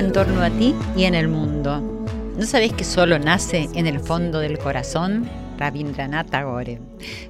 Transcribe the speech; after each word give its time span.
en 0.00 0.12
torno 0.12 0.40
a 0.40 0.48
ti 0.48 0.74
y 0.96 1.04
en 1.04 1.14
el 1.14 1.28
mundo. 1.28 2.06
¿No 2.34 2.46
sabés 2.46 2.72
que 2.72 2.84
solo 2.84 3.18
nace 3.18 3.68
en 3.74 3.86
el 3.86 4.00
fondo 4.00 4.38
del 4.38 4.58
corazón? 4.58 5.28
Rabindranath 5.58 6.30
Tagore. 6.30 6.80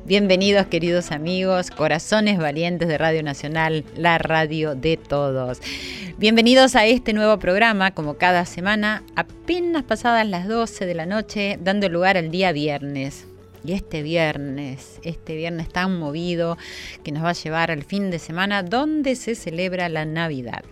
Bienvenidos 0.04 0.66
queridos 0.66 1.10
amigos, 1.10 1.72
corazones 1.72 2.38
valientes 2.38 2.86
de 2.86 2.96
Radio 2.96 3.24
Nacional, 3.24 3.84
la 3.96 4.18
radio 4.18 4.77
de 4.77 4.96
todos. 4.96 5.58
Bienvenidos 6.16 6.77
a 6.77 6.86
este 6.86 7.12
nuevo 7.12 7.40
programa, 7.40 7.90
como 7.90 8.14
cada 8.18 8.44
semana, 8.44 9.02
apenas 9.16 9.82
pasadas 9.82 10.24
las 10.28 10.46
12 10.46 10.86
de 10.86 10.94
la 10.94 11.06
noche, 11.06 11.58
dando 11.60 11.88
lugar 11.88 12.16
al 12.16 12.30
día 12.30 12.52
viernes. 12.52 13.27
Y 13.64 13.72
este 13.72 14.02
viernes, 14.05 15.00
este 15.02 15.34
viernes 15.34 15.68
tan 15.70 15.98
movido 15.98 16.56
que 17.02 17.10
nos 17.10 17.24
va 17.24 17.30
a 17.30 17.32
llevar 17.32 17.72
al 17.72 17.82
fin 17.82 18.12
de 18.12 18.20
semana 18.20 18.62
donde 18.62 19.16
se 19.16 19.34
celebra 19.34 19.88
la 19.88 20.05
Navidad. 20.05 20.62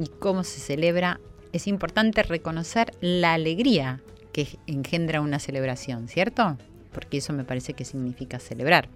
¿Y 0.00 0.06
cómo 0.06 0.44
se 0.44 0.60
celebra? 0.60 1.20
Es 1.52 1.66
importante 1.66 2.22
reconocer 2.22 2.94
la 3.02 3.34
alegría 3.34 4.00
que 4.32 4.48
engendra 4.66 5.20
una 5.20 5.38
celebración, 5.38 6.08
¿cierto? 6.08 6.56
Porque 6.90 7.18
eso 7.18 7.34
me 7.34 7.44
parece 7.44 7.74
que 7.74 7.84
significa 7.84 8.38
celebrar. 8.38 8.88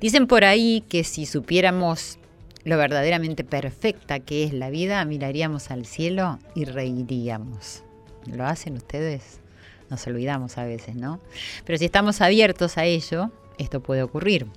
Dicen 0.00 0.26
por 0.26 0.44
ahí 0.44 0.82
que 0.88 1.04
si 1.04 1.26
supiéramos 1.26 2.18
lo 2.64 2.76
verdaderamente 2.76 3.44
perfecta 3.44 4.18
que 4.18 4.42
es 4.42 4.52
la 4.52 4.68
vida, 4.68 5.04
miraríamos 5.04 5.70
al 5.70 5.86
cielo 5.86 6.40
y 6.56 6.64
reiríamos. 6.64 7.84
¿Lo 8.26 8.46
hacen 8.46 8.74
ustedes? 8.74 9.38
Nos 9.90 10.04
olvidamos 10.08 10.58
a 10.58 10.64
veces, 10.64 10.96
¿no? 10.96 11.20
Pero 11.64 11.78
si 11.78 11.84
estamos 11.84 12.20
abiertos 12.20 12.78
a 12.78 12.84
ello, 12.84 13.30
esto 13.58 13.80
puede 13.80 14.02
ocurrir. 14.02 14.48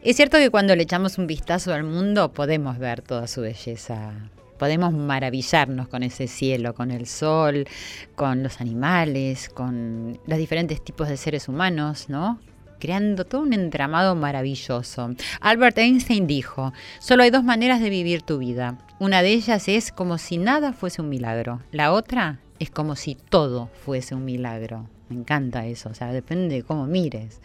Es 0.00 0.14
cierto 0.14 0.38
que 0.38 0.50
cuando 0.50 0.76
le 0.76 0.84
echamos 0.84 1.18
un 1.18 1.26
vistazo 1.26 1.74
al 1.74 1.82
mundo 1.82 2.32
podemos 2.32 2.78
ver 2.78 3.02
toda 3.02 3.26
su 3.26 3.40
belleza. 3.40 4.30
Podemos 4.56 4.92
maravillarnos 4.92 5.88
con 5.88 6.04
ese 6.04 6.28
cielo, 6.28 6.72
con 6.72 6.92
el 6.92 7.06
sol, 7.06 7.66
con 8.14 8.44
los 8.44 8.60
animales, 8.60 9.48
con 9.48 10.20
los 10.24 10.38
diferentes 10.38 10.82
tipos 10.84 11.08
de 11.08 11.16
seres 11.16 11.48
humanos, 11.48 12.08
¿no? 12.08 12.38
creando 12.78 13.24
todo 13.24 13.40
un 13.42 13.52
entramado 13.52 14.14
maravilloso. 14.14 15.10
Albert 15.40 15.78
Einstein 15.78 16.28
dijo, 16.28 16.72
solo 17.00 17.24
hay 17.24 17.30
dos 17.30 17.42
maneras 17.42 17.80
de 17.80 17.90
vivir 17.90 18.22
tu 18.22 18.38
vida. 18.38 18.78
Una 19.00 19.20
de 19.22 19.32
ellas 19.32 19.66
es 19.66 19.90
como 19.90 20.16
si 20.16 20.38
nada 20.38 20.72
fuese 20.72 21.02
un 21.02 21.08
milagro. 21.08 21.60
La 21.72 21.92
otra 21.92 22.38
es 22.60 22.70
como 22.70 22.94
si 22.94 23.16
todo 23.16 23.68
fuese 23.84 24.14
un 24.14 24.24
milagro. 24.24 24.88
Me 25.08 25.16
encanta 25.16 25.66
eso, 25.66 25.88
o 25.88 25.94
sea, 25.94 26.12
depende 26.12 26.54
de 26.54 26.62
cómo 26.62 26.86
mires. 26.86 27.40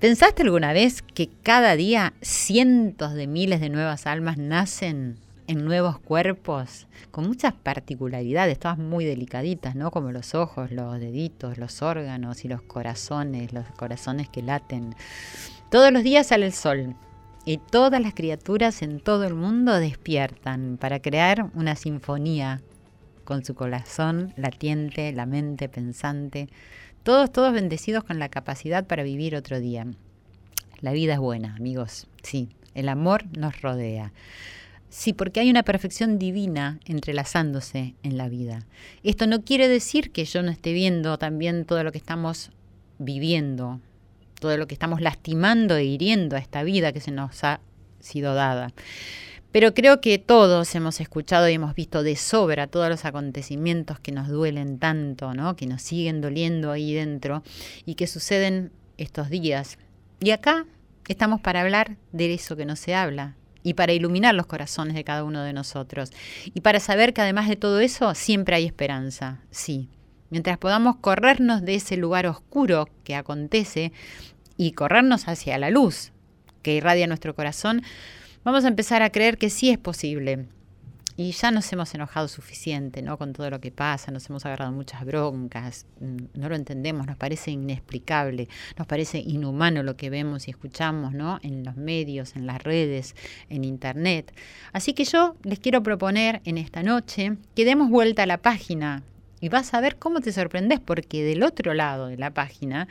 ¿Pensaste 0.00 0.42
alguna 0.42 0.72
vez 0.72 1.02
que 1.02 1.28
cada 1.42 1.74
día 1.74 2.12
cientos 2.22 3.14
de 3.14 3.26
miles 3.26 3.60
de 3.60 3.68
nuevas 3.68 4.06
almas 4.06 4.38
nacen 4.38 5.16
en 5.48 5.64
nuevos 5.64 5.98
cuerpos 5.98 6.86
con 7.10 7.26
muchas 7.26 7.52
particularidades, 7.52 8.60
todas 8.60 8.78
muy 8.78 9.04
delicaditas, 9.04 9.74
¿no? 9.74 9.90
Como 9.90 10.12
los 10.12 10.36
ojos, 10.36 10.70
los 10.70 11.00
deditos, 11.00 11.58
los 11.58 11.82
órganos 11.82 12.44
y 12.44 12.48
los 12.48 12.62
corazones, 12.62 13.52
los 13.52 13.66
corazones 13.76 14.28
que 14.28 14.40
laten. 14.40 14.94
Todos 15.68 15.90
los 15.90 16.04
días 16.04 16.28
sale 16.28 16.46
el 16.46 16.52
sol 16.52 16.94
y 17.44 17.58
todas 17.58 18.00
las 18.00 18.14
criaturas 18.14 18.82
en 18.82 19.00
todo 19.00 19.24
el 19.24 19.34
mundo 19.34 19.80
despiertan 19.80 20.76
para 20.80 21.00
crear 21.00 21.50
una 21.54 21.74
sinfonía 21.74 22.62
con 23.28 23.44
su 23.44 23.54
corazón 23.54 24.32
latiente, 24.38 25.12
la 25.12 25.26
mente 25.26 25.68
pensante, 25.68 26.48
todos, 27.02 27.30
todos 27.30 27.52
bendecidos 27.52 28.02
con 28.02 28.18
la 28.18 28.30
capacidad 28.30 28.86
para 28.86 29.02
vivir 29.02 29.36
otro 29.36 29.60
día. 29.60 29.86
La 30.80 30.92
vida 30.92 31.12
es 31.12 31.18
buena, 31.18 31.54
amigos, 31.54 32.06
sí, 32.22 32.48
el 32.72 32.88
amor 32.88 33.26
nos 33.36 33.60
rodea. 33.60 34.14
Sí, 34.88 35.12
porque 35.12 35.40
hay 35.40 35.50
una 35.50 35.62
perfección 35.62 36.18
divina 36.18 36.80
entrelazándose 36.86 37.96
en 38.02 38.16
la 38.16 38.30
vida. 38.30 38.64
Esto 39.02 39.26
no 39.26 39.42
quiere 39.42 39.68
decir 39.68 40.10
que 40.10 40.24
yo 40.24 40.42
no 40.42 40.50
esté 40.50 40.72
viendo 40.72 41.18
también 41.18 41.66
todo 41.66 41.84
lo 41.84 41.92
que 41.92 41.98
estamos 41.98 42.50
viviendo, 42.96 43.78
todo 44.40 44.56
lo 44.56 44.66
que 44.66 44.72
estamos 44.72 45.02
lastimando 45.02 45.76
e 45.76 45.84
hiriendo 45.84 46.34
a 46.34 46.38
esta 46.38 46.62
vida 46.62 46.94
que 46.94 47.00
se 47.00 47.10
nos 47.10 47.44
ha 47.44 47.60
sido 48.00 48.32
dada. 48.32 48.72
Pero 49.52 49.72
creo 49.72 50.00
que 50.00 50.18
todos 50.18 50.74
hemos 50.74 51.00
escuchado 51.00 51.48
y 51.48 51.54
hemos 51.54 51.74
visto 51.74 52.02
de 52.02 52.16
sobra 52.16 52.66
todos 52.66 52.88
los 52.88 53.04
acontecimientos 53.04 53.98
que 53.98 54.12
nos 54.12 54.28
duelen 54.28 54.78
tanto, 54.78 55.32
¿no? 55.32 55.56
que 55.56 55.66
nos 55.66 55.82
siguen 55.82 56.20
doliendo 56.20 56.70
ahí 56.70 56.92
dentro 56.92 57.42
y 57.86 57.94
que 57.94 58.06
suceden 58.06 58.72
estos 58.98 59.30
días. 59.30 59.78
Y 60.20 60.30
acá 60.30 60.66
estamos 61.08 61.40
para 61.40 61.62
hablar 61.62 61.96
de 62.12 62.34
eso 62.34 62.56
que 62.56 62.66
no 62.66 62.76
se 62.76 62.94
habla, 62.94 63.36
y 63.62 63.74
para 63.74 63.92
iluminar 63.92 64.34
los 64.34 64.46
corazones 64.46 64.94
de 64.94 65.04
cada 65.04 65.24
uno 65.24 65.42
de 65.42 65.52
nosotros. 65.52 66.10
Y 66.54 66.60
para 66.60 66.80
saber 66.80 67.12
que 67.12 67.20
además 67.20 67.48
de 67.48 67.56
todo 67.56 67.80
eso, 67.80 68.14
siempre 68.14 68.56
hay 68.56 68.64
esperanza, 68.64 69.40
sí. 69.50 69.88
Mientras 70.30 70.58
podamos 70.58 70.96
corrernos 70.96 71.62
de 71.62 71.74
ese 71.74 71.96
lugar 71.96 72.26
oscuro 72.26 72.88
que 73.04 73.14
acontece 73.14 73.92
y 74.56 74.72
corrernos 74.72 75.28
hacia 75.28 75.58
la 75.58 75.70
luz 75.70 76.12
que 76.62 76.74
irradia 76.74 77.06
nuestro 77.06 77.34
corazón, 77.34 77.82
vamos 78.48 78.64
a 78.64 78.68
empezar 78.68 79.02
a 79.02 79.10
creer 79.10 79.36
que 79.36 79.50
sí 79.50 79.68
es 79.68 79.76
posible, 79.76 80.46
y 81.18 81.32
ya 81.32 81.50
nos 81.50 81.70
hemos 81.70 81.94
enojado 81.94 82.28
suficiente, 82.28 83.02
¿no? 83.02 83.18
Con 83.18 83.34
todo 83.34 83.50
lo 83.50 83.60
que 83.60 83.70
pasa, 83.70 84.10
nos 84.10 84.30
hemos 84.30 84.46
agarrado 84.46 84.72
muchas 84.72 85.04
broncas, 85.04 85.84
mm, 86.00 86.38
no 86.40 86.48
lo 86.48 86.54
entendemos, 86.54 87.06
nos 87.06 87.18
parece 87.18 87.50
inexplicable, 87.50 88.48
nos 88.78 88.86
parece 88.86 89.18
inhumano 89.18 89.82
lo 89.82 89.98
que 89.98 90.08
vemos 90.08 90.48
y 90.48 90.52
escuchamos, 90.52 91.12
¿no? 91.12 91.40
En 91.42 91.62
los 91.62 91.76
medios, 91.76 92.36
en 92.36 92.46
las 92.46 92.62
redes, 92.62 93.14
en 93.50 93.64
internet. 93.64 94.32
Así 94.72 94.94
que 94.94 95.04
yo 95.04 95.36
les 95.42 95.58
quiero 95.58 95.82
proponer 95.82 96.40
en 96.44 96.56
esta 96.56 96.82
noche 96.82 97.36
que 97.54 97.66
demos 97.66 97.90
vuelta 97.90 98.22
a 98.22 98.26
la 98.26 98.38
página 98.38 99.02
y 99.40 99.50
vas 99.50 99.74
a 99.74 99.80
ver 99.82 99.96
cómo 99.96 100.20
te 100.20 100.32
sorprendes 100.32 100.80
porque 100.80 101.22
del 101.22 101.42
otro 101.42 101.74
lado 101.74 102.06
de 102.06 102.16
la 102.16 102.30
página 102.30 102.88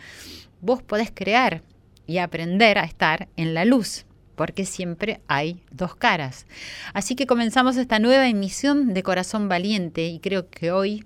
vos 0.62 0.84
podés 0.84 1.12
crear 1.12 1.64
y 2.06 2.20
aprender 2.20 2.78
a 2.78 2.84
estar 2.84 3.28
en 3.38 3.56
la 3.56 3.66
luz 3.66 4.07
porque 4.38 4.66
siempre 4.66 5.20
hay 5.28 5.60
dos 5.72 5.96
caras. 5.96 6.46
Así 6.94 7.16
que 7.16 7.26
comenzamos 7.26 7.76
esta 7.76 7.98
nueva 7.98 8.30
emisión 8.30 8.94
de 8.94 9.02
Corazón 9.02 9.50
Valiente 9.50 10.08
y 10.08 10.20
creo 10.20 10.48
que 10.50 10.72
hoy 10.72 11.04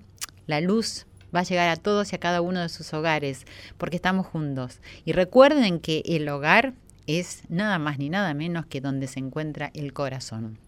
la 0.48 0.60
luz 0.60 1.08
va 1.34 1.40
a 1.40 1.44
llegar 1.44 1.70
a 1.70 1.78
todos 1.78 2.12
y 2.12 2.16
a 2.18 2.20
cada 2.20 2.42
uno 2.42 2.60
de 2.60 2.68
sus 2.68 2.94
hogares, 2.94 3.46
porque 3.78 3.96
estamos 3.96 4.28
juntos. 4.28 4.82
Y 5.06 5.14
recuerden 5.14 5.80
que 5.80 6.04
el 6.06 6.28
hogar 6.28 6.74
es 7.08 7.44
nada 7.48 7.80
más 7.80 7.98
ni 7.98 8.10
nada 8.10 8.34
menos 8.34 8.66
que 8.66 8.82
donde 8.82 9.08
se 9.08 9.20
encuentra 9.20 9.72
el 9.74 9.94
corazón. 9.94 10.60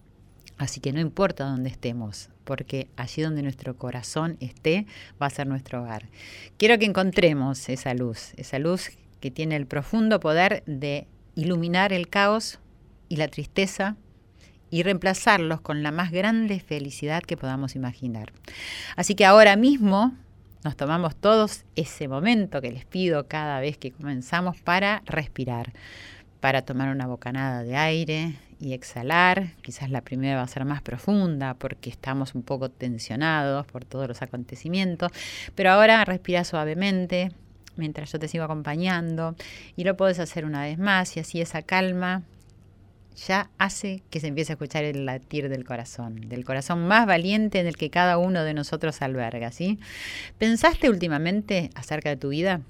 Así 0.56 0.80
que 0.80 0.92
no 0.92 1.00
importa 1.00 1.44
dónde 1.44 1.68
estemos, 1.68 2.30
porque 2.44 2.88
allí 2.96 3.20
donde 3.20 3.42
nuestro 3.42 3.76
corazón 3.76 4.38
esté 4.40 4.86
va 5.20 5.26
a 5.26 5.30
ser 5.30 5.46
nuestro 5.46 5.82
hogar. 5.82 6.08
Quiero 6.56 6.78
que 6.78 6.86
encontremos 6.86 7.68
esa 7.68 7.92
luz, 7.92 8.32
esa 8.38 8.58
luz 8.58 8.90
que 9.20 9.30
tiene 9.30 9.56
el 9.56 9.66
profundo 9.66 10.18
poder 10.18 10.62
de 10.64 11.06
iluminar 11.34 11.92
el 11.92 12.08
caos 12.08 12.58
y 13.08 13.16
la 13.16 13.28
tristeza 13.28 13.96
y 14.70 14.82
reemplazarlos 14.82 15.60
con 15.60 15.82
la 15.82 15.92
más 15.92 16.10
grande 16.10 16.58
felicidad 16.60 17.22
que 17.22 17.36
podamos 17.36 17.76
imaginar. 17.76 18.32
Así 18.96 19.14
que 19.14 19.24
ahora 19.24 19.56
mismo 19.56 20.14
nos 20.64 20.76
tomamos 20.76 21.14
todos 21.14 21.64
ese 21.76 22.08
momento 22.08 22.60
que 22.60 22.72
les 22.72 22.84
pido 22.84 23.28
cada 23.28 23.60
vez 23.60 23.76
que 23.76 23.92
comenzamos 23.92 24.60
para 24.60 25.02
respirar, 25.04 25.72
para 26.40 26.62
tomar 26.62 26.88
una 26.88 27.06
bocanada 27.06 27.62
de 27.62 27.76
aire 27.76 28.34
y 28.58 28.72
exhalar. 28.72 29.52
Quizás 29.62 29.90
la 29.90 30.00
primera 30.00 30.36
va 30.36 30.42
a 30.42 30.48
ser 30.48 30.64
más 30.64 30.82
profunda 30.82 31.54
porque 31.54 31.90
estamos 31.90 32.34
un 32.34 32.42
poco 32.42 32.70
tensionados 32.70 33.66
por 33.66 33.84
todos 33.84 34.08
los 34.08 34.22
acontecimientos, 34.22 35.12
pero 35.54 35.70
ahora 35.70 36.04
respira 36.04 36.44
suavemente, 36.44 37.30
mientras 37.76 38.12
yo 38.12 38.18
te 38.18 38.28
sigo 38.28 38.44
acompañando 38.44 39.34
y 39.76 39.84
lo 39.84 39.96
puedes 39.96 40.18
hacer 40.18 40.44
una 40.44 40.62
vez 40.62 40.78
más 40.78 41.16
y 41.16 41.20
así 41.20 41.40
esa 41.40 41.62
calma 41.62 42.22
ya 43.14 43.50
hace 43.58 44.02
que 44.10 44.20
se 44.20 44.26
empiece 44.28 44.52
a 44.52 44.54
escuchar 44.54 44.84
el 44.84 45.06
latir 45.06 45.48
del 45.48 45.64
corazón, 45.64 46.28
del 46.28 46.44
corazón 46.44 46.86
más 46.86 47.06
valiente 47.06 47.60
en 47.60 47.66
el 47.66 47.76
que 47.76 47.90
cada 47.90 48.18
uno 48.18 48.42
de 48.44 48.54
nosotros 48.54 49.02
alberga, 49.02 49.52
¿sí? 49.52 49.78
¿Pensaste 50.38 50.90
últimamente 50.90 51.70
acerca 51.74 52.08
de 52.08 52.16
tu 52.16 52.30
vida? 52.30 52.60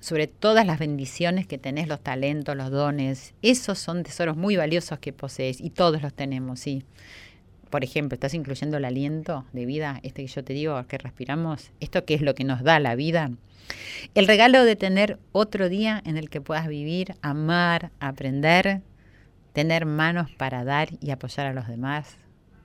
Sobre 0.00 0.26
todas 0.26 0.66
las 0.66 0.78
bendiciones 0.78 1.46
que 1.46 1.58
tenés, 1.58 1.86
los 1.86 2.00
talentos, 2.00 2.56
los 2.56 2.70
dones, 2.70 3.34
esos 3.42 3.78
son 3.78 4.02
tesoros 4.02 4.36
muy 4.36 4.56
valiosos 4.56 4.98
que 4.98 5.12
posees 5.12 5.60
y 5.60 5.68
todos 5.68 6.00
los 6.00 6.14
tenemos, 6.14 6.60
¿sí? 6.60 6.84
Por 7.70 7.84
ejemplo, 7.84 8.14
estás 8.14 8.34
incluyendo 8.34 8.76
el 8.76 8.84
aliento 8.84 9.46
de 9.52 9.64
vida, 9.64 10.00
este 10.02 10.22
que 10.22 10.28
yo 10.28 10.44
te 10.44 10.52
digo, 10.52 10.84
que 10.86 10.98
respiramos, 10.98 11.70
esto 11.80 12.04
que 12.04 12.14
es 12.14 12.20
lo 12.20 12.34
que 12.34 12.44
nos 12.44 12.62
da 12.62 12.80
la 12.80 12.96
vida. 12.96 13.30
El 14.14 14.26
regalo 14.26 14.64
de 14.64 14.74
tener 14.74 15.18
otro 15.32 15.68
día 15.68 16.02
en 16.04 16.16
el 16.16 16.28
que 16.28 16.40
puedas 16.40 16.66
vivir, 16.66 17.14
amar, 17.22 17.92
aprender, 18.00 18.82
tener 19.52 19.86
manos 19.86 20.30
para 20.32 20.64
dar 20.64 20.88
y 21.00 21.10
apoyar 21.10 21.46
a 21.46 21.52
los 21.52 21.68
demás. 21.68 22.16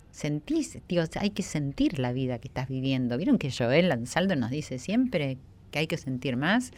Sentís, 0.09 0.79
tío, 0.87 1.03
hay 1.19 1.29
que 1.29 1.43
sentir 1.43 1.99
la 1.99 2.11
vida 2.13 2.39
que 2.39 2.47
estás 2.47 2.67
viviendo. 2.67 3.17
¿Vieron 3.17 3.37
que 3.37 3.51
Joel 3.51 3.89
Lanzaldo 3.89 4.35
nos 4.35 4.49
dice 4.49 4.79
siempre 4.79 5.37
que 5.71 5.79
hay 5.79 5.87
que 5.87 5.97
sentir 5.97 6.37
más? 6.37 6.71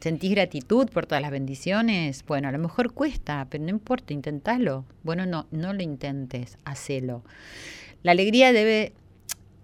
¿Sentís 0.00 0.30
gratitud 0.30 0.88
por 0.88 1.06
todas 1.06 1.22
las 1.22 1.32
bendiciones? 1.32 2.24
Bueno, 2.26 2.48
a 2.48 2.52
lo 2.52 2.58
mejor 2.58 2.92
cuesta, 2.92 3.46
pero 3.50 3.64
no 3.64 3.70
importa, 3.70 4.12
intentalo. 4.12 4.84
Bueno, 5.02 5.26
no, 5.26 5.46
no 5.50 5.72
lo 5.72 5.82
intentes, 5.82 6.56
hacelo. 6.64 7.24
La 8.04 8.12
alegría 8.12 8.52
debe 8.52 8.92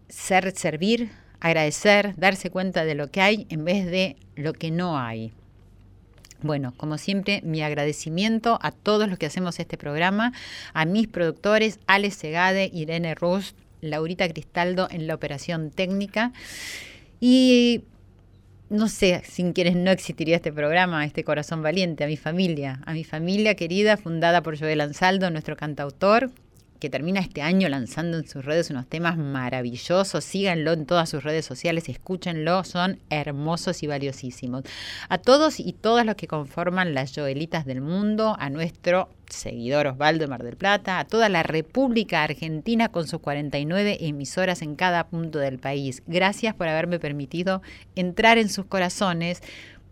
ser 0.09 0.51
servir, 0.57 1.11
agradecer, 1.39 2.15
darse 2.17 2.51
cuenta 2.51 2.85
de 2.85 2.97
lo 2.97 3.11
que 3.11 3.21
hay 3.21 3.47
en 3.49 3.65
vez 3.65 3.87
de 3.87 4.17
lo 4.35 4.55
que 4.55 4.73
no 4.73 4.99
hay. 4.99 5.33
Bueno, 6.43 6.75
como 6.77 6.99
siempre, 6.99 7.41
mi 7.43 7.63
agradecimiento 7.63 8.59
a 8.61 8.73
todos 8.73 9.09
los 9.09 9.19
que 9.19 9.27
hacemos 9.27 9.61
este 9.61 9.79
programa, 9.79 10.33
a 10.73 10.85
mis 10.85 11.07
productores, 11.07 11.79
Alex 11.87 12.17
Segade, 12.17 12.71
Irene 12.73 13.15
Rust, 13.15 13.57
Laurita 13.81 14.29
Cristaldo 14.29 14.89
en 14.91 15.07
la 15.07 15.15
operación 15.15 15.71
técnica. 15.71 16.33
Y 17.21 17.85
no 18.75 18.89
sé, 18.89 19.23
sin 19.25 19.53
quienes 19.53 19.77
no 19.77 19.91
existiría 19.91 20.37
este 20.37 20.53
programa, 20.53 21.05
este 21.05 21.23
corazón 21.23 21.63
valiente, 21.63 22.05
a 22.05 22.07
mi 22.09 22.17
familia, 22.17 22.81
a 22.85 22.93
mi 22.93 23.05
familia 23.05 23.55
querida, 23.55 23.97
fundada 23.97 24.43
por 24.43 24.59
Joel 24.59 24.81
Ansaldo, 24.81 25.31
nuestro 25.31 25.57
cantautor, 25.57 26.31
que 26.79 26.91
termina 26.91 27.21
este 27.21 27.43
año 27.43 27.69
lanzando 27.69 28.19
en 28.19 28.27
sus 28.27 28.45
redes 28.45 28.71
unos 28.71 28.87
temas 28.87 29.17
maravillosos. 29.17 30.25
Síganlo 30.25 30.73
en 30.73 30.87
todas 30.87 31.09
sus 31.09 31.25
redes 31.25 31.45
sociales, 31.45 31.89
escúchenlo, 31.89 32.65
son 32.65 32.99
hermosos 33.11 33.83
y 33.83 33.87
valiosísimos. 33.87 34.65
A 35.09 35.19
todos 35.19 35.61
y 35.61 35.73
todas 35.73 36.05
los 36.05 36.17
que 36.17 36.29
conforman 36.29 36.95
las 36.95 37.15
Joelitas 37.15 37.65
del 37.65 37.81
mundo, 37.81 38.37
a 38.39 38.51
nuestro 38.51 39.09
seguidor 39.29 39.87
Osvaldo 39.87 40.29
Mar 40.29 40.43
del 40.43 40.57
Plata, 40.57 40.99
a 40.99 41.05
toda 41.05 41.29
la 41.29 41.43
República 41.43 42.23
Argentina 42.23 42.89
con 42.89 43.07
sus 43.07 43.21
49 43.21 43.99
emisoras 44.01 44.63
en 44.63 44.77
cada 44.77 45.09
punto 45.09 45.39
del 45.39 45.59
país. 45.59 46.03
Gracias 46.07 46.55
por 46.55 46.69
haberme 46.69 46.99
permitido 46.99 47.63
entrar 47.95 48.39
en 48.39 48.49
sus 48.49 48.67
corazones 48.67 49.43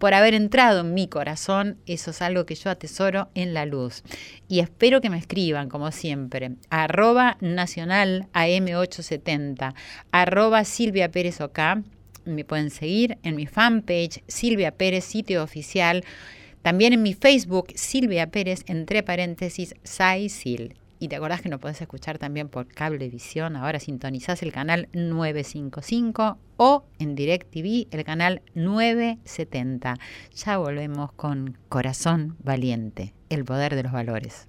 por 0.02 0.14
haber 0.14 0.34
entrado 0.34 0.80
en 0.80 0.94
mi 0.94 1.06
corazón. 1.06 1.78
Eso 1.86 2.10
es 2.10 2.22
algo 2.22 2.44
que 2.44 2.56
yo 2.56 2.70
atesoro 2.70 3.28
en 3.36 3.54
la 3.54 3.66
luz. 3.66 4.02
Y 4.48 4.58
espero 4.58 5.00
que 5.00 5.10
me 5.10 5.16
escriban, 5.16 5.68
como 5.68 5.92
siempre, 5.92 6.56
arroba 6.70 7.36
nacional 7.40 8.26
AM870, 8.32 9.74
arroba 10.10 10.64
Silvia 10.64 11.12
Pérez 11.12 11.40
Oca. 11.40 11.84
Me 12.24 12.44
pueden 12.44 12.70
seguir 12.70 13.18
en 13.22 13.36
mi 13.36 13.46
fanpage 13.46 14.24
Silvia 14.26 14.72
Pérez, 14.72 15.04
sitio 15.04 15.40
oficial. 15.40 16.02
También 16.62 16.94
en 16.94 17.02
mi 17.02 17.14
Facebook, 17.14 17.68
Silvia 17.76 18.26
Pérez, 18.26 18.64
entre 18.66 19.04
paréntesis, 19.04 19.76
Saisil. 19.84 20.74
Y 21.02 21.08
te 21.08 21.16
acordás 21.16 21.42
que 21.42 21.48
nos 21.48 21.58
podés 21.58 21.80
escuchar 21.80 22.18
también 22.18 22.48
por 22.48 22.68
Cablevisión. 22.68 23.56
Ahora 23.56 23.80
sintonizás 23.80 24.40
el 24.44 24.52
canal 24.52 24.88
955 24.92 26.38
o 26.58 26.84
en 27.00 27.16
DirecTV 27.16 27.88
el 27.90 28.04
canal 28.04 28.40
970. 28.54 29.98
Ya 30.32 30.58
volvemos 30.58 31.10
con 31.10 31.58
Corazón 31.68 32.36
Valiente, 32.38 33.14
el 33.30 33.44
poder 33.44 33.74
de 33.74 33.82
los 33.82 33.90
valores. 33.90 34.46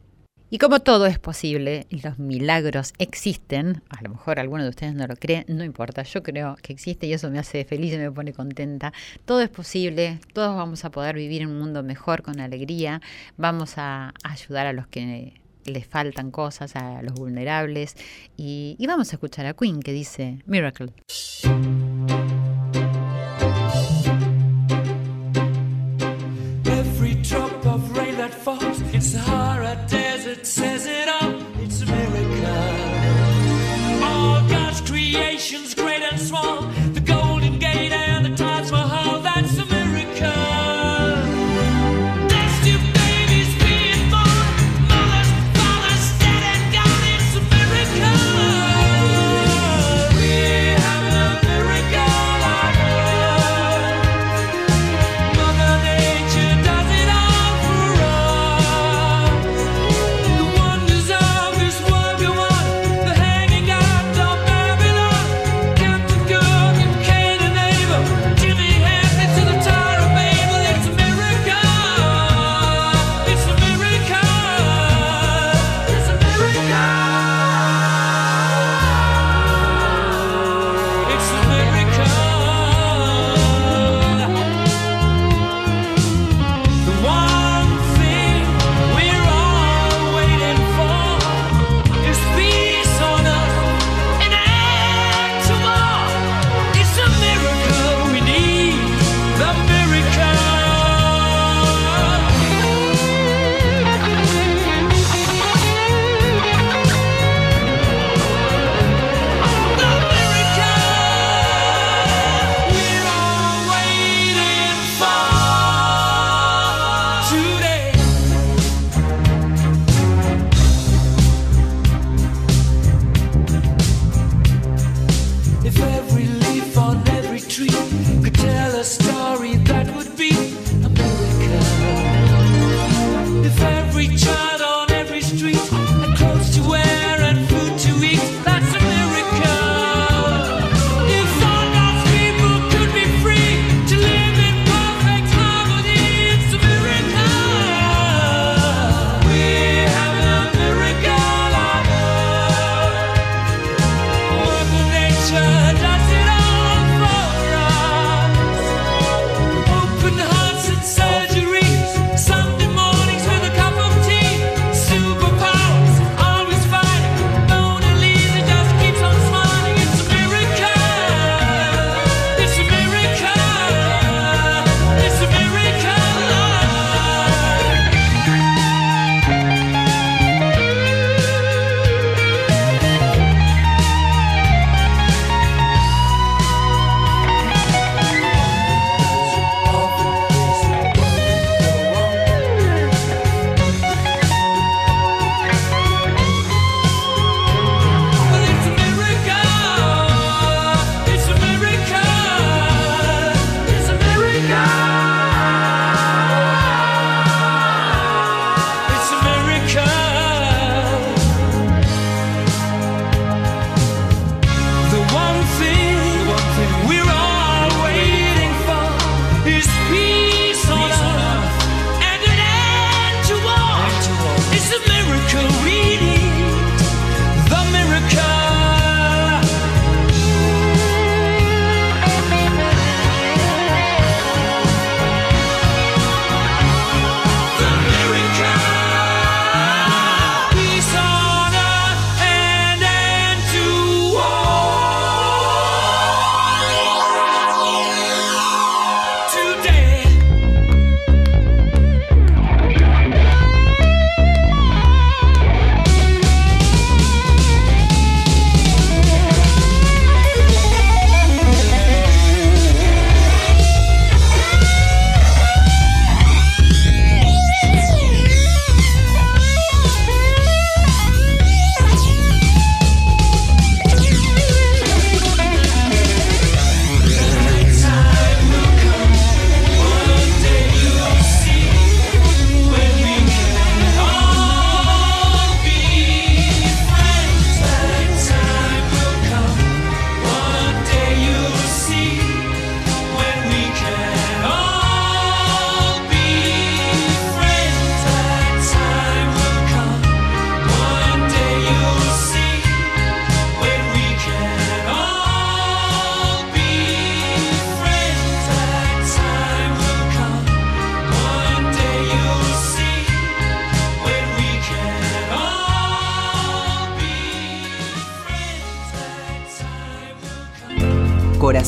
Y 0.51 0.59
como 0.59 0.81
todo 0.81 1.07
es 1.07 1.17
posible, 1.17 1.87
los 1.89 2.19
milagros 2.19 2.93
existen, 2.99 3.81
a 3.89 4.03
lo 4.03 4.09
mejor 4.09 4.39
alguno 4.39 4.61
de 4.61 4.69
ustedes 4.69 4.93
no 4.93 5.07
lo 5.07 5.15
cree, 5.15 5.45
no 5.47 5.63
importa, 5.63 6.03
yo 6.03 6.21
creo 6.21 6.55
que 6.61 6.71
existe 6.71 7.07
y 7.07 7.13
eso 7.13 7.31
me 7.31 7.39
hace 7.39 7.65
feliz 7.65 7.95
y 7.95 7.97
me 7.97 8.11
pone 8.11 8.31
contenta. 8.31 8.93
Todo 9.25 9.41
es 9.41 9.49
posible, 9.49 10.19
todos 10.33 10.55
vamos 10.55 10.85
a 10.85 10.91
poder 10.91 11.15
vivir 11.15 11.41
en 11.41 11.49
un 11.49 11.57
mundo 11.57 11.81
mejor, 11.81 12.21
con 12.21 12.39
alegría, 12.39 13.01
vamos 13.37 13.79
a 13.79 14.13
ayudar 14.23 14.67
a 14.67 14.73
los 14.73 14.85
que 14.85 15.41
les 15.65 15.85
faltan 15.85 16.31
cosas 16.31 16.75
a 16.75 17.01
los 17.01 17.13
vulnerables. 17.13 17.95
Y, 18.37 18.75
y 18.79 18.87
vamos 18.87 19.11
a 19.11 19.15
escuchar 19.15 19.45
a 19.45 19.53
Queen 19.53 19.81
que 19.81 19.93
dice 19.93 20.39
Miracle. 20.45 20.93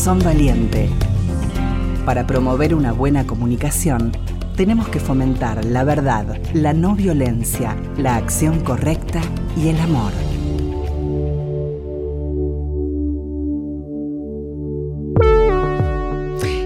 Corazón 0.06 0.24
Valiente. 0.24 0.88
Para 2.06 2.28
promover 2.28 2.76
una 2.76 2.92
buena 2.92 3.26
comunicación, 3.26 4.12
tenemos 4.56 4.88
que 4.90 5.00
fomentar 5.00 5.66
la 5.66 5.84
verdad, 5.84 6.40
la 6.54 6.74
no 6.74 6.96
violencia, 6.96 7.76
la 7.98 8.16
acción 8.16 8.60
correcta 8.60 9.20
y 9.58 9.70
el 9.70 9.80
amor. 9.80 10.12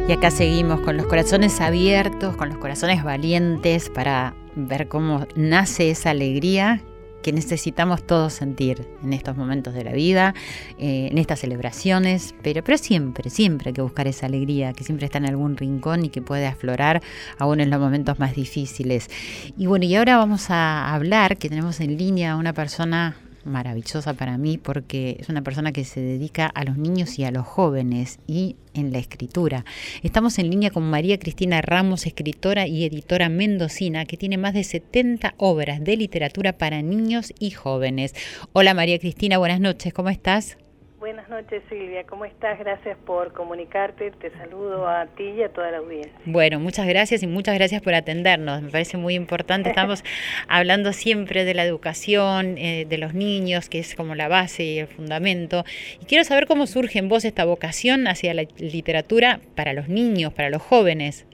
Y 0.09 0.11
acá 0.11 0.31
seguimos 0.31 0.81
con 0.81 0.97
los 0.97 1.05
corazones 1.05 1.61
abiertos, 1.61 2.35
con 2.35 2.49
los 2.49 2.57
corazones 2.57 3.05
valientes 3.05 3.89
para 3.89 4.35
ver 4.57 4.89
cómo 4.89 5.27
nace 5.37 5.91
esa 5.91 6.09
alegría 6.09 6.83
que 7.29 7.33
necesitamos 7.33 8.01
todos 8.07 8.33
sentir 8.33 8.87
en 9.03 9.13
estos 9.13 9.37
momentos 9.37 9.75
de 9.75 9.83
la 9.83 9.91
vida, 9.91 10.33
eh, 10.79 11.09
en 11.11 11.19
estas 11.19 11.41
celebraciones, 11.41 12.33
pero, 12.41 12.63
pero 12.63 12.79
siempre, 12.79 13.29
siempre 13.29 13.69
hay 13.69 13.73
que 13.73 13.83
buscar 13.83 14.07
esa 14.07 14.25
alegría 14.25 14.73
que 14.73 14.83
siempre 14.83 15.05
está 15.05 15.19
en 15.19 15.27
algún 15.27 15.55
rincón 15.55 16.05
y 16.05 16.09
que 16.09 16.23
puede 16.23 16.47
aflorar 16.47 17.03
aún 17.37 17.59
en 17.59 17.69
los 17.69 17.79
momentos 17.79 18.17
más 18.17 18.33
difíciles. 18.33 19.11
Y 19.55 19.67
bueno, 19.67 19.85
y 19.85 19.93
ahora 19.93 20.17
vamos 20.17 20.49
a 20.49 20.91
hablar 20.91 21.37
que 21.37 21.49
tenemos 21.49 21.79
en 21.81 21.99
línea 21.99 22.31
a 22.31 22.35
una 22.35 22.53
persona 22.53 23.15
maravillosa 23.45 24.13
para 24.13 24.37
mí 24.37 24.57
porque 24.57 25.17
es 25.19 25.29
una 25.29 25.41
persona 25.41 25.71
que 25.71 25.83
se 25.83 26.01
dedica 26.01 26.45
a 26.47 26.63
los 26.63 26.77
niños 26.77 27.17
y 27.19 27.23
a 27.23 27.31
los 27.31 27.45
jóvenes 27.45 28.19
y 28.27 28.55
en 28.73 28.91
la 28.91 28.99
escritura. 28.99 29.65
Estamos 30.03 30.39
en 30.39 30.49
línea 30.49 30.71
con 30.71 30.83
María 30.89 31.19
Cristina 31.19 31.61
Ramos, 31.61 32.05
escritora 32.05 32.67
y 32.67 32.85
editora 32.85 33.29
mendocina, 33.29 34.05
que 34.05 34.17
tiene 34.17 34.37
más 34.37 34.53
de 34.53 34.63
70 34.63 35.35
obras 35.37 35.83
de 35.83 35.97
literatura 35.97 36.57
para 36.57 36.81
niños 36.81 37.33
y 37.39 37.51
jóvenes. 37.51 38.13
Hola 38.53 38.73
María 38.73 38.99
Cristina, 38.99 39.37
buenas 39.37 39.59
noches, 39.59 39.93
¿cómo 39.93 40.09
estás? 40.09 40.57
Buenas 40.99 41.29
noches 41.29 41.63
Silvia, 41.69 42.03
¿cómo 42.03 42.25
estás? 42.25 42.59
Gracias 42.59 42.97
por 43.05 43.31
comunicarte, 43.31 44.11
te 44.11 44.31
saludo 44.31 44.85
a 44.85 45.05
ti 45.05 45.23
y 45.29 45.43
a 45.43 45.47
toda 45.47 45.71
la 45.71 45.77
audiencia. 45.77 46.11
Bueno, 46.25 46.59
muchas 46.59 46.85
gracias 46.87 47.23
y 47.23 47.27
muchas 47.27 47.55
gracias 47.55 47.81
por 47.81 47.93
atendernos, 47.93 48.61
me 48.61 48.69
parece 48.69 48.97
muy 48.97 49.15
importante, 49.15 49.69
estamos 49.69 50.03
hablando 50.49 50.91
siempre 50.91 51.45
de 51.45 51.53
la 51.53 51.63
educación, 51.63 52.57
eh, 52.57 52.85
de 52.85 52.97
los 52.97 53.13
niños, 53.13 53.69
que 53.69 53.79
es 53.79 53.95
como 53.95 54.13
la 54.13 54.27
base 54.27 54.63
y 54.63 54.79
el 54.79 54.87
fundamento, 54.87 55.63
y 56.01 56.05
quiero 56.05 56.25
saber 56.25 56.47
cómo 56.47 56.67
surge 56.67 56.99
en 56.99 57.07
vos 57.07 57.23
esta 57.23 57.45
vocación 57.45 58.05
hacia 58.05 58.33
la 58.33 58.43
literatura 58.57 59.39
para 59.55 59.71
los 59.71 59.87
niños, 59.87 60.33
para 60.33 60.49
los 60.49 60.61
jóvenes. 60.61 61.25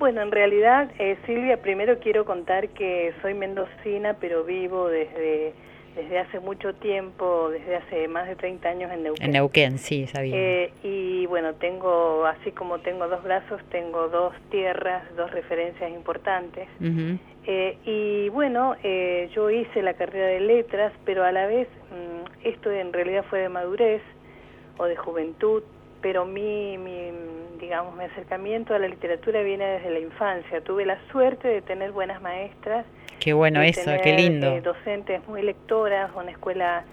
Bueno, 0.00 0.22
en 0.22 0.32
realidad, 0.32 0.90
eh, 0.98 1.16
Silvia, 1.24 1.58
primero 1.62 2.00
quiero 2.00 2.24
contar 2.24 2.70
que 2.70 3.14
soy 3.22 3.34
mendocina, 3.34 4.14
pero 4.20 4.42
vivo 4.42 4.88
desde 4.88 5.54
desde 5.96 6.18
hace 6.18 6.40
mucho 6.40 6.74
tiempo, 6.74 7.48
desde 7.50 7.76
hace 7.76 8.06
más 8.06 8.28
de 8.28 8.36
30 8.36 8.68
años 8.68 8.92
en 8.92 9.02
Neuquén. 9.02 9.24
En 9.24 9.32
Neuquén, 9.32 9.78
sí, 9.78 10.06
sabía. 10.06 10.36
Eh, 10.36 10.72
y 10.82 11.26
bueno, 11.26 11.54
tengo, 11.54 12.26
así 12.26 12.52
como 12.52 12.78
tengo 12.80 13.08
dos 13.08 13.24
brazos, 13.24 13.60
tengo 13.70 14.08
dos 14.08 14.34
tierras, 14.50 15.02
dos 15.16 15.30
referencias 15.30 15.90
importantes. 15.90 16.68
eh, 17.46 17.78
y 17.84 18.28
bueno, 18.28 18.76
eh, 18.82 19.30
yo 19.34 19.50
hice 19.50 19.82
la 19.82 19.94
carrera 19.94 20.26
de 20.26 20.40
letras, 20.40 20.92
pero 21.06 21.24
a 21.24 21.32
la 21.32 21.46
vez 21.46 21.66
mmm, 21.90 22.46
esto 22.46 22.70
en 22.70 22.92
realidad 22.92 23.24
fue 23.30 23.40
de 23.40 23.48
madurez 23.48 24.02
o 24.76 24.84
de 24.84 24.96
juventud, 24.96 25.62
pero 26.02 26.26
mi, 26.26 26.76
mi, 26.76 27.10
digamos, 27.58 27.96
mi 27.96 28.04
acercamiento 28.04 28.74
a 28.74 28.78
la 28.78 28.88
literatura 28.88 29.40
viene 29.40 29.64
desde 29.64 29.90
la 29.90 30.00
infancia. 30.00 30.60
Tuve 30.60 30.84
la 30.84 30.98
suerte 31.10 31.48
de 31.48 31.62
tener 31.62 31.92
buenas 31.92 32.20
maestras 32.20 32.84
Qué 33.26 33.32
bueno 33.32 33.60
eso, 33.60 33.90
qué 34.04 34.12
lindo. 34.14 34.54
Eh, 34.54 34.60
docentes 34.60 35.20
muy 35.26 35.42
lectoras, 35.42 36.12
una 36.14 36.30
escuela 36.30 36.84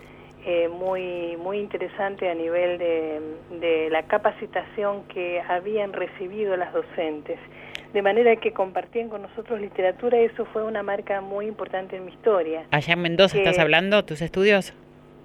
eh, 0.43 0.67
muy 0.67 1.37
muy 1.37 1.59
interesante 1.59 2.27
a 2.27 2.33
nivel 2.33 2.79
de, 2.79 3.21
de, 3.61 3.89
la 3.91 4.01
capacitación 4.07 5.03
que 5.09 5.39
habían 5.47 5.93
recibido 5.93 6.57
las 6.57 6.73
docentes. 6.73 7.37
De 7.93 8.01
manera 8.01 8.35
que 8.37 8.51
compartían 8.51 9.09
con 9.09 9.21
nosotros 9.21 9.61
literatura 9.61 10.19
y 10.19 10.25
eso 10.25 10.45
fue 10.45 10.63
una 10.63 10.81
marca 10.81 11.21
muy 11.21 11.45
importante 11.45 11.97
en 11.97 12.05
mi 12.05 12.11
historia. 12.11 12.63
¿Allá 12.71 12.93
en 12.93 13.01
Mendoza 13.03 13.37
estás 13.37 13.59
hablando, 13.59 14.03
tus 14.03 14.23
estudios? 14.23 14.73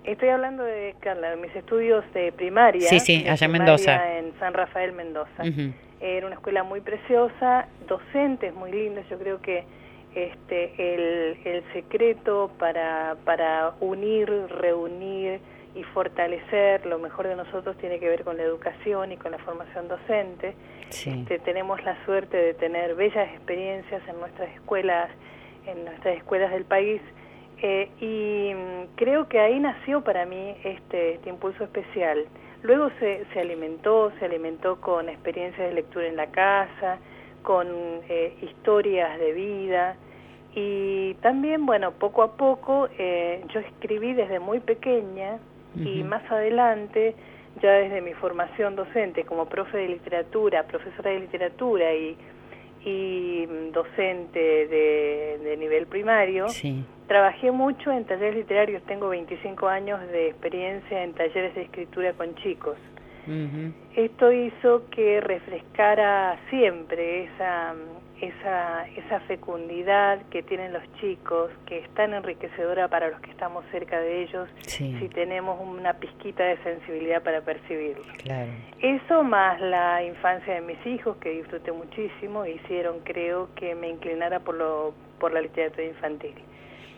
Estoy 0.04 0.28
hablando 0.28 0.62
de, 0.62 0.94
Carla, 1.00 1.30
de 1.30 1.36
mis 1.36 1.56
estudios 1.56 2.04
de 2.12 2.32
primaria. 2.32 2.86
Sí, 2.86 3.00
sí, 3.00 3.26
allá 3.26 3.46
en 3.46 3.52
Mendoza. 3.52 4.18
En 4.18 4.38
San 4.38 4.52
Rafael, 4.52 4.92
Mendoza. 4.92 5.38
Uh 5.38 5.46
-huh. 5.46 5.72
Era 6.02 6.26
una 6.26 6.34
escuela 6.34 6.64
muy 6.64 6.82
preciosa, 6.82 7.66
docentes 7.88 8.52
muy 8.52 8.72
lindos, 8.72 9.08
yo 9.08 9.18
creo 9.18 9.40
que 9.40 9.64
este, 10.24 10.72
el, 10.76 11.38
el 11.44 11.72
secreto 11.72 12.50
para, 12.58 13.16
para 13.24 13.74
unir, 13.80 14.28
reunir 14.48 15.40
y 15.74 15.82
fortalecer 15.84 16.84
lo 16.86 16.98
mejor 16.98 17.28
de 17.28 17.36
nosotros 17.36 17.76
tiene 17.78 18.00
que 18.00 18.08
ver 18.08 18.24
con 18.24 18.36
la 18.36 18.42
educación 18.42 19.12
y 19.12 19.16
con 19.16 19.30
la 19.30 19.38
formación 19.38 19.86
docente. 19.86 20.54
Sí. 20.88 21.10
Este, 21.10 21.38
tenemos 21.38 21.82
la 21.84 22.04
suerte 22.04 22.36
de 22.36 22.54
tener 22.54 22.94
bellas 22.94 23.28
experiencias 23.30 24.02
en 24.08 24.18
nuestras 24.18 24.50
escuelas, 24.54 25.10
en 25.66 25.84
nuestras 25.84 26.16
escuelas 26.16 26.50
del 26.50 26.64
país, 26.64 27.00
eh, 27.60 27.90
y 28.00 28.52
creo 28.96 29.28
que 29.28 29.38
ahí 29.38 29.60
nació 29.60 30.02
para 30.02 30.26
mí 30.26 30.56
este, 30.64 31.14
este 31.14 31.28
impulso 31.28 31.64
especial. 31.64 32.24
Luego 32.62 32.90
se, 32.98 33.24
se 33.32 33.40
alimentó, 33.40 34.10
se 34.18 34.24
alimentó 34.24 34.80
con 34.80 35.08
experiencias 35.08 35.68
de 35.68 35.74
lectura 35.74 36.08
en 36.08 36.16
la 36.16 36.26
casa, 36.26 36.98
con 37.42 37.68
eh, 38.08 38.34
historias 38.42 39.18
de 39.18 39.32
vida 39.32 39.96
y 40.60 41.14
también, 41.20 41.66
bueno, 41.66 41.92
poco 41.92 42.22
a 42.24 42.32
poco 42.36 42.88
eh, 42.98 43.44
yo 43.54 43.60
escribí 43.60 44.12
desde 44.12 44.40
muy 44.40 44.58
pequeña 44.58 45.34
uh 45.34 45.78
-huh. 45.78 46.00
y 46.00 46.02
más 46.02 46.28
adelante, 46.32 47.14
ya 47.62 47.70
desde 47.74 48.00
mi 48.00 48.12
formación 48.14 48.74
docente 48.74 49.22
como 49.22 49.46
profe 49.46 49.78
de 49.78 49.88
literatura, 49.88 50.64
profesora 50.64 51.12
de 51.12 51.20
literatura 51.20 51.94
y, 51.94 52.16
y 52.84 53.46
docente 53.72 54.66
de, 54.66 55.38
de 55.44 55.56
nivel 55.56 55.86
primario, 55.86 56.48
sí. 56.48 56.84
trabajé 57.06 57.52
mucho 57.52 57.92
en 57.92 58.04
talleres 58.04 58.34
literarios, 58.34 58.82
tengo 58.82 59.10
25 59.10 59.68
años 59.68 60.00
de 60.10 60.30
experiencia 60.30 61.04
en 61.04 61.12
talleres 61.12 61.54
de 61.54 61.62
escritura 61.62 62.14
con 62.14 62.34
chicos. 62.34 62.76
Uh 63.28 63.30
-huh. 63.30 63.72
Esto 63.94 64.32
hizo 64.32 64.88
que 64.90 65.20
refrescara 65.20 66.36
siempre 66.50 67.24
esa, 67.26 67.74
esa, 68.20 68.86
esa 68.88 69.20
fecundidad 69.20 70.20
que 70.30 70.42
tienen 70.42 70.72
los 70.72 70.82
chicos, 71.00 71.50
que 71.66 71.78
es 71.78 71.88
tan 71.94 72.14
enriquecedora 72.14 72.88
para 72.88 73.10
los 73.10 73.20
que 73.20 73.30
estamos 73.30 73.64
cerca 73.70 74.00
de 74.00 74.22
ellos, 74.22 74.48
sí. 74.62 74.96
si 74.98 75.08
tenemos 75.08 75.60
una 75.60 75.94
pizquita 75.94 76.44
de 76.44 76.56
sensibilidad 76.58 77.22
para 77.22 77.40
percibirlo. 77.42 78.04
Claro. 78.18 78.50
Eso 78.80 79.22
más 79.22 79.60
la 79.60 80.02
infancia 80.02 80.54
de 80.54 80.60
mis 80.60 80.84
hijos, 80.86 81.16
que 81.18 81.30
disfruté 81.30 81.72
muchísimo, 81.72 82.44
hicieron 82.44 83.00
creo 83.00 83.48
que 83.54 83.74
me 83.74 83.88
inclinara 83.88 84.40
por, 84.40 84.56
lo, 84.56 84.94
por 85.18 85.32
la 85.32 85.40
literatura 85.40 85.84
infantil. 85.84 86.34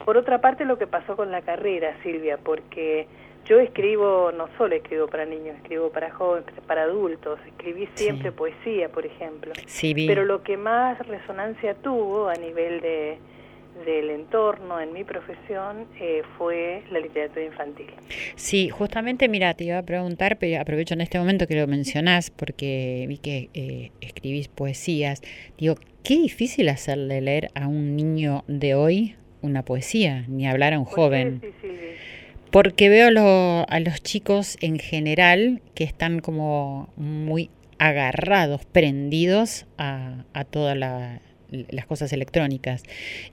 Por 0.05 0.17
otra 0.17 0.41
parte, 0.41 0.65
lo 0.65 0.79
que 0.79 0.87
pasó 0.87 1.15
con 1.17 1.31
la 1.31 1.43
carrera, 1.43 1.95
Silvia, 2.03 2.39
porque 2.43 3.07
yo 3.45 3.59
escribo, 3.59 4.33
no 4.33 4.49
solo 4.57 4.75
escribo 4.75 5.07
para 5.09 5.25
niños, 5.25 5.57
escribo 5.57 5.91
para 5.91 6.11
jóvenes, 6.11 6.49
para 6.67 6.83
adultos, 6.83 7.39
escribí 7.47 7.89
siempre 7.95 8.31
sí. 8.31 8.37
poesía, 8.37 8.89
por 8.89 9.07
ejemplo. 9.07 9.53
Sí, 9.67 9.95
vi. 9.95 10.07
Pero 10.07 10.25
lo 10.25 10.43
que 10.43 10.57
más 10.57 10.99
resonancia 11.07 11.75
tuvo 11.75 12.29
a 12.29 12.35
nivel 12.35 12.81
de 12.81 13.19
del 13.85 14.11
entorno 14.11 14.81
en 14.81 14.93
mi 14.93 15.05
profesión 15.05 15.87
eh, 15.99 16.23
fue 16.37 16.83
la 16.91 17.01
literatura 17.01 17.45
infantil. 17.45 17.87
Sí, 18.35 18.69
justamente, 18.69 19.29
mira, 19.29 19.55
te 19.55 19.65
iba 19.65 19.79
a 19.79 19.83
preguntar, 19.83 20.39
pero 20.39 20.61
aprovecho 20.61 20.95
en 20.95 21.01
este 21.01 21.19
momento 21.19 21.47
que 21.47 21.55
lo 21.55 21.67
mencionás, 21.67 22.31
porque 22.31 23.07
vi 23.09 23.19
que 23.19 23.49
eh, 23.55 23.91
escribís 24.01 24.49
poesías. 24.49 25.23
Digo, 25.57 25.77
qué 26.03 26.15
difícil 26.15 26.69
hacerle 26.69 27.21
leer 27.21 27.51
a 27.55 27.69
un 27.69 27.97
niño 27.97 28.45
de 28.49 28.75
hoy 28.75 29.17
una 29.43 29.65
poesía, 29.65 30.25
ni 30.29 30.47
hablar 30.47 30.75
a 30.75 30.79
un 30.79 30.85
joven. 30.85 31.41
Sí, 31.41 31.51
sí, 31.63 31.69
sí. 31.69 31.77
Porque 32.51 32.89
veo 32.89 33.11
lo, 33.11 33.65
a 33.69 33.81
los 33.81 34.03
chicos 34.03 34.57
en 34.61 34.79
general 34.79 35.61
que 35.75 35.85
están 35.85 36.21
como 36.21 36.93
muy 36.97 37.51
agarrados, 37.79 38.65
prendidos 38.67 39.67
a, 39.79 40.25
a 40.35 40.45
todas 40.45 40.77
la, 40.77 41.21
las 41.51 41.87
cosas 41.87 42.13
electrónicas. 42.13 42.83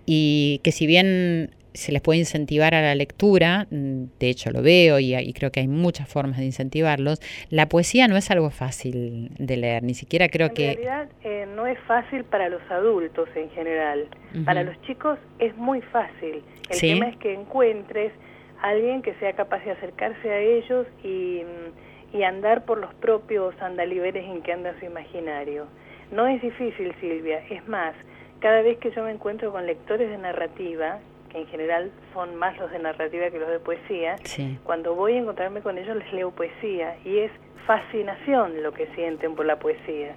Y 0.06 0.62
que 0.64 0.72
si 0.72 0.88
bien 0.88 1.52
se 1.78 1.92
les 1.92 2.02
puede 2.02 2.20
incentivar 2.20 2.74
a 2.74 2.82
la 2.82 2.96
lectura, 2.96 3.68
de 3.70 4.30
hecho 4.30 4.50
lo 4.50 4.64
veo 4.64 5.00
y, 5.00 5.16
y, 5.16 5.34
creo 5.34 5.52
que 5.52 5.60
hay 5.60 5.68
muchas 5.68 6.10
formas 6.10 6.40
de 6.40 6.46
incentivarlos, 6.46 7.22
la 7.52 7.70
poesía 7.70 8.08
no 8.08 8.18
es 8.18 8.32
algo 8.32 8.50
fácil 8.50 9.30
de 9.38 9.58
leer, 9.58 9.84
ni 9.84 9.94
siquiera 9.94 10.28
creo 10.28 10.48
en 10.48 10.54
que... 10.54 10.72
En 10.72 10.78
realidad 10.78 11.10
eh, 11.24 11.46
no 11.56 11.68
es 11.68 11.78
fácil 11.82 12.24
para 12.24 12.50
los 12.50 12.62
adultos 12.72 13.30
en 13.36 13.50
general, 13.52 14.08
uh 14.34 14.38
-huh. 14.38 14.46
para 14.46 14.64
los 14.64 14.82
chicos 14.82 15.20
es 15.38 15.56
muy 15.56 15.82
fácil. 15.82 16.42
El 16.70 16.76
¿Sí? 16.76 16.88
tema 16.88 17.10
es 17.10 17.18
que 17.18 17.34
encuentres 17.34 18.12
alguien 18.62 19.02
que 19.02 19.14
sea 19.16 19.34
capaz 19.34 19.64
de 19.64 19.72
acercarse 19.72 20.32
a 20.32 20.40
ellos 20.40 20.88
y, 21.04 21.44
y 22.14 22.24
andar 22.24 22.66
por 22.66 22.78
los 22.78 22.94
propios 22.96 23.60
andaliveres 23.62 24.26
en 24.26 24.42
que 24.42 24.54
anda 24.54 24.78
su 24.80 24.86
imaginario. 24.86 25.68
No 26.12 26.28
es 26.28 26.42
difícil, 26.42 26.94
Silvia, 27.00 27.44
es 27.50 27.68
más, 27.68 27.94
cada 28.40 28.62
vez 28.62 28.78
que 28.78 28.92
yo 28.92 29.04
me 29.04 29.12
encuentro 29.12 29.52
con 29.52 29.66
lectores 29.66 30.10
de 30.10 30.18
narrativa, 30.18 31.00
que 31.30 31.40
en 31.40 31.48
general 31.48 31.92
son 32.14 32.36
más 32.36 32.58
los 32.58 32.72
de 32.72 32.80
narrativa 32.80 33.30
que 33.30 33.40
los 33.40 33.50
de 33.50 33.60
poesía, 33.60 34.16
cuando 34.64 34.96
voy 34.96 35.14
a 35.14 35.20
encontrarme 35.20 35.62
con 35.62 35.78
ellos 35.78 35.98
les 35.98 36.14
leo 36.14 36.32
poesía 36.32 36.96
y 37.04 37.18
es 37.20 37.32
fascinación 37.66 38.64
lo 38.64 38.72
que 38.74 38.88
sienten 38.96 39.36
por 39.36 39.46
la 39.46 39.58
poesía. 39.58 40.14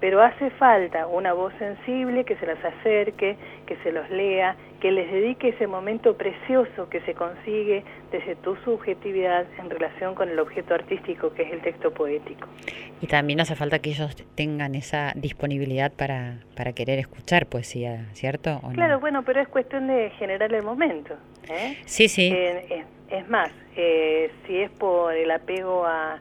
Pero 0.00 0.20
hace 0.20 0.50
falta 0.50 1.06
una 1.06 1.32
voz 1.32 1.52
sensible 1.58 2.24
que 2.24 2.36
se 2.36 2.46
las 2.46 2.62
acerque, 2.64 3.36
que 3.66 3.76
se 3.78 3.92
los 3.92 4.08
lea, 4.10 4.56
que 4.82 4.90
les 4.90 5.08
dedique 5.12 5.50
ese 5.50 5.68
momento 5.68 6.16
precioso 6.16 6.88
que 6.90 7.00
se 7.02 7.14
consigue 7.14 7.84
desde 8.10 8.34
tu 8.34 8.56
subjetividad 8.64 9.46
en 9.56 9.70
relación 9.70 10.16
con 10.16 10.28
el 10.28 10.40
objeto 10.40 10.74
artístico 10.74 11.32
que 11.34 11.42
es 11.42 11.52
el 11.52 11.60
texto 11.60 11.94
poético. 11.94 12.48
Y 13.00 13.06
también 13.06 13.40
hace 13.40 13.54
falta 13.54 13.78
que 13.78 13.90
ellos 13.90 14.16
tengan 14.34 14.74
esa 14.74 15.12
disponibilidad 15.14 15.92
para, 15.92 16.38
para 16.56 16.72
querer 16.72 16.98
escuchar 16.98 17.46
poesía, 17.46 18.08
¿cierto? 18.14 18.60
claro, 18.74 18.98
bueno, 18.98 19.22
pero 19.22 19.40
es 19.40 19.46
cuestión 19.46 19.86
de 19.86 20.10
generar 20.18 20.52
el 20.52 20.64
momento. 20.64 21.14
¿eh? 21.48 21.78
Sí, 21.84 22.08
sí. 22.08 22.32
Eh, 22.34 22.84
es, 23.08 23.28
más, 23.28 23.52
eh, 23.76 24.32
si 24.48 24.56
es 24.56 24.70
por 24.72 25.14
el 25.14 25.30
apego 25.30 25.86
a 25.86 26.18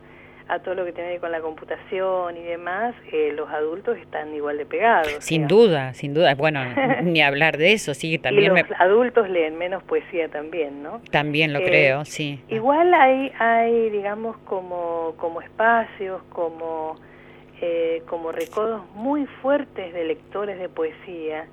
a 0.48 0.60
todo 0.60 0.76
lo 0.76 0.86
que 0.86 0.92
tiene 0.92 1.10
que 1.10 1.14
ver 1.14 1.22
con 1.22 1.32
la 1.32 1.42
computación 1.42 2.38
y 2.38 2.44
demás, 2.44 2.96
eh, 3.12 3.34
los 3.36 3.50
adultos 3.50 3.98
están 3.98 4.34
igual 4.34 4.58
de 4.58 4.66
pegados. 4.66 5.14
Sin 5.20 5.48
duda, 5.48 5.94
sin 5.94 6.14
duda. 6.14 6.36
Bueno, 6.36 6.62
ni 7.04 7.22
hablar 7.22 7.58
de 7.58 7.74
eso, 7.74 7.94
sí, 7.94 8.18
también. 8.18 8.58
Y 8.58 8.62
los 8.62 8.72
adultos 8.80 9.30
leen 9.30 9.58
menos 9.58 9.84
poesía 9.84 10.30
también, 10.30 10.84
¿no? 10.84 11.02
También 11.12 11.54
lo 11.54 11.60
eh, 11.60 11.66
creo, 11.66 12.06
sí. 12.06 12.44
Igual 12.50 12.94
hay, 12.94 13.32
hay 13.40 13.90
digamos, 13.90 14.38
como, 14.40 15.14
como 15.18 15.42
espacios, 15.42 16.22
como, 16.30 16.96
eh, 17.62 18.04
como 18.08 18.32
recodos 18.32 18.82
muy 18.96 19.26
fuertes 19.42 19.94
de 19.94 20.04
lectores 20.06 20.60
de 20.60 20.70
poesía. 20.70 21.46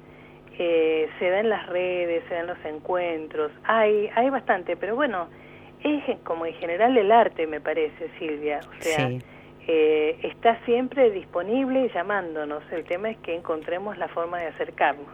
se 0.56 1.30
da 1.30 1.40
en 1.40 1.50
las 1.50 1.66
redes, 1.68 2.24
se 2.28 2.34
dan 2.34 2.48
los 2.48 2.58
encuentros, 2.64 3.52
hay, 3.64 4.10
hay 4.14 4.28
bastante, 4.28 4.76
pero 4.76 4.96
bueno, 4.96 5.28
es 5.84 6.18
como 6.24 6.46
en 6.46 6.54
general 6.54 6.96
el 6.96 7.12
arte, 7.12 7.46
me 7.46 7.60
parece, 7.60 8.10
Silvia. 8.18 8.60
O 8.68 8.82
sea, 8.82 9.10
eh, 9.66 10.18
está 10.22 10.58
siempre 10.64 11.10
disponible 11.10 11.86
y 11.86 11.88
llamándonos. 11.90 12.62
El 12.72 12.84
tema 12.84 13.10
es 13.10 13.18
que 13.18 13.34
encontremos 13.34 13.98
la 13.98 14.08
forma 14.08 14.38
de 14.38 14.46
acercarnos. 14.46 15.06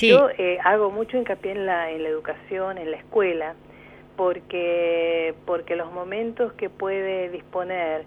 Yo 0.00 0.28
eh, 0.30 0.58
hago 0.62 0.90
mucho 0.90 1.16
hincapié 1.16 1.52
en 1.52 1.66
la, 1.66 1.90
en 1.90 2.02
la 2.02 2.08
educación, 2.08 2.78
en 2.78 2.90
la 2.92 2.98
escuela, 2.98 3.54
porque, 4.16 5.34
porque 5.44 5.76
los 5.76 5.92
momentos 5.92 6.52
que 6.54 6.70
puede 6.70 7.30
disponer 7.30 8.04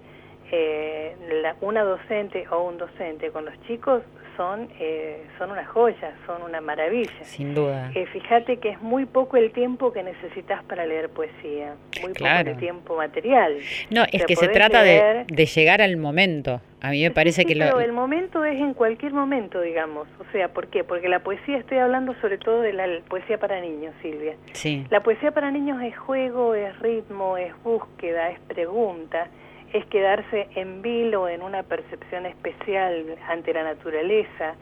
eh, 0.52 1.16
una 1.62 1.84
docente 1.84 2.48
o 2.50 2.64
un 2.64 2.78
docente 2.78 3.30
con 3.32 3.46
los 3.46 3.60
chicos 3.68 4.02
son, 4.40 4.70
eh, 4.80 5.26
son 5.38 5.52
una 5.52 5.66
joya, 5.66 6.14
son 6.26 6.42
una 6.44 6.62
maravilla. 6.62 7.12
Sin 7.24 7.54
duda. 7.54 7.92
Eh, 7.94 8.06
fíjate 8.06 8.56
que 8.56 8.70
es 8.70 8.82
muy 8.82 9.06
poco 9.06 9.36
el 9.36 9.52
tiempo 9.52 9.92
que 9.92 10.02
necesitas 10.02 10.64
para 10.64 10.86
leer 10.86 11.10
poesía, 11.10 11.76
muy 12.02 12.14
poco 12.14 12.30
el 12.30 12.56
tiempo 12.56 12.96
material. 12.96 13.58
No, 13.90 14.06
es 14.10 14.24
que 14.24 14.38
se 14.38 14.48
trata 14.48 14.82
de, 14.82 15.26
de, 15.28 15.46
llegar 15.46 15.82
al 15.82 15.98
momento. 15.98 16.62
A 16.80 16.92
mí 16.92 17.04
me 17.04 17.12
parece 17.12 17.44
que 17.44 17.54
pero 17.54 17.82
el 17.82 17.92
momento 17.92 18.46
es 18.46 18.58
en 18.58 18.74
cualquier 18.74 19.12
momento, 19.12 19.60
digamos. 19.60 20.08
O 20.20 20.32
sea, 20.32 20.48
¿por 20.48 20.68
qué? 20.68 20.86
Porque 20.86 21.10
la 21.10 21.20
poesía, 21.20 21.58
estoy 21.58 21.80
hablando 21.80 22.16
sobre 22.22 22.38
todo 22.38 22.62
de 22.62 22.72
la 22.72 22.88
poesía 23.10 23.38
para 23.40 23.60
niños, 23.60 23.94
Silvia. 24.02 24.36
Sí. 24.54 24.86
La 24.90 25.04
poesía 25.04 25.32
para 25.32 25.52
niños 25.52 25.84
es 25.84 25.98
juego, 25.98 26.56
es 26.56 26.80
ritmo, 26.80 27.36
es 27.36 27.52
búsqueda, 27.62 28.30
es 28.30 28.40
pregunta 28.40 29.28
es 29.74 29.86
quedarse 29.88 30.48
en 30.56 30.82
vilo 30.82 31.28
en 31.28 31.42
una 31.42 31.64
percepción 31.64 32.26
especial 32.26 33.06
ante 33.28 33.54
la 33.54 33.64
naturaleza. 33.64 34.56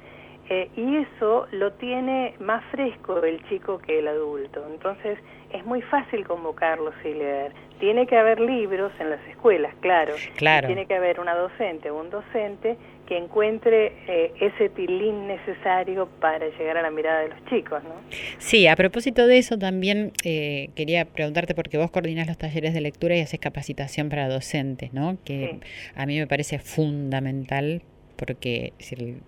Eh, 0.50 0.70
y 0.78 0.98
eso 0.98 1.46
lo 1.52 1.74
tiene 1.74 2.34
más 2.39 2.63
fresco 2.72 3.22
el 3.22 3.43
chico 3.50 3.80
que 3.80 4.00
el 4.00 4.08
adulto. 4.08 4.65
Entonces 4.70 5.20
es 5.52 5.65
muy 5.65 5.82
fácil 5.82 6.26
convocarlos 6.26 6.93
y 7.04 7.13
leer. 7.13 7.54
Tiene 7.80 8.08
que 8.08 8.17
haber 8.17 8.39
libros 8.39 8.91
en 9.00 9.10
las 9.10 9.26
escuelas, 9.28 9.74
claro. 9.82 10.15
claro. 10.36 10.67
tiene 10.67 10.86
que 10.86 10.96
haber 10.96 11.20
una 11.20 11.36
docente 11.36 11.91
o 11.91 12.00
un 12.00 12.10
docente 12.10 12.78
que 13.08 13.17
encuentre 13.17 13.93
eh, 14.08 14.34
ese 14.39 14.70
tilín 14.70 15.28
necesario 15.28 16.08
para 16.20 16.48
llegar 16.58 16.78
a 16.78 16.82
la 16.82 16.91
mirada 16.91 17.22
de 17.22 17.30
los 17.30 17.46
chicos, 17.46 17.84
¿no? 17.84 17.96
Sí, 18.38 18.67
a 18.67 18.76
propósito 18.76 19.26
de 19.26 19.38
eso 19.38 19.58
también 19.58 20.12
eh, 20.24 20.70
quería 20.76 21.06
preguntarte 21.06 21.56
porque 21.56 21.78
vos 21.78 21.89
coordinás 21.89 22.28
los 22.28 22.38
talleres 22.38 22.74
de 22.74 22.82
lectura 22.82 23.15
y 23.15 23.22
haces 23.22 23.39
capacitación 23.39 24.10
para 24.10 24.28
docentes, 24.28 24.93
¿no? 24.93 25.17
Que 25.24 25.60
a 25.96 26.06
mí 26.06 26.20
me 26.20 26.28
parece 26.28 26.60
fundamental 26.60 27.82
porque 28.17 28.73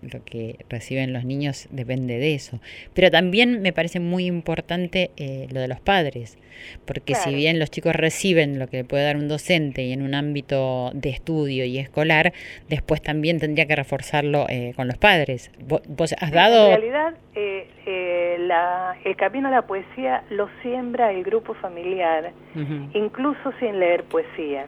lo 0.02 0.24
que 0.24 0.56
reciben 0.68 1.12
los 1.12 1.24
niños 1.24 1.68
depende 1.70 2.18
de 2.18 2.34
eso. 2.34 2.60
Pero 2.94 3.10
también 3.10 3.62
me 3.62 3.72
parece 3.72 4.00
muy 4.00 4.26
importante 4.26 5.10
eh, 5.16 5.46
lo 5.50 5.60
de 5.60 5.68
los 5.68 5.80
padres, 5.80 6.36
porque 6.84 7.14
si 7.14 7.34
bien 7.34 7.58
los 7.58 7.70
chicos 7.70 7.94
reciben 7.94 8.58
lo 8.58 8.66
que 8.66 8.78
le 8.78 8.84
puede 8.84 9.04
dar 9.04 9.16
un 9.16 9.28
docente 9.28 9.82
y 9.82 9.92
en 9.92 10.02
un 10.02 10.14
ámbito 10.14 10.90
de 10.92 11.10
estudio 11.10 11.64
y 11.64 11.78
escolar, 11.78 12.32
después 12.68 13.00
también 13.00 13.38
tendría 13.38 13.66
que 13.66 13.76
reforzarlo 13.76 14.46
eh, 14.48 14.72
con 14.76 14.88
los 14.88 14.98
padres. 14.98 15.50
¿Vos, 15.66 16.14
has 16.18 16.32
dado...? 16.32 16.66
En 16.66 16.80
realidad, 16.80 17.14
eh, 17.34 18.36
la, 18.40 18.96
el 19.04 19.16
camino 19.16 19.48
a 19.48 19.50
la 19.50 19.62
poesía 19.62 20.24
lo 20.30 20.48
siembra 20.62 21.12
el 21.12 21.22
grupo 21.22 21.54
familiar, 21.54 22.32
incluso 22.94 23.52
sin 23.60 23.78
leer 23.78 24.04
poesía. 24.04 24.66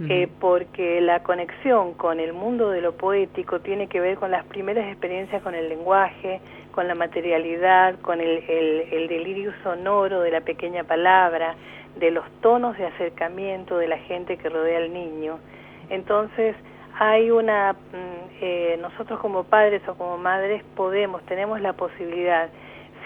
Eh, 0.00 0.28
porque 0.40 1.00
la 1.00 1.22
conexión 1.22 1.94
con 1.94 2.18
el 2.18 2.32
mundo 2.32 2.70
de 2.70 2.80
lo 2.80 2.96
poético 2.96 3.60
tiene 3.60 3.86
que 3.86 4.00
ver 4.00 4.18
con 4.18 4.32
las 4.32 4.44
primeras 4.46 4.88
experiencias 4.88 5.40
con 5.40 5.54
el 5.54 5.68
lenguaje, 5.68 6.40
con 6.72 6.88
la 6.88 6.96
materialidad, 6.96 8.00
con 8.00 8.20
el, 8.20 8.42
el, 8.48 9.06
delirio 9.06 9.52
sonoro 9.62 10.20
de 10.20 10.32
la 10.32 10.40
pequeña 10.40 10.82
palabra, 10.82 11.54
de 11.96 12.10
los 12.10 12.28
tonos 12.40 12.76
de 12.76 12.86
acercamiento 12.86 13.78
de 13.78 13.86
la 13.86 13.98
gente 13.98 14.36
que 14.36 14.48
rodea 14.48 14.78
al 14.78 14.92
niño. 14.92 15.38
Entonces, 15.90 16.56
hay 16.98 17.30
una, 17.30 17.74
mm, 17.74 17.76
eh, 18.40 18.78
nosotros 18.80 19.20
como 19.20 19.44
padres 19.44 19.80
o 19.86 19.94
como 19.94 20.18
madres 20.18 20.64
podemos, 20.74 21.22
tenemos 21.26 21.60
la 21.60 21.74
posibilidad, 21.74 22.48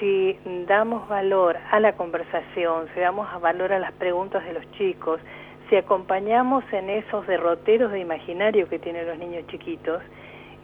si 0.01 0.39
damos 0.67 1.07
valor 1.09 1.59
a 1.71 1.81
la 1.81 1.93
conversación, 1.93 2.87
si 2.95 3.01
damos 3.01 3.29
valor 3.43 3.73
a 3.73 3.79
las 3.79 3.93
preguntas 3.93 4.45
de 4.45 4.55
los 4.55 4.71
chicos, 4.73 5.21
si 5.69 5.77
acompañamos 5.77 6.65
en 6.73 6.91
esos 6.91 7.27
derroteros 7.27 7.93
de 7.93 8.01
imaginario 8.01 8.69
que 8.69 8.79
tienen 8.79 9.07
los 9.07 9.19
niños 9.19 9.47
chiquitos, 9.49 10.03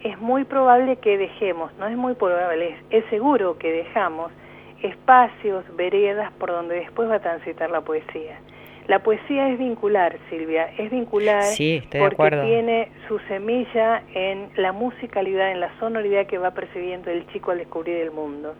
es 0.03 0.19
muy 0.19 0.43
probable 0.43 0.97
que 0.97 1.17
dejemos, 1.17 1.73
no 1.77 1.87
es 1.87 1.97
muy 1.97 2.13
probable, 2.13 2.77
es, 2.89 3.05
seguro 3.09 3.57
que 3.57 3.71
dejamos 3.71 4.31
espacios, 4.81 5.63
veredas 5.75 6.31
por 6.33 6.51
donde 6.51 6.75
después 6.75 7.09
va 7.09 7.15
a 7.15 7.19
transitar 7.19 7.71
la 7.71 7.81
poesía. 7.81 8.39
La 8.87 8.99
poesía 8.99 9.49
es 9.49 9.57
vincular, 9.57 10.15
Silvia, 10.29 10.69
es 10.77 10.91
vincular 10.91 11.43
porque 11.99 12.29
tiene 12.29 12.91
su 13.07 13.17
semilla 13.27 14.03
en 14.13 14.49
la 14.57 14.73
musicalidad, 14.73 15.51
en 15.51 15.59
la 15.59 15.71
sonoridad 15.79 16.27
que 16.27 16.37
va 16.37 16.51
percibiendo 16.51 17.09
el 17.09 17.25
chico 17.27 17.49
al 17.49 17.57
descubrir 17.57 17.97
el 17.97 18.11
mundo. 18.11 18.53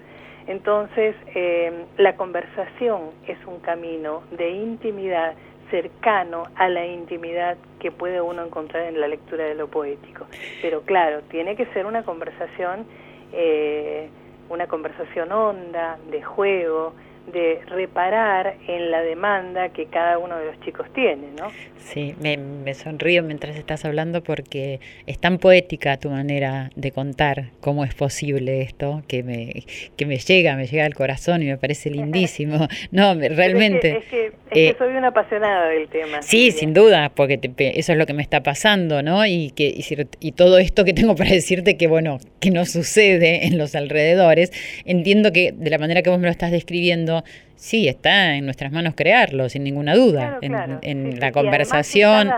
Entonces, 0.47 1.15
eh, 1.33 1.85
la 1.97 2.15
conversación 2.15 3.11
es 3.27 3.37
un 3.45 3.59
camino 3.59 4.23
de 4.31 4.49
intimidad, 4.49 5.33
cercano 5.69 6.47
a 6.55 6.69
la 6.69 6.85
intimidad 6.85 7.57
que 7.79 7.91
puede 7.91 8.21
uno 8.21 8.45
encontrar 8.45 8.83
en 8.83 8.99
la 8.99 9.07
lectura 9.07 9.45
de 9.45 9.55
lo 9.55 9.67
poético. 9.67 10.27
Pero 10.61 10.81
claro, 10.81 11.21
tiene 11.23 11.55
que 11.55 11.65
ser 11.67 11.85
una 11.85 12.03
conversación, 12.03 12.85
eh, 13.33 14.09
una 14.49 14.67
conversación 14.67 15.31
honda, 15.31 15.97
de 16.09 16.21
juego, 16.21 16.93
de 17.31 17.59
reparar 17.67 18.55
en 18.67 18.91
la 18.91 19.01
demanda 19.01 19.69
que 19.69 19.85
cada 19.85 20.17
uno 20.17 20.37
de 20.37 20.45
los 20.45 20.59
chicos 20.61 20.87
tiene, 20.93 21.27
¿no? 21.37 21.51
Sí, 21.77 22.15
me, 22.19 22.37
me, 22.37 22.73
sonrío 22.73 23.21
mientras 23.21 23.55
estás 23.55 23.85
hablando 23.85 24.23
porque 24.23 24.79
es 25.05 25.19
tan 25.19 25.37
poética 25.37 25.97
tu 25.97 26.09
manera 26.09 26.71
de 26.75 26.91
contar 26.91 27.51
cómo 27.61 27.83
es 27.83 27.93
posible 27.93 28.61
esto 28.61 29.03
que 29.07 29.21
me, 29.21 29.65
que 29.95 30.05
me 30.07 30.17
llega, 30.17 30.55
me 30.55 30.65
llega 30.65 30.85
al 30.85 30.95
corazón 30.95 31.43
y 31.43 31.45
me 31.45 31.57
parece 31.57 31.89
lindísimo. 31.89 32.67
No, 32.91 33.13
realmente. 33.13 33.97
Es 33.97 34.05
que, 34.05 34.25
es 34.25 34.33
que, 34.51 34.75
soy 34.77 34.95
una 34.95 35.09
apasionada 35.09 35.69
del 35.69 35.87
tema. 35.87 36.21
Sí, 36.21 36.51
sin 36.51 36.73
duda, 36.73 37.11
porque 37.13 37.39
eso 37.75 37.91
es 37.91 37.97
lo 37.97 38.05
que 38.05 38.13
me 38.13 38.21
está 38.21 38.41
pasando, 38.41 39.01
¿no? 39.01 39.25
Y, 39.25 39.51
que, 39.51 39.67
y, 39.67 39.83
y 40.19 40.31
todo 40.31 40.57
esto 40.57 40.85
que 40.85 40.93
tengo 40.93 41.15
para 41.15 41.31
decirte 41.31 41.77
que, 41.77 41.87
bueno, 41.87 42.19
que 42.39 42.51
no 42.51 42.65
sucede 42.65 43.47
en 43.47 43.57
los 43.57 43.75
alrededores, 43.75 44.51
entiendo 44.85 45.31
que 45.31 45.51
de 45.51 45.69
la 45.69 45.77
manera 45.77 46.01
que 46.01 46.09
vos 46.09 46.19
me 46.19 46.25
lo 46.25 46.31
estás 46.31 46.51
describiendo, 46.51 47.14
sí, 47.55 47.87
está 47.87 48.35
en 48.35 48.45
nuestras 48.45 48.71
manos 48.71 48.93
crearlo, 48.95 49.49
sin 49.49 49.63
ninguna 49.63 49.95
duda, 49.95 50.39
en, 50.41 51.19
la 51.19 51.31
conversación. 51.31 52.31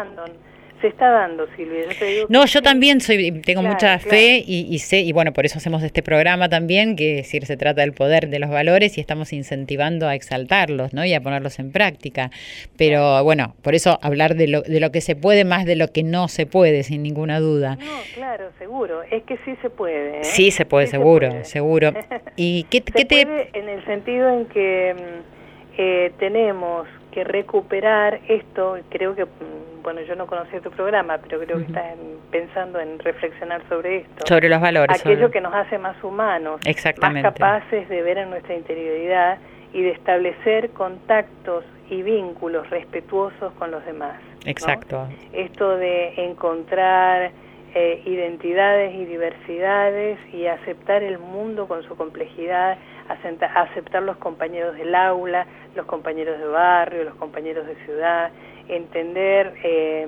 Se 0.81 0.87
está 0.87 1.09
dando, 1.09 1.47
Silvia. 1.55 1.85
no, 2.29 2.45
yo 2.45 2.61
también 2.61 3.01
soy, 3.01 3.31
tengo 3.41 3.63
mucha 3.63 3.97
fe 3.99 4.43
y, 4.45 4.77
sé, 4.79 4.99
y 4.99 5.11
bueno, 5.11 5.33
por 5.33 5.45
eso 5.45 5.57
hacemos 5.57 5.83
este 5.83 6.03
programa 6.03 6.49
también, 6.49 6.95
que 6.95 7.15
decir, 7.15 7.45
se 7.45 7.57
trata 7.57 7.81
del 7.81 7.93
poder 7.93 8.29
de 8.29 8.39
los 8.39 8.49
valores 8.49 8.97
y 8.97 9.01
estamos 9.01 9.33
incentivando 9.33 10.07
a 10.07 10.15
exaltarlos, 10.15 10.93
¿no? 10.93 11.03
Y 11.05 11.13
a 11.13 11.21
ponerlos 11.21 11.59
en 11.59 11.71
práctica. 11.71 12.29
Pero 12.77 13.23
bueno, 13.23 13.55
por 13.61 13.75
eso 13.75 13.99
hablar 14.01 14.35
de 14.35 14.47
lo, 14.47 14.61
de 14.61 14.79
lo 14.79 14.91
que 14.91 15.01
se 15.01 15.15
puede 15.15 15.45
más 15.45 15.65
de 15.65 15.75
lo 15.75 15.87
que 15.87 16.03
no 16.03 16.27
se 16.27 16.45
puede, 16.45 16.83
sin 16.83 17.03
ninguna 17.03 17.39
duda. 17.39 17.77
No, 17.79 17.85
claro, 18.13 18.49
seguro. 18.59 19.03
Es 19.03 19.23
que 19.23 19.37
sí 19.45 19.55
se 19.61 19.69
puede. 19.69 20.19
¿eh? 20.19 20.23
Sí 20.23 20.51
se 20.51 20.65
puede, 20.65 20.87
seguro, 20.87 21.43
seguro. 21.43 21.93
¿Y 22.35 22.63
qué, 22.69 22.81
qué 22.95 23.05
te...? 23.05 23.25
Puede 23.25 23.49
en 23.53 23.69
el 23.69 23.83
sentido 23.85 24.29
en 24.29 24.45
que 24.45 24.93
mm, 24.95 25.79
eh, 25.79 26.11
tenemos 26.19 26.87
que 27.17 27.23
recuperar 27.23 28.19
esto, 28.27 28.77
creo 28.89 29.15
que, 29.15 29.25
mm, 29.25 29.81
bueno, 29.81 30.01
yo 30.01 30.15
no 30.15 30.27
conocía 30.27 30.61
tu 30.61 30.69
programa, 30.69 31.17
pero 31.17 31.39
creo 31.39 31.57
que 31.57 31.63
estás 31.63 31.95
pensando 32.29 32.79
en 32.79 32.99
reflexionar 32.99 33.63
sobre 33.67 34.01
esto. 34.01 34.27
Sobre 34.27 34.47
los 34.49 34.61
valores. 34.61 35.01
Aquello 35.01 35.31
que 35.31 35.41
nos 35.41 35.51
hace 35.51 35.79
más 35.79 35.95
humanos, 36.03 36.61
más 37.01 37.23
capaces 37.23 37.89
de 37.89 38.03
ver 38.03 38.19
en 38.19 38.29
nuestra 38.29 38.53
interioridad 38.53 39.39
y 39.73 39.81
de 39.81 39.93
establecer 39.93 40.69
contactos 40.69 41.63
y 41.89 42.03
vínculos 42.03 42.69
respetuosos 42.69 43.51
con 43.53 43.71
los 43.71 43.83
demás. 43.83 44.21
Exacto. 44.45 45.07
Esto 45.33 45.75
de 45.75 46.13
encontrar 46.23 47.31
eh, 47.73 48.03
identidades 48.05 48.93
y 48.93 49.05
diversidades 49.05 50.19
y 50.35 50.45
aceptar 50.45 51.01
el 51.01 51.17
mundo 51.17 51.67
con 51.67 51.81
su 51.81 51.95
complejidad, 51.95 52.77
aceptar 53.09 54.03
los 54.03 54.17
compañeros 54.17 54.75
del 54.75 54.93
aula, 54.95 55.45
los 55.75 55.85
compañeros 55.85 56.39
de 56.39 56.47
barrio, 56.47 57.03
los 57.03 57.15
compañeros 57.15 57.65
de 57.67 57.75
ciudad, 57.85 58.31
entender, 58.67 59.53
eh, 59.63 60.07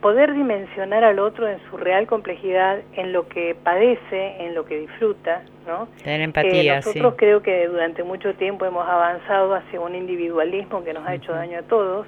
poder 0.00 0.34
dimensionar 0.34 1.04
al 1.04 1.18
otro 1.18 1.48
en 1.48 1.58
su 1.70 1.76
real 1.76 2.06
complejidad, 2.06 2.80
en 2.94 3.12
lo 3.12 3.28
que 3.28 3.56
padece, 3.62 4.36
en 4.44 4.54
lo 4.54 4.64
que 4.64 4.78
disfruta, 4.80 5.42
¿no? 5.66 5.88
Tener 6.02 6.20
empatía, 6.20 6.74
eh, 6.74 6.76
nosotros 6.76 7.14
creo 7.16 7.42
que 7.42 7.66
durante 7.66 8.02
mucho 8.04 8.34
tiempo 8.34 8.64
hemos 8.64 8.86
avanzado 8.88 9.54
hacia 9.54 9.80
un 9.80 9.94
individualismo 9.94 10.84
que 10.84 10.92
nos 10.92 11.06
ha 11.06 11.14
hecho 11.14 11.32
daño 11.32 11.58
a 11.58 11.62
todos, 11.62 12.06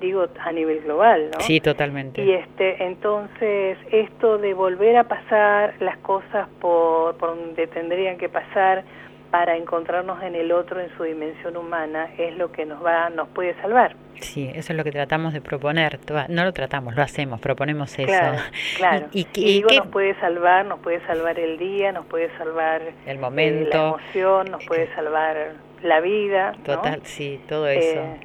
digo 0.00 0.26
a 0.38 0.52
nivel 0.52 0.80
global, 0.80 1.30
¿no? 1.32 1.40
Sí, 1.40 1.60
totalmente. 1.60 2.24
Y 2.24 2.32
este, 2.32 2.82
entonces 2.84 3.78
esto 3.90 4.38
de 4.38 4.54
volver 4.54 4.96
a 4.96 5.04
pasar 5.04 5.74
las 5.80 5.98
cosas 5.98 6.48
por, 6.60 7.16
por 7.16 7.36
donde 7.36 7.66
tendrían 7.66 8.18
que 8.18 8.28
pasar, 8.28 8.84
para 9.30 9.56
encontrarnos 9.56 10.22
en 10.22 10.34
el 10.34 10.52
otro 10.52 10.80
en 10.80 10.94
su 10.96 11.02
dimensión 11.04 11.56
humana 11.56 12.08
es 12.18 12.36
lo 12.36 12.52
que 12.52 12.64
nos 12.64 12.84
va 12.84 13.10
nos 13.10 13.28
puede 13.28 13.54
salvar. 13.60 13.96
Sí, 14.20 14.50
eso 14.54 14.72
es 14.72 14.76
lo 14.76 14.84
que 14.84 14.92
tratamos 14.92 15.32
de 15.32 15.40
proponer. 15.40 15.98
No 16.28 16.44
lo 16.44 16.52
tratamos, 16.52 16.94
lo 16.94 17.02
hacemos, 17.02 17.40
proponemos 17.40 17.98
eso. 17.98 18.06
Claro, 18.06 18.38
claro. 18.76 19.06
Y, 19.12 19.26
digo, 19.34 19.68
nos 19.76 19.88
puede 19.88 20.18
salvar, 20.20 20.64
nos 20.66 20.80
puede 20.80 21.04
salvar 21.06 21.38
el 21.38 21.58
día, 21.58 21.92
nos 21.92 22.06
puede 22.06 22.34
salvar 22.38 22.82
el 23.06 23.18
momento, 23.18 23.76
la 23.76 23.88
emoción, 23.88 24.50
nos 24.50 24.64
puede 24.64 24.92
salvar 24.94 25.54
la 25.82 26.00
vida. 26.00 26.52
Total, 26.64 27.00
sí, 27.04 27.40
todo 27.48 27.68
eso. 27.68 28.00
Eh, 28.00 28.20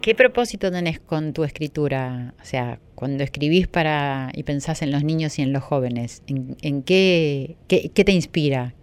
¿Qué 0.00 0.14
propósito 0.14 0.70
tenés 0.70 1.00
con 1.00 1.32
tu 1.32 1.44
escritura? 1.44 2.34
O 2.40 2.44
sea, 2.44 2.78
cuando 2.94 3.24
escribís 3.24 3.66
para 3.66 4.30
y 4.32 4.44
pensás 4.44 4.82
en 4.82 4.92
los 4.92 5.02
niños 5.02 5.38
y 5.38 5.42
en 5.42 5.52
los 5.52 5.62
jóvenes, 5.62 6.22
¿en, 6.28 6.82
qué, 6.82 7.56
qué, 7.68 7.90
qué 7.92 8.04
te 8.04 8.12
inspira? 8.12 8.74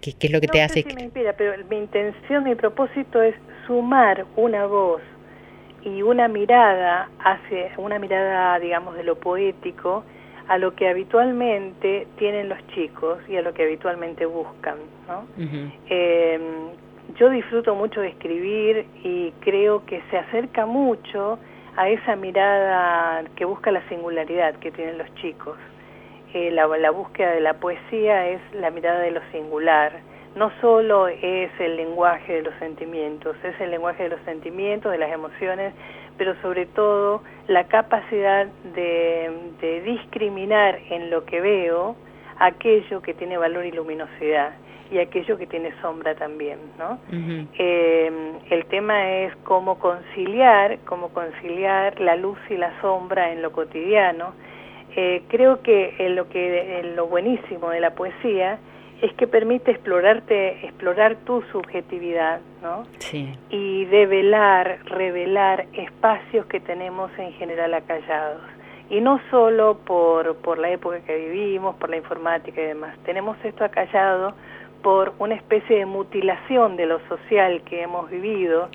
¿Qué, 0.00 0.14
es 0.18 0.30
lo 0.32 0.40
que 0.40 0.48
te 0.48 0.62
hace? 0.62 0.82
Si 0.82 0.94
me 0.94 1.02
inspira, 1.02 1.32
pero 1.34 1.52
mi 1.68 1.76
intención, 1.76 2.44
mi 2.44 2.54
propósito 2.56 3.22
es 3.22 3.34
sumar 3.66 4.26
una 4.36 4.66
voz 4.66 5.00
y 5.84 6.02
una 6.02 6.26
mirada 6.28 7.08
hacia 7.20 7.72
una 7.78 7.98
mirada, 7.98 8.58
digamos, 8.58 8.96
de 8.96 9.04
lo 9.04 9.16
poético 9.16 10.04
a 10.48 10.58
lo 10.58 10.74
que 10.74 10.88
habitualmente 10.88 12.08
tienen 12.18 12.48
los 12.48 12.58
chicos 12.74 13.18
y 13.28 13.36
a 13.36 13.42
lo 13.42 13.54
que 13.54 13.62
habitualmente 13.62 14.26
buscan, 14.26 14.78
¿no? 15.06 15.24
Em, 15.88 16.42
yo 17.16 17.30
disfruto 17.30 17.76
mucho 17.76 18.00
de 18.00 18.08
escribir 18.08 18.84
y 19.04 19.30
creo 19.40 19.86
que 19.86 20.02
se 20.10 20.18
acerca 20.18 20.66
mucho 20.66 21.38
a 21.76 21.88
esa 21.88 22.16
mirada 22.16 23.22
que 23.36 23.44
busca 23.44 23.70
la 23.70 23.88
singularidad 23.88 24.56
que 24.56 24.72
tienen 24.72 24.98
los 24.98 25.14
chicos. 25.14 25.56
Eh, 26.32 26.50
la, 26.50 26.66
la, 26.66 26.90
búsqueda 26.90 27.32
de 27.32 27.40
la 27.40 27.54
poesía 27.54 28.28
es 28.28 28.40
la 28.54 28.70
mirada 28.70 29.00
de 29.00 29.10
lo 29.10 29.20
singular. 29.32 30.00
No 30.36 30.52
solo 30.60 31.08
es 31.08 31.50
el 31.58 31.76
lenguaje 31.76 32.34
de 32.34 32.42
los 32.42 32.54
sentimientos, 32.60 33.36
es 33.42 33.60
el 33.60 33.70
lenguaje 33.70 34.04
de 34.04 34.10
los 34.10 34.20
sentimientos, 34.22 34.92
de 34.92 34.98
las 34.98 35.10
emociones, 35.10 35.74
pero 36.16 36.40
sobre 36.40 36.66
todo 36.66 37.22
la 37.48 37.64
capacidad 37.64 38.46
de, 38.74 39.30
de 39.60 39.80
discriminar 39.82 40.78
en 40.90 41.10
lo 41.10 41.24
que 41.24 41.40
veo 41.40 41.96
aquello 42.38 43.02
que 43.02 43.14
tiene 43.14 43.36
valor 43.38 43.64
y 43.66 43.72
luminosidad 43.72 44.52
y 44.90 44.98
aquello 44.98 45.38
que 45.38 45.46
tiene 45.46 45.72
sombra 45.80 46.14
también, 46.16 46.58
¿no? 46.78 46.98
eh, 47.58 48.10
el 48.50 48.66
tema 48.66 49.08
es 49.08 49.34
cómo 49.44 49.78
conciliar, 49.78 50.78
cómo 50.84 51.10
conciliar 51.10 52.00
la 52.00 52.16
luz 52.16 52.38
y 52.48 52.56
la 52.56 52.72
sombra 52.80 53.32
en 53.32 53.40
lo 53.40 53.52
cotidiano, 53.52 54.32
eh, 54.96 55.22
creo 55.28 55.62
que 55.62 55.94
lo 56.10 56.28
que 56.28 56.92
lo 56.96 57.06
buenísimo 57.06 57.70
de 57.70 57.80
la 57.80 57.94
poesía 57.94 58.58
es 59.02 59.12
que 59.14 59.26
permite 59.26 59.70
explorarte, 59.70 60.66
explorar 60.66 61.16
tu 61.24 61.42
subjetividad, 61.52 62.40
¿no? 62.62 62.84
Sí. 62.98 63.32
Y 63.48 63.86
develar, 63.86 64.80
revelar 64.84 65.66
espacios 65.72 66.46
que 66.46 66.60
tenemos 66.60 67.10
en 67.18 67.32
general 67.34 67.72
acallados. 67.74 68.42
Y 68.90 69.00
no 69.00 69.20
solo 69.30 69.78
por, 69.78 70.36
por 70.36 70.58
la 70.58 70.70
época 70.70 71.00
que 71.00 71.16
vivimos, 71.16 71.76
por 71.76 71.88
la 71.88 71.96
informática 71.96 72.60
y 72.60 72.66
demás. 72.66 72.98
Tenemos 73.04 73.36
esto 73.44 73.64
acallado 73.64 74.34
por 74.82 75.14
una 75.18 75.34
especie 75.34 75.78
de 75.78 75.86
mutilación 75.86 76.76
de 76.76 76.86
lo 76.86 77.00
social 77.08 77.62
que 77.62 77.82
hemos 77.82 78.10
vivido 78.10 78.68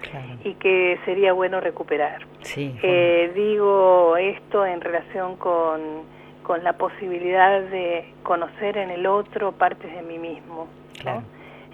y 0.43 0.53
que 0.55 0.99
sería 1.05 1.33
bueno 1.33 1.59
recuperar. 1.59 2.25
Sí, 2.41 2.75
eh, 2.83 3.31
digo 3.35 4.15
esto 4.17 4.65
en 4.65 4.81
relación 4.81 5.35
con, 5.37 6.03
con, 6.43 6.63
la 6.63 6.73
posibilidad 6.73 7.61
de 7.61 8.05
conocer 8.23 8.77
en 8.77 8.91
el 8.91 9.07
otro 9.07 9.51
partes 9.53 9.93
de 9.93 10.01
mí 10.03 10.17
mismo. 10.17 10.67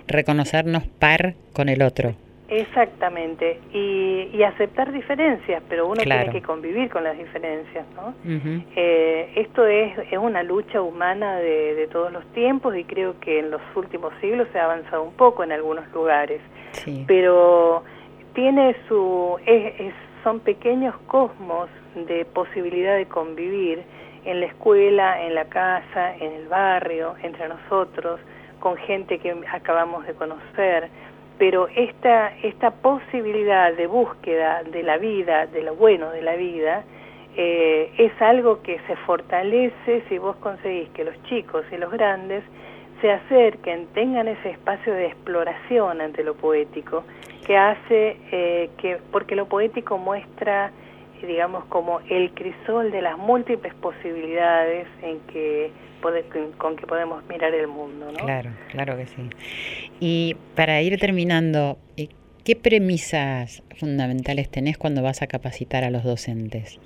Reconocernos 0.07 0.87
par 0.87 1.35
con 1.53 1.69
el 1.69 1.81
otro. 1.81 2.13
Exactamente, 2.51 3.61
y, 3.71 4.29
y, 4.33 4.43
aceptar 4.43 4.91
diferencias, 4.91 5.63
pero 5.69 5.87
uno 5.87 6.03
tiene 6.03 6.29
que 6.31 6.41
convivir 6.41 6.89
con 6.89 7.01
las 7.01 7.17
diferencias, 7.17 7.85
¿no? 7.95 8.13
eh, 8.75 9.31
esto 9.37 9.65
es, 9.65 9.97
es 10.11 10.17
una 10.17 10.43
lucha 10.43 10.81
humana 10.81 11.37
de, 11.37 11.75
de, 11.75 11.87
todos 11.87 12.11
los 12.11 12.25
tiempos 12.33 12.75
y 12.75 12.83
creo 12.83 13.17
que 13.21 13.39
en 13.39 13.51
los 13.51 13.61
últimos 13.73 14.11
siglos 14.19 14.49
se 14.51 14.59
ha 14.59 14.65
avanzado 14.65 15.01
un 15.01 15.13
poco 15.13 15.45
en 15.45 15.53
algunos 15.53 15.89
lugares, 15.93 16.41
pero 17.07 17.83
tiene 18.33 18.75
su, 18.89 19.37
es, 19.45 19.93
son 20.21 20.41
pequeños 20.41 20.93
cosmos 21.07 21.69
de 21.95 22.25
posibilidad 22.25 22.97
de 22.97 23.05
convivir 23.05 23.81
en 24.25 24.41
la 24.41 24.47
escuela, 24.47 25.21
en 25.23 25.35
la 25.35 25.45
casa, 25.45 26.17
en 26.17 26.33
el 26.33 26.49
barrio, 26.49 27.15
entre 27.23 27.47
nosotros, 27.47 28.19
con 28.59 28.75
gente 28.75 29.19
que 29.19 29.35
acabamos 29.51 30.05
de 30.05 30.13
conocer, 30.13 30.89
pero 31.41 31.67
esta, 31.75 32.37
esta 32.43 32.69
posibilidad 32.69 33.73
de 33.73 33.87
búsqueda 33.87 34.61
de 34.61 34.83
la 34.83 34.99
vida, 34.99 35.47
de 35.47 35.63
lo 35.63 35.73
bueno 35.73 36.11
de 36.11 36.21
la 36.21 36.35
vida, 36.35 36.83
eh, 37.35 37.91
es 37.97 38.11
algo 38.21 38.61
que 38.61 38.79
se 38.85 38.95
fortalece 39.07 40.03
si 40.07 40.19
vos 40.19 40.35
conseguís 40.35 40.87
que 40.89 41.03
los 41.03 41.15
chicos 41.23 41.65
y 41.71 41.77
los 41.77 41.91
grandes 41.91 42.43
se 43.01 43.11
acerquen, 43.11 43.87
tengan 43.95 44.27
ese 44.27 44.51
espacio 44.51 44.93
de 44.93 45.07
exploración 45.07 45.99
ante 45.99 46.23
lo 46.23 46.35
poético, 46.35 47.05
que 47.47 47.57
hace 47.57 48.17
eh, 48.31 48.69
que, 48.77 48.99
porque 49.11 49.35
lo 49.35 49.47
poético 49.47 49.97
muestra, 49.97 50.69
digamos, 51.27 51.65
como 51.65 51.99
el 52.09 52.31
crisol 52.31 52.91
de 52.91 53.01
las 53.01 53.17
múltiples 53.17 53.73
posibilidades 53.75 54.87
en 55.01 55.19
que 55.31 55.71
con 56.57 56.75
que 56.75 56.87
podemos 56.87 57.23
mirar 57.25 57.53
el 57.53 57.67
mundo. 57.67 58.11
¿no? 58.11 58.17
Claro, 58.25 58.49
claro 58.71 58.97
que 58.97 59.05
sí. 59.05 59.29
Y 59.99 60.35
para 60.55 60.81
ir 60.81 60.99
terminando, 60.99 61.77
eh, 61.95 62.09
¿qué 62.43 62.55
premisas 62.55 63.63
fundamentales 63.79 64.49
tenés 64.49 64.77
cuando 64.77 65.03
vas 65.03 65.21
a 65.21 65.27
capacitar 65.27 65.83
a 65.83 65.91
los 65.91 66.03
docentes? 66.03 66.79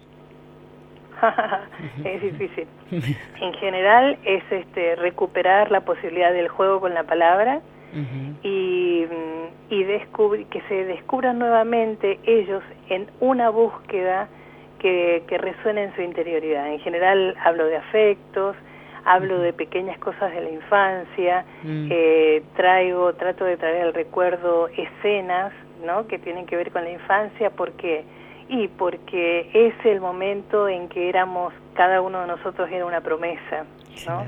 es 2.03 2.21
difícil. 2.21 2.67
En 3.41 3.53
general 3.53 4.17
es 4.25 4.43
este 4.51 4.95
recuperar 4.95 5.71
la 5.71 5.81
posibilidad 5.81 6.33
del 6.33 6.49
juego 6.49 6.81
con 6.81 6.93
la 6.93 7.03
palabra 7.03 7.61
y, 8.43 9.05
y 9.69 9.83
que 10.49 10.61
se 10.67 10.85
descubran 10.85 11.39
nuevamente 11.39 12.19
ellos 12.25 12.63
en 12.89 13.07
una 13.19 13.49
búsqueda 13.49 14.27
que, 14.79 15.23
que 15.27 15.37
resuene 15.37 15.83
en 15.85 15.95
su 15.95 16.01
interioridad. 16.01 16.67
En 16.71 16.79
general 16.79 17.35
hablo 17.43 17.65
de 17.65 17.77
afectos, 17.77 18.55
hablo 19.05 19.39
de 19.39 19.53
pequeñas 19.53 19.97
cosas 19.99 20.31
de 20.33 20.41
la 20.41 20.49
infancia, 20.49 21.45
mm. 21.63 21.87
eh, 21.91 22.43
traigo, 22.55 23.13
trato 23.13 23.45
de 23.45 23.57
traer 23.57 23.83
al 23.83 23.93
recuerdo 23.93 24.67
escenas, 24.67 25.53
¿no? 25.85 26.07
Que 26.07 26.19
tienen 26.19 26.45
que 26.45 26.55
ver 26.55 26.71
con 26.71 26.83
la 26.83 26.91
infancia, 26.91 27.49
porque 27.51 28.03
Y 28.47 28.67
porque 28.67 29.49
es 29.53 29.73
el 29.85 29.99
momento 29.99 30.67
en 30.69 30.87
que 30.87 31.09
éramos, 31.09 31.51
cada 31.73 31.99
uno 32.01 32.21
de 32.21 32.27
nosotros 32.27 32.69
era 32.71 32.85
una 32.85 33.01
promesa, 33.01 33.65
¿no? 34.07 34.23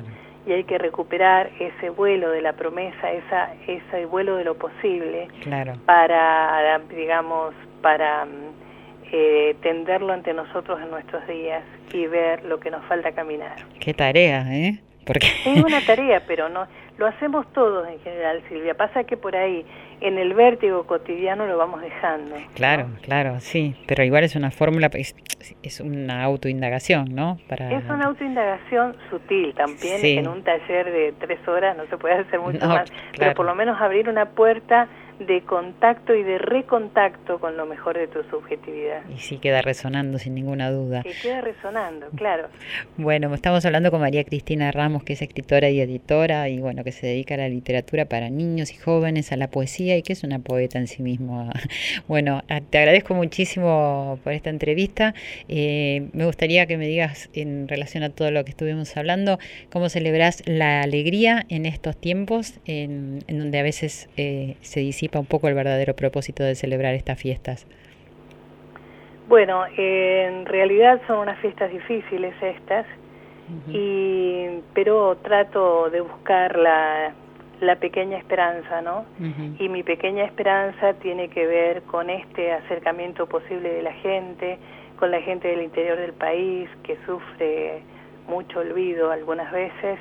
Y 0.47 0.53
hay 0.53 0.63
que 0.63 0.77
recuperar 0.77 1.51
ese 1.59 1.89
vuelo 1.89 2.31
de 2.31 2.41
la 2.41 2.53
promesa, 2.53 3.11
esa, 3.11 3.53
ese 3.67 4.05
vuelo 4.05 4.37
de 4.37 4.45
lo 4.45 4.57
posible, 4.57 5.27
claro. 5.41 5.73
para, 5.85 6.79
digamos, 6.89 7.53
para 7.81 8.25
mm, 8.25 8.29
eh, 9.11 9.55
tenderlo 9.61 10.13
ante 10.13 10.33
nosotros 10.33 10.79
en 10.81 10.89
nuestros 10.89 11.27
días 11.27 11.63
y 11.93 12.07
ver 12.07 12.45
lo 12.45 12.59
que 12.59 12.71
nos 12.71 12.83
falta 12.85 13.11
caminar. 13.11 13.57
Qué 13.79 13.93
tarea, 13.93 14.45
¿eh? 14.49 14.79
Porque... 15.05 15.27
Es 15.45 15.63
una 15.63 15.81
tarea, 15.85 16.23
pero 16.25 16.47
no 16.47 16.65
lo 16.97 17.05
hacemos 17.05 17.45
todos 17.53 17.87
en 17.87 17.99
general, 17.99 18.41
Silvia. 18.49 18.73
Pasa 18.73 19.03
que 19.03 19.17
por 19.17 19.35
ahí, 19.35 19.65
en 20.01 20.17
el 20.17 20.33
vértigo 20.33 20.85
cotidiano, 20.85 21.45
lo 21.47 21.57
vamos 21.57 21.81
dejando. 21.81 22.35
Claro, 22.53 22.87
claro, 23.01 23.39
sí. 23.39 23.75
Pero 23.87 24.03
igual 24.03 24.23
es 24.23 24.35
una 24.35 24.51
fórmula, 24.51 24.89
es, 24.93 25.15
es 25.63 25.79
una 25.79 26.23
autoindagación, 26.23 27.15
¿no? 27.15 27.37
Para... 27.47 27.71
Es 27.71 27.83
una 27.85 28.05
autoindagación 28.05 28.95
sutil 29.09 29.53
también. 29.55 30.03
En 30.03 30.27
un 30.27 30.43
taller 30.43 30.91
de 30.91 31.13
tres 31.19 31.45
horas 31.47 31.75
no 31.75 31.85
se 31.87 31.97
puede 31.97 32.15
hacer 32.15 32.39
mucho 32.39 32.65
más. 32.67 32.91
Pero 33.17 33.33
por 33.33 33.45
lo 33.45 33.55
menos 33.55 33.79
abrir 33.81 34.09
una 34.09 34.29
puerta 34.29 34.87
de 35.19 35.41
contacto 35.41 36.13
y 36.13 36.23
de 36.23 36.37
recontacto 36.37 37.39
con 37.39 37.57
lo 37.57 37.65
mejor 37.65 37.97
de 37.97 38.07
tu 38.07 38.23
subjetividad. 38.23 39.01
Y 39.09 39.17
sí 39.19 39.37
queda 39.37 39.61
resonando 39.61 40.19
sin 40.19 40.35
ninguna 40.35 40.69
duda. 40.71 41.03
Que 41.03 41.13
queda 41.21 41.41
resonando, 41.41 42.07
claro. 42.15 42.47
Bueno, 42.97 43.33
estamos 43.33 43.65
hablando 43.65 43.91
con 43.91 44.01
María 44.01 44.23
Cristina 44.23 44.71
Ramos, 44.71 45.03
que 45.03 45.13
es 45.13 45.21
escritora 45.21 45.69
y 45.69 45.79
editora 45.79 46.49
y 46.49 46.59
bueno, 46.59 46.83
que 46.83 46.91
se 46.91 47.07
dedica 47.07 47.35
a 47.35 47.37
la 47.37 47.49
literatura 47.49 48.05
para 48.05 48.29
niños 48.29 48.71
y 48.71 48.77
jóvenes, 48.77 49.31
a 49.31 49.37
la 49.37 49.49
poesía 49.49 49.97
y 49.97 50.03
que 50.03 50.13
es 50.13 50.23
una 50.23 50.39
poeta 50.39 50.79
en 50.79 50.87
sí 50.87 51.03
mismo. 51.03 51.49
Bueno, 52.07 52.41
te 52.69 52.77
agradezco 52.77 53.13
muchísimo 53.13 54.19
por 54.23 54.33
esta 54.33 54.49
entrevista. 54.49 55.13
Eh, 55.47 56.09
me 56.13 56.25
gustaría 56.25 56.65
que 56.65 56.77
me 56.77 56.87
digas 56.87 57.29
en 57.33 57.67
relación 57.67 58.03
a 58.03 58.09
todo 58.09 58.31
lo 58.31 58.43
que 58.45 58.51
estuvimos 58.51 58.95
hablando, 58.97 59.39
cómo 59.71 59.89
celebras 59.89 60.43
la 60.45 60.81
alegría 60.81 61.45
en 61.49 61.65
estos 61.65 61.97
tiempos 61.97 62.59
en, 62.65 63.19
donde 63.27 63.59
a 63.59 63.63
veces 63.63 64.09
eh, 64.17 64.55
se 64.61 64.79
un 65.15 65.25
poco 65.25 65.47
el 65.47 65.55
verdadero 65.55 65.95
propósito 65.95 66.43
de 66.43 66.55
celebrar 66.55 66.93
estas 66.93 67.19
fiestas? 67.19 67.67
Bueno, 69.27 69.65
en 69.77 70.45
realidad 70.45 71.01
son 71.05 71.19
unas 71.19 71.37
fiestas 71.39 71.71
difíciles 71.71 72.33
estas, 72.41 72.85
y, 73.69 74.45
pero 74.73 75.17
trato 75.17 75.89
de 75.89 76.01
buscar 76.01 76.57
la, 76.57 77.13
la 77.61 77.75
pequeña 77.77 78.17
esperanza, 78.17 78.81
¿no? 78.81 79.05
Y 79.59 79.69
mi 79.69 79.83
pequeña 79.83 80.25
esperanza 80.25 80.93
tiene 80.95 81.29
que 81.29 81.45
ver 81.45 81.81
con 81.83 82.09
este 82.09 82.51
acercamiento 82.51 83.27
posible 83.27 83.69
de 83.69 83.81
la 83.81 83.93
gente, 83.93 84.57
con 84.97 85.11
la 85.11 85.21
gente 85.21 85.47
del 85.47 85.61
interior 85.61 85.97
del 85.97 86.13
país 86.13 86.69
que 86.83 86.97
sufre 87.05 87.81
mucho 88.27 88.59
olvido 88.59 89.11
algunas 89.11 89.51
veces 89.51 89.99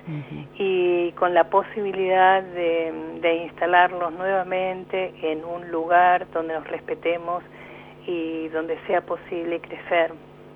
y 0.59 1.13
con 1.13 1.35
la 1.35 1.45
posibilidad 1.45 2.43
de, 2.43 3.43
instalarlos 3.45 4.13
nuevamente 4.13 5.13
en 5.23 5.45
un 5.45 5.71
lugar 5.71 6.27
donde 6.33 6.55
nos 6.55 6.67
respetemos 6.69 7.43
y 8.07 8.49
donde 8.49 8.79
sea 8.87 9.01
posible 9.01 9.61
crecer 9.61 10.13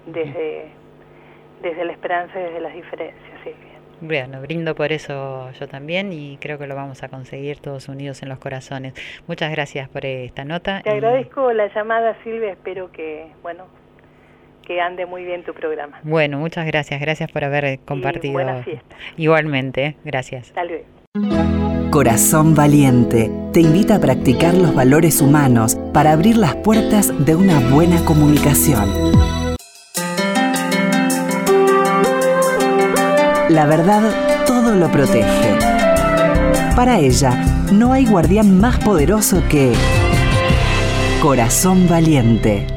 desde, 0.06 0.70
desde 1.62 1.84
la 1.84 1.92
esperanza 1.92 2.38
y 2.38 2.42
desde 2.42 2.60
las 2.60 2.74
diferencias, 2.74 3.40
Silvia. 3.42 3.70
Bueno, 4.02 4.40
brindo 4.40 4.74
por 4.74 4.92
eso 4.92 5.50
yo 5.52 5.68
también 5.68 6.12
y 6.12 6.38
creo 6.38 6.58
que 6.58 6.66
lo 6.66 6.74
vamos 6.74 7.02
a 7.02 7.08
conseguir 7.08 7.58
todos 7.58 7.88
unidos 7.88 8.22
en 8.22 8.30
los 8.30 8.38
corazones. 8.38 8.94
Muchas 9.26 9.50
gracias 9.50 9.88
por 9.90 10.06
esta 10.06 10.44
nota. 10.44 10.80
Te 10.82 10.90
agradezco 10.90 11.52
la 11.52 11.66
llamada, 11.74 12.16
Silvia. 12.24 12.52
Espero 12.52 12.90
que, 12.92 13.30
bueno, 13.42 13.66
que 14.70 14.80
ande 14.80 15.04
muy 15.04 15.24
bien 15.24 15.42
tu 15.42 15.52
programa. 15.52 15.98
Bueno, 16.04 16.38
muchas 16.38 16.64
gracias, 16.64 17.00
gracias 17.00 17.28
por 17.32 17.42
haber 17.42 17.80
compartido. 17.80 18.34
buenas 18.34 18.64
fiestas. 18.64 18.96
Igualmente, 19.16 19.96
gracias. 20.04 20.46
Hasta 20.46 20.62
luego. 20.62 20.84
Corazón 21.90 22.54
Valiente 22.54 23.32
te 23.52 23.62
invita 23.62 23.96
a 23.96 23.98
practicar 23.98 24.54
los 24.54 24.72
valores 24.72 25.20
humanos 25.20 25.76
para 25.92 26.12
abrir 26.12 26.36
las 26.36 26.54
puertas 26.54 27.12
de 27.26 27.34
una 27.34 27.58
buena 27.68 28.04
comunicación. 28.04 28.88
La 33.48 33.66
verdad 33.66 34.46
todo 34.46 34.76
lo 34.76 34.88
protege. 34.92 35.58
Para 36.76 37.00
ella, 37.00 37.32
no 37.72 37.92
hay 37.92 38.06
guardián 38.06 38.60
más 38.60 38.78
poderoso 38.78 39.42
que 39.50 39.72
Corazón 41.20 41.88
Valiente. 41.88 42.68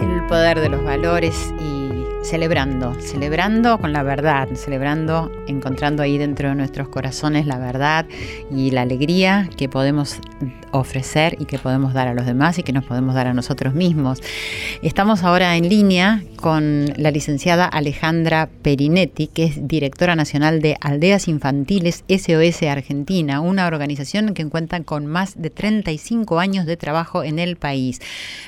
El 0.00 0.26
poder 0.26 0.60
de 0.60 0.68
los 0.68 0.82
valores 0.82 1.52
y 1.60 1.81
celebrando, 2.22 2.94
celebrando 3.00 3.78
con 3.78 3.92
la 3.92 4.02
verdad, 4.02 4.48
celebrando, 4.54 5.30
encontrando 5.48 6.02
ahí 6.02 6.18
dentro 6.18 6.48
de 6.48 6.54
nuestros 6.54 6.88
corazones 6.88 7.46
la 7.46 7.58
verdad 7.58 8.06
y 8.50 8.70
la 8.70 8.82
alegría 8.82 9.50
que 9.56 9.68
podemos 9.68 10.20
ofrecer 10.70 11.36
y 11.38 11.44
que 11.46 11.58
podemos 11.58 11.92
dar 11.94 12.08
a 12.08 12.14
los 12.14 12.24
demás 12.24 12.58
y 12.58 12.62
que 12.62 12.72
nos 12.72 12.84
podemos 12.84 13.14
dar 13.14 13.26
a 13.26 13.34
nosotros 13.34 13.74
mismos. 13.74 14.20
Estamos 14.82 15.24
ahora 15.24 15.56
en 15.56 15.68
línea 15.68 16.22
con 16.36 16.86
la 16.96 17.10
licenciada 17.10 17.66
Alejandra 17.66 18.48
Perinetti, 18.62 19.26
que 19.26 19.44
es 19.44 19.68
directora 19.68 20.16
nacional 20.16 20.62
de 20.62 20.76
Aldeas 20.80 21.28
Infantiles 21.28 22.04
SOS 22.08 22.62
Argentina, 22.62 23.40
una 23.40 23.66
organización 23.66 24.34
que 24.34 24.46
cuenta 24.48 24.82
con 24.82 25.06
más 25.06 25.40
de 25.40 25.50
35 25.50 26.38
años 26.38 26.66
de 26.66 26.76
trabajo 26.76 27.24
en 27.24 27.38
el 27.38 27.56
país. 27.56 28.00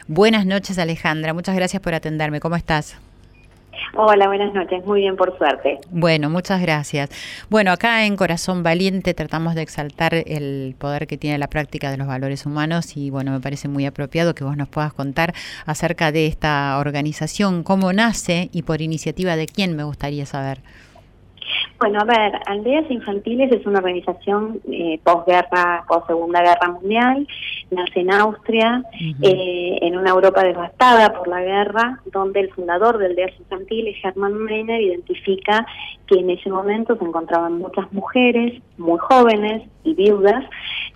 Buenas 0.06 0.46
noches 0.46 0.78
Alejandra, 0.78 1.34
muchas 1.34 1.56
gracias 1.56 1.82
por 1.82 1.94
atenderme. 1.94 2.40
¿Cómo 2.40 2.56
estás? 2.56 2.96
Hola, 3.92 4.26
buenas 4.26 4.52
noches. 4.54 4.84
Muy 4.84 5.00
bien, 5.00 5.16
por 5.16 5.36
suerte. 5.36 5.78
Bueno, 5.90 6.30
muchas 6.30 6.60
gracias. 6.60 7.10
Bueno, 7.50 7.72
acá 7.72 8.06
en 8.06 8.16
Corazón 8.16 8.62
Valiente 8.62 9.14
tratamos 9.14 9.54
de 9.54 9.62
exaltar 9.62 10.14
el 10.14 10.74
poder 10.78 11.06
que 11.06 11.18
tiene 11.18 11.38
la 11.38 11.48
práctica 11.48 11.90
de 11.90 11.96
los 11.96 12.06
valores 12.06 12.46
humanos 12.46 12.96
y 12.96 13.10
bueno, 13.10 13.32
me 13.32 13.40
parece 13.40 13.68
muy 13.68 13.86
apropiado 13.86 14.34
que 14.34 14.44
vos 14.44 14.56
nos 14.56 14.68
puedas 14.68 14.92
contar 14.92 15.34
acerca 15.66 16.12
de 16.12 16.26
esta 16.26 16.78
organización, 16.78 17.62
cómo 17.62 17.92
nace 17.92 18.48
y 18.52 18.62
por 18.62 18.80
iniciativa 18.80 19.36
de 19.36 19.46
quién 19.46 19.76
me 19.76 19.84
gustaría 19.84 20.26
saber. 20.26 20.60
Bueno, 21.78 22.00
a 22.00 22.04
ver, 22.04 22.40
Aldeas 22.46 22.88
Infantiles 22.88 23.50
es 23.52 23.66
una 23.66 23.78
organización 23.78 24.60
eh, 24.70 25.00
posguerra, 25.02 25.84
post 25.88 26.06
Segunda 26.06 26.40
Guerra 26.40 26.70
Mundial, 26.70 27.26
nace 27.70 28.00
en 28.00 28.12
Austria, 28.12 28.84
eh, 29.20 29.78
en 29.82 29.98
una 29.98 30.10
Europa 30.10 30.44
devastada 30.44 31.12
por 31.12 31.26
la 31.26 31.42
guerra, 31.42 32.00
donde 32.12 32.40
el 32.40 32.52
fundador 32.52 32.98
de 32.98 33.06
Aldeas 33.06 33.32
Infantiles, 33.38 33.96
Hermann 34.04 34.44
Meiner, 34.44 34.80
identifica 34.80 35.66
que 36.06 36.20
en 36.20 36.30
ese 36.30 36.48
momento 36.48 36.96
se 36.96 37.04
encontraban 37.04 37.58
muchas 37.58 37.92
mujeres 37.92 38.62
muy 38.78 38.98
jóvenes 38.98 39.68
y 39.82 39.94
viudas, 39.94 40.44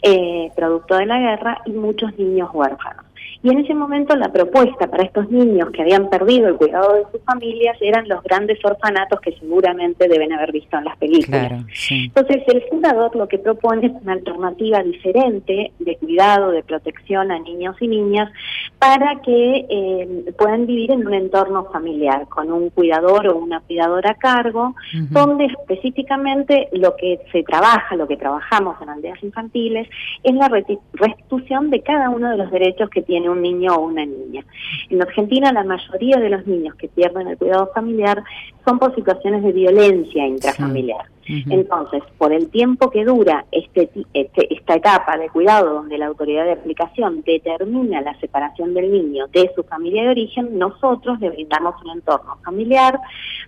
eh, 0.03 0.51
producto 0.55 0.97
de 0.97 1.07
la 1.07 1.19
guerra, 1.19 1.61
y 1.67 1.73
muchos 1.73 2.17
niños 2.19 2.51
huérfanos. 2.53 3.08
Y 3.43 3.51
en 3.51 3.61
ese 3.61 3.75
momento 3.75 4.17
la 4.17 4.33
propuesta 4.33 4.89
para 4.89 5.05
estos 5.05 5.31
niños 5.31 5.71
que 5.71 5.83
habían 5.83 6.11
perdido 6.11 6.49
el 6.49 6.57
cuidado 6.57 6.95
de 6.95 7.03
sus 7.13 7.23
familias 7.25 7.77
eran 7.81 8.09
los 8.09 8.23
grandes 8.23 8.59
orfanatos 8.65 9.21
que 9.21 9.33
seguramente 9.33 10.09
deben 10.09 10.33
haber 10.33 10.53
visto 10.53 10.77
en 10.77 10.85
las 10.85 10.97
películas. 10.99 11.65
Entonces 11.91 12.43
el 12.49 12.63
fundador 12.69 13.15
lo 13.15 13.29
que 13.29 13.39
propone 13.39 13.87
es 13.87 13.93
una 14.03 14.15
alternativa 14.15 14.83
diferente 14.83 15.73
de 15.79 15.97
cuidado, 15.97 16.51
de 16.51 16.63
protección 16.63 17.31
a 17.31 17.39
niños 17.39 17.77
y 17.81 17.89
niñas 17.89 18.31
para 18.79 19.21
que 19.23 19.67
eh, 19.69 20.33
puedan 20.37 20.67
vivir 20.67 20.91
en 20.93 21.07
un 21.07 21.15
entorno 21.15 21.65
familiar, 21.73 22.27
con 22.29 22.53
un 22.53 22.71
cuidador 22.71 23.29
o 23.29 23.37
una 23.37 23.61
cuidadora 23.61 24.11
a 24.11 24.15
cargo, 24.15 24.75
donde 25.11 25.47
específicamente 25.47 26.69
lo 26.73 26.95
que 26.97 27.21
se 27.33 27.43
trabaja, 27.43 27.97
lo 27.97 28.07
que 28.07 28.17
trabajamos 28.17 28.81
en 28.81 28.89
aldeas 28.89 29.23
infantiles, 29.23 29.89
es 30.23 30.35
la 30.35 30.49
restitución 30.49 31.71
de 31.71 31.83
cada 31.83 32.11
uno 32.11 32.31
de 32.31 32.37
los 32.37 32.51
derechos 32.51 32.89
que 32.91 33.03
tiene 33.03 33.28
un 33.29 33.43
niño 33.43 33.75
o 33.75 33.87
una 33.87 34.05
niña. 34.05 34.45
En 34.91 35.03
Argentina 35.03 35.53
la 35.53 35.65
mayoría 35.65 36.19
de 36.19 36.31
los 36.31 36.47
niños 36.47 36.75
que 36.77 36.89
pierden 36.89 37.29
el 37.29 37.39
cuidado 37.39 37.71
familiar 37.75 38.23
son 38.65 38.79
por 38.79 38.95
situaciones 38.95 39.43
de 39.43 39.53
violencia 39.53 40.27
intrafamiliar. 40.27 41.07
Entonces, 41.51 42.03
por 42.17 42.33
el 42.33 42.49
tiempo 42.49 42.91
que 42.91 43.05
dura 43.05 43.45
este, 43.53 43.91
este, 44.15 44.55
esta 44.55 44.77
etapa 44.77 45.19
de 45.19 45.29
cuidado 45.29 45.75
donde 45.75 45.99
la 45.99 46.07
autoridad 46.07 46.45
de 46.45 46.53
aplicación 46.53 47.23
determina 47.23 48.01
la 48.01 48.19
separación 48.19 48.73
del 48.73 48.91
niño 48.91 49.27
de 49.29 49.51
su 49.55 49.63
familia 49.65 50.05
de 50.05 50.09
origen, 50.09 50.59
nosotros 50.59 51.21
le 51.21 51.29
brindamos 51.29 51.75
un 51.85 51.91
entorno 51.91 52.39
familiar 52.43 52.99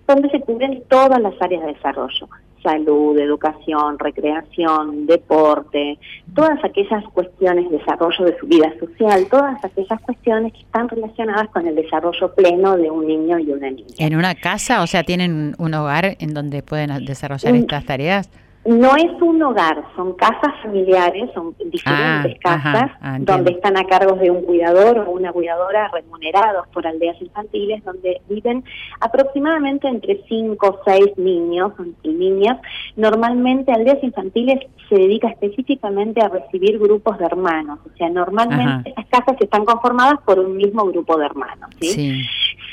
donde 0.07 0.29
se 0.29 0.40
cubren 0.40 0.83
todas 0.88 1.21
las 1.23 1.40
áreas 1.40 1.64
de 1.64 1.73
desarrollo 1.73 2.29
salud, 2.62 3.18
educación, 3.18 3.99
recreación, 3.99 5.07
deporte, 5.07 5.99
todas 6.35 6.62
aquellas 6.64 7.05
cuestiones, 7.12 7.70
desarrollo 7.70 8.25
de 8.25 8.38
su 8.38 8.46
vida 8.46 8.73
social, 8.79 9.27
todas 9.31 9.64
aquellas 9.64 10.01
cuestiones 10.01 10.53
que 10.53 10.61
están 10.61 10.88
relacionadas 10.88 11.49
con 11.51 11.66
el 11.66 11.75
desarrollo 11.75 12.35
pleno 12.35 12.77
de 12.77 12.90
un 12.90 13.07
niño 13.07 13.38
y 13.38 13.51
una 13.51 13.70
niña. 13.70 13.94
¿En 13.99 14.16
una 14.16 14.35
casa? 14.35 14.83
O 14.83 14.87
sea, 14.87 15.03
¿tienen 15.03 15.55
un 15.59 15.75
hogar 15.75 16.16
en 16.18 16.35
donde 16.35 16.62
pueden 16.62 17.05
desarrollar 17.05 17.55
estas 17.55 17.85
tareas? 17.85 18.31
No 18.64 18.94
es 18.94 19.11
un 19.23 19.42
hogar, 19.42 19.83
son 19.96 20.12
casas 20.12 20.53
familiares, 20.62 21.31
son 21.33 21.55
diferentes 21.59 22.37
Ah, 22.44 22.59
casas 22.59 22.75
ajá, 22.75 22.99
ah, 23.01 23.16
donde 23.18 23.53
están 23.53 23.79
a 23.79 23.85
cargo 23.85 24.16
de 24.16 24.31
un 24.31 24.42
cuidador 24.42 24.99
o 24.99 25.12
una 25.12 25.33
cuidadora 25.33 25.88
remunerados 25.88 26.68
por 26.68 26.87
aldeas 26.87 27.16
infantiles, 27.23 27.83
donde 27.85 28.20
viven 28.29 28.62
aproximadamente 29.01 29.88
entre 29.88 30.23
5 30.29 30.66
o 30.66 30.81
6 30.85 31.16
niños 31.16 31.73
y 32.03 32.11
niñas. 32.11 32.59
Normalmente 32.96 33.73
aldeas 33.73 34.03
infantiles 34.03 34.61
se 34.90 34.94
dedica 34.94 35.29
específicamente 35.29 36.20
a 36.20 36.29
recibir 36.29 36.79
grupos 36.79 37.18
de 37.18 37.25
hermanos, 37.25 37.79
o 37.87 37.96
sea, 37.96 38.11
normalmente 38.11 38.90
estas 38.90 39.07
casas 39.07 39.37
están 39.40 39.64
conformadas 39.64 40.20
por 40.27 40.38
un 40.38 40.59
mismo 40.59 40.85
grupo 40.85 41.16
de 41.16 41.25
hermanos. 41.25 41.70
¿sí? 41.81 41.88
Sí. 41.88 42.23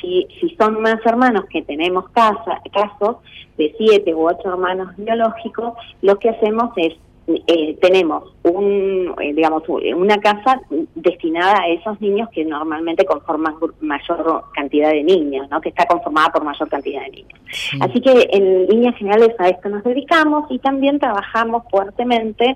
Si, 0.02 0.28
si 0.40 0.56
son 0.56 0.82
más 0.82 1.00
hermanos 1.06 1.46
que 1.50 1.62
tenemos 1.62 2.10
casa, 2.10 2.62
casos 2.72 3.18
de 3.58 3.74
siete 3.78 4.14
u 4.14 4.28
ocho 4.28 4.50
hermanos 4.50 4.96
biológicos, 4.98 5.74
lo 6.02 6.18
que 6.20 6.30
hacemos 6.30 6.72
es 6.78 6.94
eh, 7.28 7.78
tenemos 7.82 8.34
un 8.52 9.16
eh, 9.22 9.34
digamos 9.34 9.64
una 9.96 10.18
casa 10.18 10.62
destinada 10.96 11.62
a 11.62 11.68
esos 11.68 12.00
niños 12.02 12.30
que 12.30 12.46
normalmente 12.46 13.06
conforman 13.06 13.56
mayor 13.82 14.44
cantidad 14.54 14.92
de 14.92 15.04
niños, 15.04 15.50
¿no? 15.50 15.62
que 15.62 15.70
está 15.70 15.86
conformada 15.86 16.30
por 16.30 16.44
mayor 16.44 16.70
cantidad 16.70 17.02
de 17.02 17.10
niños. 17.10 17.40
sí. 17.52 17.78
Así 17.82 18.02
que 18.02 18.28
en 18.32 18.68
líneas 18.68 18.96
generales 18.98 19.36
a 19.40 19.50
esto 19.50 19.70
nos 19.70 19.84
dedicamos 19.84 20.46
y 20.50 20.60
también 20.60 21.00
trabajamos 21.00 21.64
fuertemente 21.70 22.56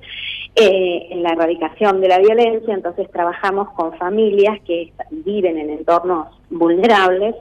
eh, 0.55 1.07
en 1.09 1.23
la 1.23 1.31
erradicación 1.31 2.01
de 2.01 2.07
la 2.07 2.19
violencia, 2.19 2.73
entonces 2.73 3.09
trabajamos 3.11 3.69
con 3.71 3.97
familias 3.97 4.59
que 4.65 4.91
viven 5.11 5.57
en 5.57 5.69
entornos 5.69 6.27
vulnerables 6.49 7.35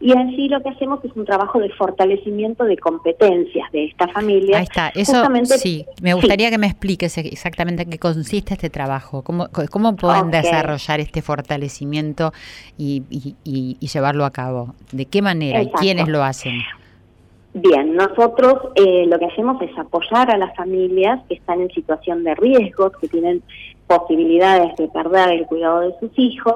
y 0.00 0.12
así 0.12 0.48
lo 0.48 0.62
que 0.62 0.70
hacemos 0.70 1.04
es 1.04 1.12
un 1.14 1.24
trabajo 1.24 1.58
de 1.60 1.70
fortalecimiento 1.70 2.64
de 2.64 2.76
competencias 2.76 3.70
de 3.72 3.86
esta 3.86 4.08
familia. 4.08 4.58
Ahí 4.58 4.64
está, 4.64 4.88
eso 4.94 5.22
sí, 5.56 5.86
me 6.02 6.14
gustaría 6.14 6.50
que 6.50 6.58
me 6.58 6.66
expliques 6.66 7.16
exactamente 7.18 7.82
en 7.84 7.90
qué 7.94 7.98
consiste 8.00 8.54
este 8.54 8.70
trabajo, 8.70 9.22
cómo, 9.22 9.48
cómo 9.70 9.94
pueden 9.96 10.30
desarrollar 10.30 11.00
este 11.00 11.22
fortalecimiento 11.22 12.32
y, 12.76 13.02
y- 13.10 13.36
y- 13.44 13.76
y 13.80 13.86
llevarlo 13.86 14.24
a 14.24 14.30
cabo, 14.30 14.74
de 14.92 15.06
qué 15.06 15.22
manera 15.22 15.60
Exacto. 15.60 15.78
y 15.78 15.80
quiénes 15.86 16.08
lo 16.08 16.22
hacen. 16.24 16.60
Bien, 17.54 17.94
nosotros 17.94 18.54
eh, 18.74 19.06
lo 19.06 19.16
que 19.20 19.26
hacemos 19.26 19.62
es 19.62 19.70
apoyar 19.78 20.28
a 20.30 20.36
las 20.36 20.56
familias 20.56 21.20
que 21.28 21.34
están 21.34 21.60
en 21.60 21.70
situación 21.70 22.24
de 22.24 22.34
riesgo, 22.34 22.90
que 22.90 23.06
tienen 23.06 23.42
posibilidades 23.86 24.74
de 24.76 24.88
perder 24.88 25.28
el 25.30 25.46
cuidado 25.46 25.80
de 25.82 25.94
sus 26.00 26.10
hijos, 26.18 26.54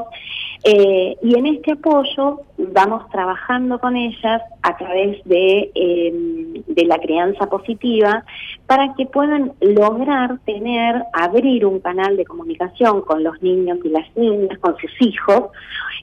eh, 0.65 1.17
y 1.23 1.39
en 1.39 1.47
este 1.47 1.73
apoyo 1.73 2.41
vamos 2.57 3.09
trabajando 3.11 3.79
con 3.79 3.97
ellas 3.97 4.43
a 4.63 4.77
través 4.77 5.23
de, 5.25 5.71
eh, 5.75 6.63
de 6.67 6.85
la 6.85 6.99
crianza 6.99 7.49
positiva 7.49 8.25
para 8.67 8.95
que 8.95 9.07
puedan 9.07 9.53
lograr 9.61 10.39
tener, 10.45 11.05
abrir 11.13 11.65
un 11.65 11.81
canal 11.81 12.17
de 12.17 12.25
comunicación 12.25 13.03
con 13.03 13.23
los 13.23 13.41
niños 13.43 13.79
y 13.85 13.89
las 13.89 14.17
niñas, 14.17 14.59
con 14.59 14.77
sus 14.79 14.91
hijos, 15.01 15.51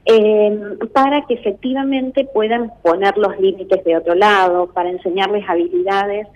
eh, 0.05 0.57
para 0.93 1.25
que 1.25 1.33
efectivamente 1.33 2.27
puedan 2.33 2.71
poner 2.81 3.17
los 3.17 3.37
límites 3.39 3.83
de 3.83 3.97
otro 3.97 4.15
lado, 4.15 4.67
para 4.67 4.89
enseñarles 4.89 5.47
habilidades 5.47 6.27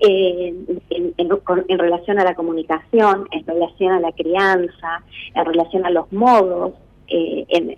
eh, 0.00 0.54
en 0.90 1.78
relación 1.78 2.18
a 2.18 2.24
la 2.24 2.34
comunicación, 2.34 3.28
en 3.30 3.46
relación 3.46 3.92
a 3.92 4.00
la 4.00 4.12
crianza, 4.12 5.02
en 5.34 5.44
relación 5.44 5.86
a 5.86 5.90
los 5.90 6.12
modos. 6.12 6.74
Eh, 7.08 7.44
en- 7.48 7.74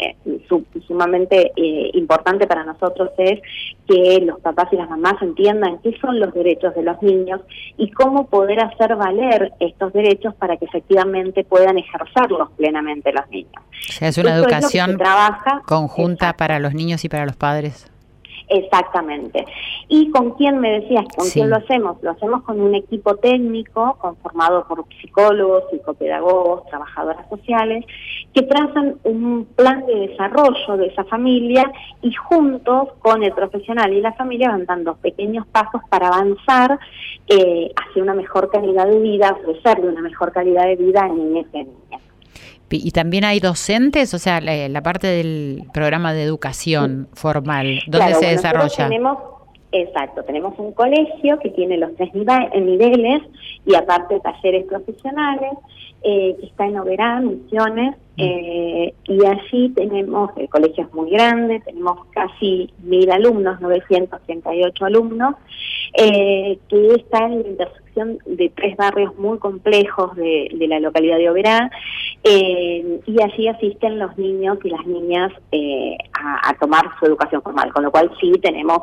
su- 0.48 0.64
sumamente 0.86 1.52
eh, 1.56 1.90
importante 1.94 2.46
para 2.46 2.64
nosotros 2.64 3.10
es 3.18 3.40
que 3.86 4.20
los 4.24 4.40
papás 4.40 4.68
y 4.72 4.76
las 4.76 4.88
mamás 4.90 5.14
entiendan 5.22 5.78
qué 5.82 5.96
son 6.00 6.20
los 6.20 6.32
derechos 6.34 6.74
de 6.74 6.82
los 6.82 7.00
niños 7.02 7.40
y 7.76 7.90
cómo 7.90 8.26
poder 8.26 8.60
hacer 8.60 8.94
valer 8.96 9.52
estos 9.60 9.92
derechos 9.92 10.34
para 10.34 10.56
que 10.56 10.64
efectivamente 10.66 11.44
puedan 11.44 11.78
ejercerlos 11.78 12.50
plenamente 12.56 13.12
los 13.12 13.28
niños. 13.30 13.52
O 13.88 13.92
sea, 13.92 14.08
es 14.08 14.18
una 14.18 14.30
Esto 14.36 14.42
educación 14.48 14.96
trabaja 14.98 15.62
conjunta 15.66 16.26
Exacto. 16.26 16.38
para 16.38 16.58
los 16.58 16.74
niños 16.74 17.04
y 17.04 17.08
para 17.08 17.26
los 17.26 17.36
padres. 17.36 17.89
Exactamente. 18.50 19.46
¿Y 19.88 20.10
con 20.10 20.32
quién 20.32 20.58
me 20.58 20.80
decías? 20.80 21.04
¿Con 21.16 21.24
Sí. 21.26 21.34
quién 21.38 21.50
lo 21.50 21.56
hacemos? 21.56 22.02
Lo 22.02 22.10
hacemos 22.10 22.42
con 22.42 22.60
un 22.60 22.74
equipo 22.74 23.14
técnico 23.14 23.96
conformado 24.00 24.66
por 24.66 24.84
psicólogos, 25.00 25.64
psicopedagogos, 25.70 26.66
trabajadoras 26.66 27.28
sociales, 27.28 27.84
que 28.34 28.42
trazan 28.42 28.96
un 29.04 29.44
plan 29.54 29.86
de 29.86 30.08
desarrollo 30.08 30.76
de 30.76 30.88
esa 30.88 31.04
familia 31.04 31.70
y 32.02 32.12
juntos 32.12 32.88
con 32.98 33.22
el 33.22 33.32
profesional 33.32 33.92
y 33.92 34.00
la 34.00 34.12
familia 34.14 34.50
van 34.50 34.66
dando 34.66 34.96
pequeños 34.96 35.46
pasos 35.46 35.80
para 35.88 36.08
avanzar 36.08 36.78
eh, 37.28 37.70
hacia 37.76 38.02
una 38.02 38.14
mejor 38.14 38.50
calidad 38.50 38.86
de 38.88 38.98
vida, 38.98 39.36
ofrecerle 39.40 39.88
una 39.88 40.02
mejor 40.02 40.32
calidad 40.32 40.64
de 40.66 40.74
vida 40.74 41.04
a 41.04 41.08
niñas 41.08 41.46
y 41.52 41.58
a 41.58 41.62
niñas. 41.62 41.99
Y 42.76 42.90
también 42.92 43.24
hay 43.24 43.40
docentes, 43.40 44.14
o 44.14 44.18
sea, 44.18 44.40
la, 44.40 44.68
la 44.68 44.82
parte 44.82 45.06
del 45.06 45.64
programa 45.72 46.12
de 46.12 46.22
educación 46.22 47.08
formal, 47.14 47.80
¿dónde 47.86 47.98
Claro, 47.98 48.14
se 48.14 48.26
bueno, 48.26 48.36
desarrolla? 48.36 48.88
Tenemos, 48.88 49.18
exacto, 49.72 50.22
tenemos 50.24 50.58
un 50.58 50.72
colegio 50.72 51.38
que 51.40 51.50
tiene 51.50 51.76
los 51.78 51.94
tres 51.96 52.10
eh, 52.14 52.60
niveles 52.60 53.22
y 53.66 53.74
aparte 53.74 54.20
talleres 54.20 54.64
profesionales, 54.66 55.52
eh, 56.02 56.36
que 56.40 56.46
está 56.46 56.66
en 56.66 56.78
Oberá, 56.78 57.20
Misiones. 57.20 57.96
Eh, 58.20 58.94
y 59.04 59.24
allí 59.24 59.70
tenemos, 59.70 60.30
el 60.36 60.48
colegio 60.48 60.84
es 60.84 60.94
muy 60.94 61.10
grande, 61.10 61.60
tenemos 61.60 62.06
casi 62.12 62.70
mil 62.82 63.10
alumnos, 63.10 63.60
938 63.60 64.84
alumnos, 64.84 65.34
eh, 65.94 66.58
que 66.68 66.94
está 66.94 67.26
en 67.26 67.42
la 67.42 67.48
intersección 67.48 68.18
de 68.24 68.52
tres 68.54 68.76
barrios 68.76 69.16
muy 69.18 69.38
complejos 69.38 70.14
de, 70.16 70.48
de 70.54 70.68
la 70.68 70.80
localidad 70.80 71.18
de 71.18 71.30
Oberá, 71.30 71.70
eh, 72.22 73.00
y 73.06 73.22
allí 73.22 73.48
asisten 73.48 73.98
los 73.98 74.16
niños 74.18 74.58
y 74.62 74.70
las 74.70 74.86
niñas 74.86 75.32
eh, 75.52 75.96
a, 76.12 76.50
a 76.50 76.54
tomar 76.54 76.84
su 76.98 77.06
educación 77.06 77.42
formal, 77.42 77.72
con 77.72 77.82
lo 77.82 77.90
cual 77.90 78.10
sí 78.20 78.32
tenemos 78.42 78.82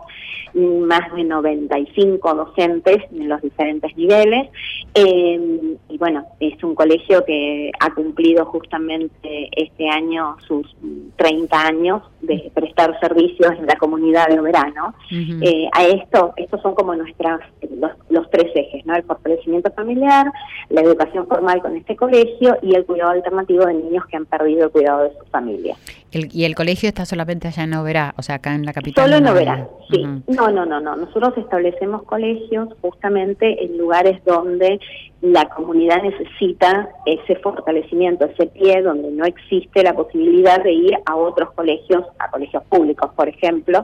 mm, 0.53 0.79
más 0.81 1.13
de 1.15 1.23
95 1.23 2.33
docentes 2.33 2.97
en 3.11 3.29
los 3.29 3.41
diferentes 3.41 3.95
niveles, 3.95 4.49
eh, 4.93 5.77
y 5.89 5.97
bueno, 5.97 6.25
es 6.39 6.61
un 6.63 6.75
colegio 6.75 7.23
que 7.25 7.71
ha 7.79 7.93
cumplido 7.93 8.45
justamente 8.45 9.26
este 9.51 9.89
año 9.89 10.35
sus 10.47 10.65
mm, 10.81 11.09
30 11.17 11.59
años 11.67 12.01
de 12.21 12.51
prestar 12.53 12.99
servicios 12.99 13.51
en 13.57 13.65
la 13.67 13.75
comunidad 13.75 14.27
de 14.27 14.39
Oberá, 14.39 14.65
Ujú. 14.67 15.39
eh, 15.41 15.67
a 15.73 15.85
esto, 15.85 16.33
estos 16.37 16.61
son 16.61 16.75
como 16.75 16.95
nuestras 16.95 17.39
los, 17.79 17.91
los 18.09 18.29
tres 18.31 18.51
ejes, 18.55 18.85
¿no? 18.85 18.95
El 18.95 19.03
fortalecimiento 19.03 19.71
familiar, 19.71 20.25
la 20.69 20.81
educación 20.81 21.27
formal 21.27 21.61
con 21.61 21.75
este 21.77 21.95
colegio 21.95 22.57
y 22.61 22.75
el 22.75 22.85
cuidado 22.85 23.11
alternativo 23.11 23.65
de 23.65 23.73
niños 23.75 24.05
que 24.07 24.17
han 24.17 24.25
perdido 24.25 24.65
el 24.65 24.71
cuidado 24.71 25.03
de 25.03 25.11
su 25.17 25.25
familia. 25.31 25.75
El- 26.11 26.29
y 26.33 26.45
el 26.45 26.55
colegio 26.55 26.87
está 26.89 27.05
solamente 27.05 27.47
allá 27.47 27.63
en 27.63 27.73
Oberá, 27.75 28.13
o 28.17 28.21
sea, 28.23 28.35
acá 28.35 28.55
en 28.55 28.65
la 28.65 28.73
capital. 28.73 29.05
Solo 29.05 29.17
en 29.17 29.27
Oberá, 29.27 29.67
sí. 29.91 30.03
No, 30.27 30.49
no, 30.51 30.65
no, 30.65 30.79
no. 30.79 30.95
Nosotros 30.95 31.33
establecemos 31.37 32.03
colegios 32.03 32.69
justamente 32.81 33.63
en 33.63 33.77
lugares 33.77 34.23
donde 34.25 34.79
la 35.21 35.45
comunidad 35.49 36.03
necesita 36.03 36.89
ese 37.05 37.35
fortalecimiento, 37.37 38.25
ese 38.25 38.45
pie, 38.47 38.81
donde 38.83 39.09
no 39.11 39.25
existe 39.25 39.81
la 39.81 39.93
posibilidad 39.93 40.61
de 40.63 40.71
ir 40.73 40.93
a 41.05 41.15
otros 41.15 41.51
colegios, 41.53 42.03
a 42.19 42.29
colegios 42.29 42.63
públicos, 42.65 43.09
por 43.15 43.27
ejemplo, 43.27 43.83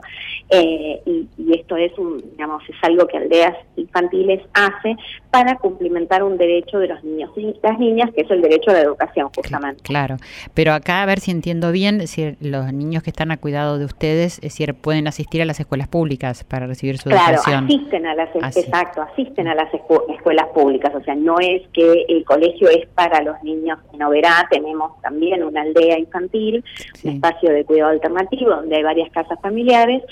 eh, 0.50 1.00
y, 1.04 1.26
y 1.36 1.54
esto 1.58 1.76
es 1.76 1.96
un, 1.98 2.18
digamos, 2.32 2.62
es 2.68 2.76
algo 2.82 3.06
que 3.08 3.16
aldeas 3.18 3.56
infantiles 3.76 4.42
hace 4.54 4.96
para 5.30 5.56
cumplimentar 5.56 6.22
un 6.22 6.38
derecho 6.38 6.78
de 6.78 6.88
los 6.88 7.02
niños 7.02 7.30
y 7.36 7.54
las 7.62 7.78
niñas, 7.78 8.10
que 8.14 8.22
es 8.22 8.30
el 8.30 8.40
derecho 8.40 8.70
a 8.70 8.74
la 8.74 8.80
educación, 8.82 9.28
justamente. 9.34 9.82
Claro, 9.82 10.16
pero 10.54 10.72
acá 10.72 11.02
a 11.02 11.06
ver 11.06 11.18
si 11.18 11.32
entiendo 11.32 11.72
bien, 11.72 12.06
si 12.06 12.36
los 12.40 12.72
niños 12.72 13.02
que 13.02 13.10
están 13.10 13.32
a 13.32 13.38
cuidado 13.38 13.78
de 13.78 13.84
ustedes, 13.86 14.34
es 14.36 14.42
decir, 14.42 14.74
pueden 14.74 15.08
asistir 15.08 15.42
a 15.42 15.44
las 15.44 15.58
escuelas 15.58 15.88
públicas 15.88 16.44
para 16.44 16.66
recibir 16.68 16.98
su 16.98 17.08
Claro, 17.10 17.34
educación. 17.34 17.64
asisten 17.64 18.06
a 18.06 18.14
las 18.14 18.28
Así. 18.40 18.60
exacto, 18.60 19.02
asisten 19.02 19.48
a 19.48 19.54
las 19.56 19.72
escu- 19.72 20.04
escuelas 20.14 20.46
públicas, 20.54 20.92
o 20.94 21.00
sea, 21.02 21.14
no 21.24 21.38
es 21.40 21.62
que 21.72 22.04
el 22.08 22.24
colegio 22.24 22.68
es 22.68 22.86
para 22.94 23.22
los 23.22 23.42
niños 23.42 23.78
en 23.92 24.02
Oberá, 24.02 24.46
tenemos 24.50 25.00
también 25.00 25.42
una 25.42 25.62
aldea 25.62 25.98
infantil, 25.98 26.62
Sí. 26.94 27.08
un 27.08 27.14
espacio 27.14 27.50
de 27.50 27.64
cuidado 27.64 27.90
alternativo 27.90 28.50
donde 28.50 28.76
hay 28.76 28.82
varias 28.82 29.10
casas 29.10 29.38
familiares, 29.40 30.02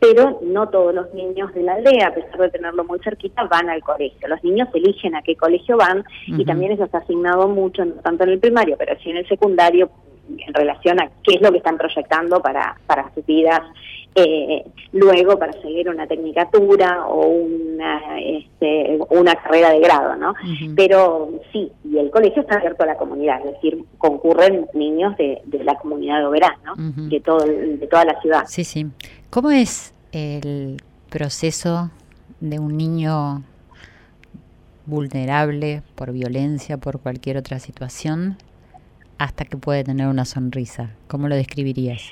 pero 0.00 0.40
no 0.42 0.68
todos 0.68 0.94
los 0.94 1.12
niños 1.14 1.52
de 1.54 1.62
la 1.62 1.74
aldea, 1.74 2.08
a 2.08 2.14
pesar 2.14 2.38
de 2.38 2.50
tenerlo 2.50 2.84
muy 2.84 2.98
cerquita, 3.00 3.44
van 3.44 3.68
al 3.68 3.82
colegio. 3.82 4.26
Los 4.28 4.42
niños 4.42 4.68
eligen 4.74 5.14
a 5.14 5.22
qué 5.22 5.36
colegio 5.36 5.76
van 5.76 6.04
y 6.26 6.44
también 6.44 6.72
eso 6.72 6.84
está 6.84 6.98
asignado 6.98 7.48
mucho, 7.48 7.84
no 7.84 7.94
tanto 7.96 8.24
en 8.24 8.30
el 8.30 8.38
primario, 8.40 8.76
pero 8.78 8.96
sí 9.02 9.10
en 9.10 9.18
el 9.18 9.28
secundario, 9.28 9.90
en 10.38 10.54
relación 10.54 11.00
a 11.00 11.10
qué 11.22 11.36
es 11.36 11.40
lo 11.40 11.50
que 11.50 11.58
están 11.58 11.76
proyectando 11.76 12.40
para, 12.40 12.76
para 12.86 13.12
sus 13.14 13.24
vidas 13.26 13.60
eh, 14.14 14.64
luego 14.92 15.38
para 15.38 15.52
seguir 15.54 15.88
una 15.88 16.06
tecnicatura 16.06 17.06
o 17.06 17.28
un 17.28 17.62
una 17.72 18.20
este, 18.20 18.98
una 19.10 19.34
carrera 19.34 19.70
de 19.70 19.80
grado, 19.80 20.16
¿no? 20.16 20.34
Pero 20.76 21.30
sí, 21.52 21.72
y 21.84 21.98
el 21.98 22.10
colegio 22.10 22.42
está 22.42 22.56
abierto 22.56 22.82
a 22.82 22.86
la 22.86 22.96
comunidad, 22.96 23.38
es 23.44 23.54
decir, 23.54 23.84
concurren 23.98 24.66
niños 24.74 25.16
de, 25.16 25.42
la 25.64 25.74
comunidad 25.76 26.18
de 26.18 26.26
Oberá, 26.26 26.58
¿no? 26.64 26.74
de, 26.76 27.20
todo, 27.20 27.44
de 27.44 27.86
toda 27.90 28.04
la 28.04 28.20
ciudad. 28.20 28.44
Sí, 28.46 28.64
sí. 28.64 28.86
¿Cómo 29.30 29.50
es 29.50 29.94
el 30.12 30.82
proceso 31.10 31.90
de 32.40 32.58
un 32.58 32.76
niño 32.76 33.42
vulnerable 34.86 35.82
por 35.94 36.12
violencia, 36.12 36.76
por 36.76 37.00
cualquier 37.00 37.36
otra 37.36 37.58
situación, 37.58 38.36
hasta 39.18 39.44
que 39.44 39.56
puede 39.56 39.84
tener 39.84 40.08
una 40.08 40.24
sonrisa? 40.24 40.90
¿Cómo 41.08 41.28
lo 41.28 41.36
describirías? 41.36 42.02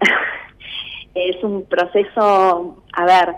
es 1.14 1.42
un 1.42 1.64
proceso, 1.64 2.82
a 2.92 3.04
ver, 3.04 3.34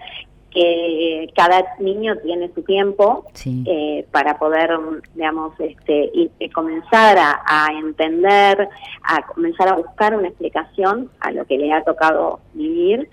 que 0.51 1.31
cada 1.37 1.63
niño 1.79 2.17
tiene 2.19 2.51
su 2.55 2.63
tiempo 2.63 3.25
eh, 3.47 4.05
para 4.11 4.39
poder, 4.39 4.71
digamos, 5.15 5.53
este, 5.61 6.11
y, 6.13 6.51
comenzar 6.51 7.17
a, 7.19 7.41
a, 7.47 7.73
entender, 7.79 8.69
a 9.05 9.27
comenzar 9.29 9.69
a 9.69 9.77
buscar 9.77 10.17
una 10.17 10.29
explicación 10.29 11.11
a 11.21 11.31
lo 11.31 11.45
que 11.45 11.57
le 11.57 11.73
ha 11.73 11.85
tocado 11.85 12.41
vivir. 12.53 13.09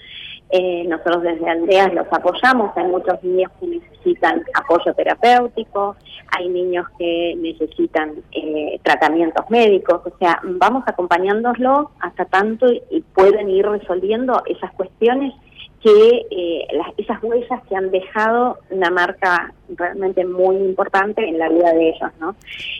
Eh, 0.49 0.85
nosotros 0.87 1.23
desde 1.23 1.49
Aldeas 1.49 1.93
los 1.93 2.07
apoyamos, 2.09 2.71
hay 2.77 2.85
muchos 2.85 3.21
niños 3.21 3.51
que 3.59 3.67
necesitan 3.67 4.43
apoyo 4.53 4.93
terapéutico, 4.93 5.95
hay 6.35 6.49
niños 6.49 6.87
que 6.97 7.35
necesitan 7.37 8.15
eh, 8.31 8.79
tratamientos 8.83 9.49
médicos, 9.49 10.01
o 10.05 10.17
sea, 10.17 10.39
vamos 10.43 10.83
acompañándolos 10.85 11.87
hasta 11.99 12.25
tanto 12.25 12.67
y 12.71 13.01
pueden 13.13 13.49
ir 13.49 13.65
resolviendo 13.65 14.43
esas 14.45 14.71
cuestiones 14.73 15.33
que 15.81 16.25
eh, 16.31 16.67
las, 16.73 16.87
esas 16.97 17.21
huellas 17.21 17.61
que 17.69 17.75
han 17.75 17.91
dejado 17.91 18.57
una 18.71 18.89
marca 18.89 19.53
realmente 19.69 20.25
muy 20.25 20.55
importante 20.55 21.27
en 21.27 21.37
la 21.37 21.49
vida 21.49 21.71
de 21.73 21.89
ellos, 21.89 22.09
¿no? 22.19 22.35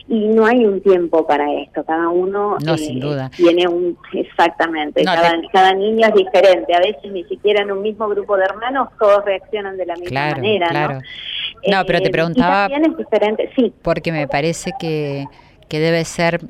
Y 0.08 0.26
no 0.28 0.46
hay 0.46 0.64
un 0.64 0.80
tiempo 0.80 1.26
para 1.26 1.52
esto, 1.60 1.84
cada 1.84 2.08
uno 2.08 2.56
no, 2.64 2.76
sin 2.76 2.98
eh, 2.98 3.00
duda. 3.00 3.30
tiene 3.36 3.68
un, 3.68 3.96
exactamente, 4.12 5.04
cada, 5.04 5.32
cada 5.52 5.74
niño 5.74 6.08
es 6.08 6.14
diferente, 6.14 6.74
a 6.74 6.80
veces 6.80 7.12
ni 7.12 7.24
siquiera 7.24 7.62
en 7.62 7.70
un 7.70 7.82
mismo 7.82 8.08
grupo 8.08 8.36
de 8.36 8.44
hermanos 8.44 8.88
todos 8.98 9.24
reaccionan 9.24 9.76
de 9.76 9.86
la 9.86 9.94
misma 9.94 10.30
manera, 10.30 10.68
claro. 10.68 10.94
¿no? 10.94 11.00
No, 11.78 11.84
pero 11.86 12.00
te 12.00 12.08
eh, 12.08 12.12
preguntaba... 12.12 12.66
es 12.66 12.96
diferente, 12.96 13.50
sí. 13.54 13.72
Porque 13.82 14.12
me 14.12 14.26
parece 14.26 14.72
que, 14.78 15.26
que 15.68 15.78
debe 15.78 16.04
ser 16.04 16.40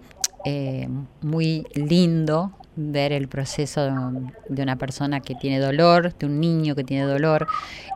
muy 1.20 1.66
lindo 1.74 2.52
ver 2.80 3.12
el 3.12 3.26
proceso 3.26 3.90
de 4.48 4.62
una 4.62 4.76
persona 4.76 5.20
que 5.20 5.34
tiene 5.34 5.58
dolor, 5.58 6.16
de 6.16 6.26
un 6.26 6.38
niño 6.38 6.76
que 6.76 6.84
tiene 6.84 7.02
dolor 7.04 7.48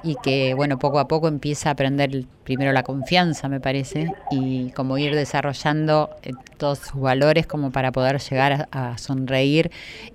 y 0.03 0.17
que, 0.23 0.55
bueno, 0.55 0.79
poco 0.79 0.99
a 0.99 1.07
poco 1.07 1.29
empieza 1.29 1.69
a 1.69 1.73
aprender 1.73 2.25
primero 2.43 2.73
la 2.73 2.83
confianza, 2.83 3.49
me 3.49 3.61
parece, 3.61 4.13
y 4.33 4.71
como 4.73 4.99
ir 4.99 5.15
desarrollando 5.15 6.11
eh, 6.25 6.33
todos 6.57 6.81
sus 6.81 7.01
valores 7.01 7.47
como 7.47 7.71
para 7.71 7.93
poder 7.93 8.19
llegar 8.21 8.69
a, 8.73 8.99
sonreír 8.99 9.71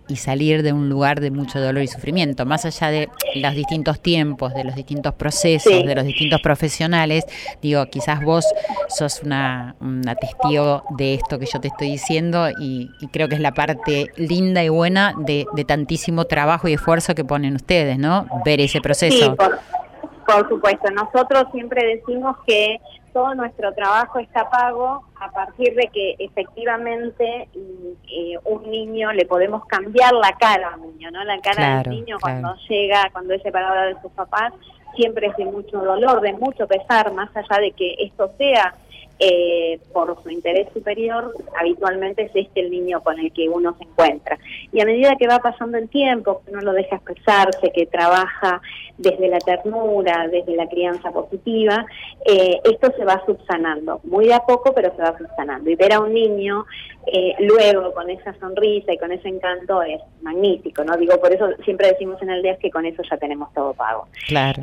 y 0.07 0.15
salir 0.17 0.63
de 0.63 0.73
un 0.73 0.89
lugar 0.89 1.19
de 1.19 1.31
mucho 1.31 1.59
dolor 1.59 1.83
y 1.83 1.87
sufrimiento, 1.87 2.45
más 2.45 2.65
allá 2.65 2.89
de 2.89 3.09
los 3.35 3.53
distintos 3.53 3.99
tiempos, 3.99 4.53
de 4.53 4.63
los 4.63 4.75
distintos 4.75 5.13
procesos, 5.13 5.85
de 5.85 5.95
los 5.95 6.05
distintos 6.05 6.41
profesionales, 6.41 7.25
digo, 7.61 7.85
quizás 7.87 8.23
vos 8.23 8.45
sos 8.87 9.21
una, 9.23 9.75
testigo 10.19 10.83
de 10.97 11.15
esto 11.15 11.39
que 11.39 11.45
yo 11.45 11.59
te 11.59 11.67
estoy 11.67 11.91
diciendo 11.91 12.47
y, 12.59 12.89
creo 13.11 13.27
que 13.27 13.35
es 13.35 13.41
la 13.41 13.53
parte 13.53 14.07
linda 14.17 14.63
y 14.63 14.69
buena 14.69 15.13
de, 15.17 15.45
tantísimo 15.65 16.25
trabajo 16.25 16.67
y 16.67 16.73
esfuerzo 16.73 17.15
que 17.15 17.25
ponen 17.25 17.55
ustedes, 17.55 17.97
¿no? 17.97 18.27
Ver 18.45 18.61
ese 18.61 18.79
proceso. 18.81 19.35
Por 19.35 20.49
supuesto, 20.49 20.89
nosotros 20.91 21.45
siempre 21.53 21.97
decimos 21.97 22.35
que 22.45 22.79
todo 23.13 23.33
nuestro 23.35 23.73
trabajo 23.73 24.19
está 24.19 24.49
pago 24.49 25.03
a 25.19 25.31
partir 25.31 25.75
de 25.75 25.87
que 25.87 26.15
efectivamente 26.19 27.49
eh, 27.55 28.37
un 28.45 28.69
niño 28.69 29.11
le 29.13 29.25
podemos 29.25 29.65
cambiar 29.65 30.13
la 30.13 30.31
cara 30.33 30.73
al 30.73 30.81
niño, 30.81 31.11
¿no? 31.11 31.23
La 31.23 31.39
cara 31.39 31.83
del 31.83 31.91
niño 31.91 32.17
cuando 32.21 32.55
llega, 32.69 33.09
cuando 33.11 33.33
es 33.33 33.41
separado 33.41 33.87
de 33.87 34.01
sus 34.01 34.11
papás, 34.11 34.53
siempre 34.95 35.27
es 35.27 35.37
de 35.37 35.45
mucho 35.45 35.79
dolor, 35.79 36.21
de 36.21 36.33
mucho 36.33 36.67
pesar, 36.67 37.11
más 37.13 37.29
allá 37.35 37.61
de 37.61 37.71
que 37.71 37.95
esto 37.99 38.31
sea 38.37 38.75
eh, 39.19 39.79
por 39.93 40.21
su 40.21 40.29
interés 40.29 40.67
superior, 40.73 41.33
habitualmente 41.59 42.23
es 42.23 42.31
este 42.35 42.59
el 42.59 42.69
niño 42.69 43.01
con 43.01 43.19
el 43.19 43.31
que 43.31 43.49
uno 43.49 43.75
se 43.77 43.85
encuentra. 43.85 44.37
Y 44.71 44.79
a 44.79 44.85
medida 44.85 45.15
que 45.15 45.27
va 45.27 45.39
pasando 45.39 45.77
el 45.77 45.89
tiempo, 45.89 46.41
que 46.45 46.51
uno 46.51 46.61
lo 46.61 46.73
deja 46.73 46.97
expresarse, 46.97 47.71
que 47.71 47.87
trabaja 47.87 48.61
desde 48.97 49.27
la 49.27 49.39
ternura, 49.39 50.27
desde 50.27 50.55
la 50.55 50.67
crianza 50.67 51.11
positiva, 51.11 51.85
eh, 52.25 52.59
esto 52.63 52.91
se 52.97 53.05
va 53.05 53.23
subsanando, 53.25 54.01
muy 54.03 54.27
de 54.27 54.33
a 54.35 54.39
poco, 54.41 54.73
pero 54.73 54.95
se 54.95 55.01
va 55.01 55.17
subsanando. 55.17 55.69
Y 55.69 55.75
ver 55.75 55.93
a 55.93 55.99
un 55.99 56.13
niño 56.13 56.65
eh, 57.07 57.33
luego 57.39 57.93
con 57.93 58.09
esa 58.09 58.33
sonrisa 58.39 58.93
y 58.93 58.97
con 58.97 59.11
ese 59.11 59.29
encanto 59.29 59.81
es 59.81 60.01
magnífico, 60.21 60.83
¿no? 60.83 60.97
Digo, 60.97 61.19
por 61.19 61.33
eso 61.33 61.47
siempre 61.63 61.87
decimos 61.87 62.21
en 62.21 62.29
el 62.29 62.43
día 62.43 62.57
que 62.57 62.69
con 62.69 62.85
eso 62.85 63.01
ya 63.09 63.17
tenemos 63.17 63.51
todo 63.53 63.73
pago. 63.73 64.07
Claro. 64.27 64.61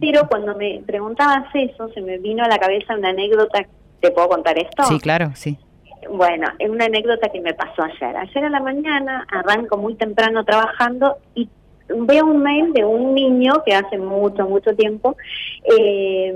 pero 0.00 0.28
cuando 0.28 0.54
me 0.54 0.82
preguntabas 0.86 1.46
eso, 1.54 1.88
se 1.92 2.00
me 2.00 2.18
vino 2.18 2.44
a 2.44 2.48
la 2.48 2.58
cabeza 2.58 2.96
una 2.96 3.08
anécdota 3.10 3.65
¿Te 4.06 4.12
puedo 4.12 4.28
contar 4.28 4.56
esto? 4.56 4.84
Sí, 4.84 5.00
claro, 5.00 5.32
sí. 5.34 5.58
Bueno, 6.08 6.46
es 6.60 6.70
una 6.70 6.84
anécdota 6.84 7.28
que 7.28 7.40
me 7.40 7.52
pasó 7.54 7.82
ayer. 7.82 8.16
Ayer 8.16 8.44
a 8.44 8.50
la 8.50 8.60
mañana 8.60 9.26
arranco 9.32 9.78
muy 9.78 9.96
temprano 9.96 10.44
trabajando 10.44 11.16
y 11.34 11.48
veo 11.88 12.26
un 12.26 12.42
mail 12.42 12.72
de 12.72 12.84
un 12.84 13.14
niño 13.14 13.62
que 13.64 13.74
hace 13.74 13.98
mucho, 13.98 14.44
mucho 14.46 14.74
tiempo, 14.74 15.16
eh, 15.64 16.34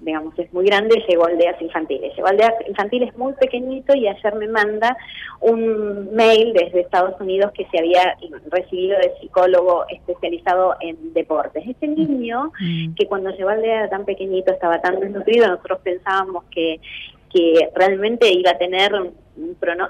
digamos, 0.00 0.38
es 0.38 0.52
muy 0.52 0.64
grande, 0.64 1.02
llegó 1.08 1.26
a 1.26 1.28
aldeas 1.28 1.60
infantiles. 1.60 2.14
Llegó 2.16 2.28
a 2.28 2.30
aldeas 2.30 2.54
infantiles 2.66 3.16
muy 3.16 3.32
pequeñito 3.34 3.94
y 3.94 4.08
ayer 4.08 4.34
me 4.34 4.48
manda 4.48 4.96
un 5.40 6.14
mail 6.14 6.52
desde 6.52 6.80
Estados 6.80 7.20
Unidos 7.20 7.52
que 7.52 7.66
se 7.66 7.78
había 7.78 8.16
recibido 8.50 8.98
de 8.98 9.12
psicólogo 9.20 9.84
especializado 9.88 10.76
en 10.80 11.12
deportes. 11.12 11.64
Este 11.66 11.86
niño, 11.86 12.52
mm. 12.60 12.94
que 12.94 13.06
cuando 13.06 13.30
llegó 13.30 13.50
a 13.50 13.54
aldea 13.54 13.90
tan 13.90 14.04
pequeñito, 14.04 14.52
estaba 14.52 14.80
tan 14.80 14.98
desnutrido, 15.00 15.48
nosotros 15.48 15.80
pensábamos 15.82 16.44
que 16.50 16.80
que 17.32 17.70
realmente 17.74 18.30
iba 18.32 18.50
a 18.50 18.58
tener 18.58 18.92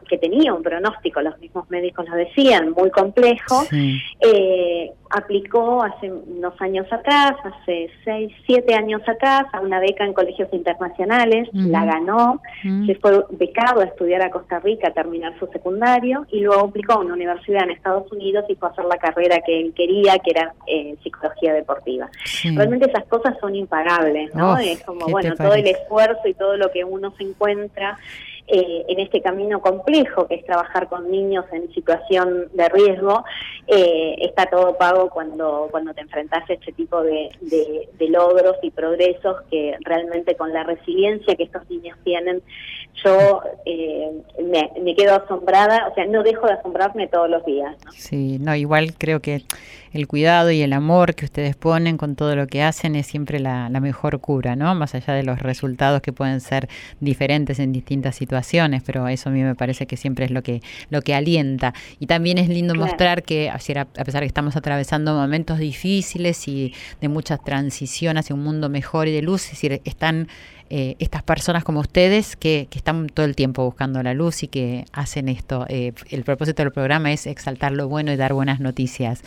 que 0.09 0.18
tenía 0.18 0.53
un 0.53 0.62
pronóstico, 0.62 1.20
los 1.20 1.38
mismos 1.38 1.68
médicos 1.70 2.09
lo 2.09 2.16
decían, 2.16 2.72
muy 2.72 2.90
complejo, 2.90 3.64
eh, 3.72 4.92
aplicó 5.11 5.82
hace 5.82 6.11
unos 6.11 6.61
años 6.61 6.86
atrás, 6.92 7.32
hace 7.44 7.90
seis, 8.05 8.32
siete 8.46 8.74
años 8.74 9.03
atrás, 9.07 9.46
a 9.53 9.61
una 9.61 9.80
beca 9.80 10.05
en 10.05 10.12
colegios 10.12 10.48
internacionales, 10.53 11.48
la 11.53 11.84
ganó, 11.84 12.40
se 12.86 12.94
fue 12.96 13.24
becado 13.30 13.80
a 13.80 13.84
estudiar 13.84 14.22
a 14.22 14.30
Costa 14.30 14.61
Rica, 14.61 14.88
a 14.88 14.92
terminar 14.92 15.36
su 15.38 15.46
secundario, 15.48 16.26
y 16.30 16.40
luego 16.40 16.66
aplicó 16.66 16.94
a 16.94 17.01
una 17.01 17.14
universidad 17.14 17.64
en 17.64 17.70
Estados 17.70 18.11
Unidos 18.12 18.44
y 18.48 18.55
fue 18.55 18.68
a 18.68 18.72
hacer 18.72 18.84
la 18.84 18.98
carrera 18.98 19.40
que 19.44 19.61
él 19.61 19.72
quería, 19.74 20.18
que 20.18 20.30
era 20.30 20.55
eh, 20.66 20.94
psicología 21.03 21.55
deportiva. 21.55 22.09
Realmente 22.44 22.88
esas 22.88 23.05
cosas 23.07 23.36
son 23.40 23.55
impagables, 23.55 24.34
¿no? 24.34 24.59
es 24.59 24.82
como, 24.84 25.07
bueno, 25.07 25.34
todo 25.36 25.55
el 25.55 25.66
esfuerzo 25.66 26.26
y 26.26 26.34
todo 26.34 26.57
lo 26.57 26.70
que 26.70 26.84
uno 26.84 27.12
se 27.16 27.24
encuentra 27.24 27.98
eh, 28.53 28.84
en 28.88 28.98
este 28.98 29.22
camino 29.22 29.61
complejo 29.61 30.26
que 30.26 30.34
es 30.34 30.44
trabajar 30.44 30.88
con 30.88 31.11
niños 31.11 31.44
en 31.53 31.72
situación 31.72 32.48
de 32.53 32.68
riesgo, 32.68 33.24
eh, 33.66 34.16
está 34.20 34.46
todo 34.46 34.76
pago 34.76 35.09
cuando, 35.09 35.68
cuando 35.70 35.94
te 35.94 36.01
enfrentas 36.01 36.48
a 36.51 36.53
este 36.53 36.72
tipo 36.72 37.03
de, 37.03 37.30
logros 38.01 38.57
y 38.62 38.70
progresos 38.70 39.42
que 39.51 39.76
realmente 39.82 40.34
con 40.34 40.53
la 40.53 40.64
resiliencia 40.64 41.36
que 41.36 41.44
estos 41.44 41.68
niños 41.70 41.96
tienen, 42.03 42.42
yo 43.05 43.40
eh, 43.64 44.11
me, 44.82 44.94
quedo 44.96 45.14
asombrada, 45.14 45.86
o 45.88 45.94
sea, 45.94 46.07
no 46.07 46.24
dejo 46.24 46.48
de 46.48 46.55
asombrarme 46.55 47.07
todos 47.07 47.30
los 47.30 47.44
días. 47.44 47.76
Sí, 47.92 48.38
no, 48.40 48.57
igual 48.57 48.94
creo 48.98 49.20
que 49.20 49.44
el 49.93 50.07
cuidado 50.07 50.51
y 50.51 50.62
el 50.62 50.72
amor 50.72 51.14
que 51.14 51.24
ustedes 51.24 51.57
ponen 51.57 51.97
con 51.97 52.16
todo 52.16 52.36
lo 52.36 52.47
que 52.47 52.62
hacen 52.62 52.97
es 52.97 53.07
siempre 53.07 53.41
la, 53.41 53.68
la 53.68 53.80
mejor 53.80 54.20
cura, 54.20 54.57
¿no? 54.57 54.74
Más 54.74 54.95
allá 54.95 55.14
de 55.14 55.22
los 55.22 55.41
resultados 55.41 56.01
que 56.01 56.12
pueden 56.12 56.41
ser 56.41 56.68
diferentes 57.01 57.59
en 57.59 57.72
distintas 57.72 58.16
situaciones, 58.16 58.82
pero 58.84 59.09
eso 59.09 59.28
a 59.28 59.32
mí 59.32 59.43
me 59.43 59.55
parece 59.55 59.86
que 59.86 59.97
siempre 59.97 60.24
es 60.26 60.30
lo 60.30 60.43
que, 60.43 60.62
lo 60.91 61.03
que 61.03 61.14
alienta. 61.14 61.74
Y 61.99 62.07
también 62.07 62.38
es 62.38 62.49
lindo 62.49 62.74
mostrar 62.74 63.22
que, 63.22 63.51
a 63.51 63.59
pesar 63.59 63.86
de 63.88 64.20
que 64.20 64.26
estamos 64.26 64.57
atravesando 64.57 65.14
momentos 65.14 65.59
difíciles 65.59 66.47
y 66.49 66.72
de 67.01 67.09
mucha 67.09 67.36
transición 67.38 68.16
hacia 68.16 68.34
un 68.34 68.43
mundo 68.43 68.68
mejor 68.68 69.09
y 69.09 69.12
de 69.12 69.22
luz, 69.22 69.45
es 69.47 69.51
decir, 69.53 69.80
están 69.84 70.28
eh, 70.73 70.95
estas 71.01 71.25
personas 71.25 71.64
como 71.64 71.81
ustedes 71.81 72.37
que, 72.37 72.68
que, 72.71 72.79
están 72.79 73.09
todo 73.09 73.27
el 73.27 73.35
tiempo 73.35 73.64
buscando 73.64 74.01
la 74.05 74.14
luz 74.14 74.45
y 74.45 74.49
que 74.49 74.85
hacen 74.93 75.29
esto. 75.29 75.66
Eh, 75.68 75.93
el 76.11 76.23
propósito 76.23 76.62
del 76.62 76.71
programa 76.71 77.11
es 77.11 77.27
exaltar 77.27 77.73
lo 77.73 77.89
bueno 77.89 78.12
y 78.12 78.16
dar 78.16 78.33
buenas 78.35 78.61
noticias. 78.61 79.25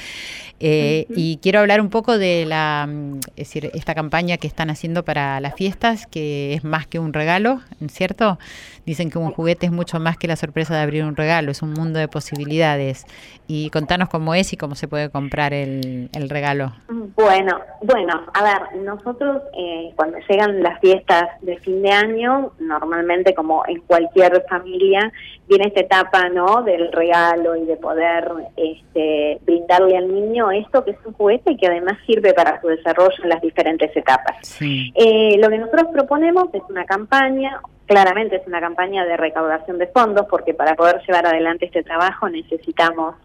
Eh, 0.61 1.05
y 1.09 1.39
quiero 1.41 1.59
hablar 1.59 1.81
un 1.81 1.89
poco 1.89 2.17
de 2.17 2.45
la, 2.45 2.87
es 3.35 3.49
decir, 3.49 3.69
esta 3.73 3.93
campaña 3.93 4.37
que 4.37 4.47
están 4.47 4.69
haciendo 4.69 5.03
para 5.03 5.41
las 5.41 5.55
fiestas, 5.55 6.07
que 6.07 6.53
es 6.53 6.63
más 6.63 6.87
que 6.87 6.99
un 6.99 7.11
regalo, 7.11 7.59
¿cierto? 7.89 8.39
Dicen 8.85 9.09
que 9.09 9.17
un 9.17 9.31
juguete 9.31 9.65
es 9.65 9.71
mucho 9.73 9.99
más 9.99 10.17
que 10.17 10.27
la 10.27 10.37
sorpresa 10.37 10.73
de 10.75 10.81
abrir 10.81 11.03
un 11.03 11.17
regalo, 11.17 11.51
es 11.51 11.61
un 11.61 11.73
mundo 11.73 11.99
de 11.99 12.07
posibilidades. 12.07 13.05
Y 13.47 13.69
contanos 13.71 14.07
cómo 14.07 14.33
es 14.33 14.53
y 14.53 14.57
cómo 14.57 14.75
se 14.75 14.87
puede 14.87 15.09
comprar 15.09 15.53
el, 15.53 16.09
el 16.13 16.29
regalo. 16.29 16.71
Bueno, 17.15 17.59
bueno, 17.81 18.21
a 18.33 18.43
ver, 18.43 18.81
nosotros 18.81 19.41
eh, 19.57 19.91
cuando 19.97 20.17
llegan 20.29 20.63
las 20.63 20.79
fiestas 20.79 21.32
de 21.41 21.57
fin 21.57 21.81
de 21.81 21.91
año, 21.91 22.51
normalmente 22.59 23.33
como 23.33 23.63
en 23.67 23.79
cualquier 23.81 24.43
familia, 24.49 25.11
viene 25.47 25.67
esta 25.67 25.81
etapa, 25.81 26.29
¿no? 26.29 26.63
Del 26.63 26.91
regalo 26.91 27.55
y 27.55 27.65
de 27.65 27.77
poder 27.77 28.31
este, 28.55 29.39
brindarle 29.45 29.97
al 29.97 30.13
niño 30.13 30.51
esto 30.51 30.83
que 30.83 30.91
es 30.91 30.97
un 31.05 31.13
juguete 31.13 31.53
y 31.53 31.57
que 31.57 31.67
además 31.67 31.97
sirve 32.05 32.33
para 32.33 32.59
su 32.61 32.67
desarrollo 32.67 33.23
en 33.23 33.29
las 33.29 33.41
diferentes 33.41 33.95
etapas. 33.95 34.59
Eh, 34.61 35.35
lo 35.37 35.49
que 35.49 35.57
nosotros 35.57 35.87
proponemos 35.93 36.53
es 36.53 36.63
una 36.69 36.85
campaña 36.85 37.61
Claramente 37.85 38.37
es 38.37 38.47
una 38.47 38.61
campaña 38.61 39.03
de 39.05 39.17
recaudación 39.17 39.77
de 39.77 39.87
fondos 39.87 40.25
porque 40.29 40.53
para 40.53 40.73
poder 40.75 41.01
llevar 41.05 41.25
adelante 41.25 41.65
este 41.65 41.83
trabajo 41.83 42.29
necesitamos 42.29 43.15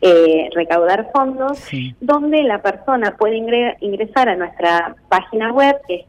eh, 0.00 0.48
recaudar 0.54 1.10
fondos, 1.12 1.62
donde 2.00 2.42
la 2.42 2.62
persona 2.62 3.14
puede 3.18 3.76
ingresar 3.80 4.30
a 4.30 4.36
nuestra 4.36 4.96
página 5.10 5.52
web 5.52 5.76
que 5.86 5.96
es 5.96 6.06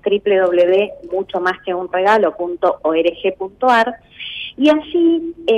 www.muchomasqueunregalo.org.ar 1.12 3.96
y 4.56 4.70
allí 4.70 5.36
eh, 5.46 5.57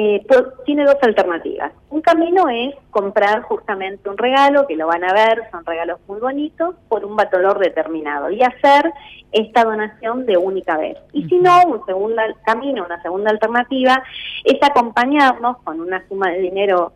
tiene 0.65 0.85
dos 0.85 0.97
alternativas. 1.01 1.71
Un 1.89 2.01
camino 2.01 2.47
es 2.49 2.75
comprar 2.91 3.41
justamente 3.43 4.09
un 4.09 4.17
regalo, 4.17 4.67
que 4.67 4.75
lo 4.75 4.87
van 4.87 5.03
a 5.03 5.13
ver, 5.13 5.43
son 5.51 5.65
regalos 5.65 5.99
muy 6.07 6.19
bonitos, 6.19 6.75
por 6.87 7.05
un 7.05 7.15
valor 7.15 7.59
determinado 7.59 8.29
y 8.29 8.41
hacer 8.41 8.91
esta 9.31 9.63
donación 9.63 10.25
de 10.25 10.37
única 10.37 10.77
vez. 10.77 10.97
Y 11.13 11.23
si 11.25 11.37
no, 11.37 11.61
un 11.67 11.85
segundo 11.85 12.21
camino, 12.45 12.85
una 12.85 13.01
segunda 13.01 13.31
alternativa, 13.31 14.03
es 14.43 14.57
acompañarnos 14.61 15.57
con 15.63 15.79
una 15.81 16.07
suma 16.07 16.31
de 16.31 16.39
dinero 16.39 16.93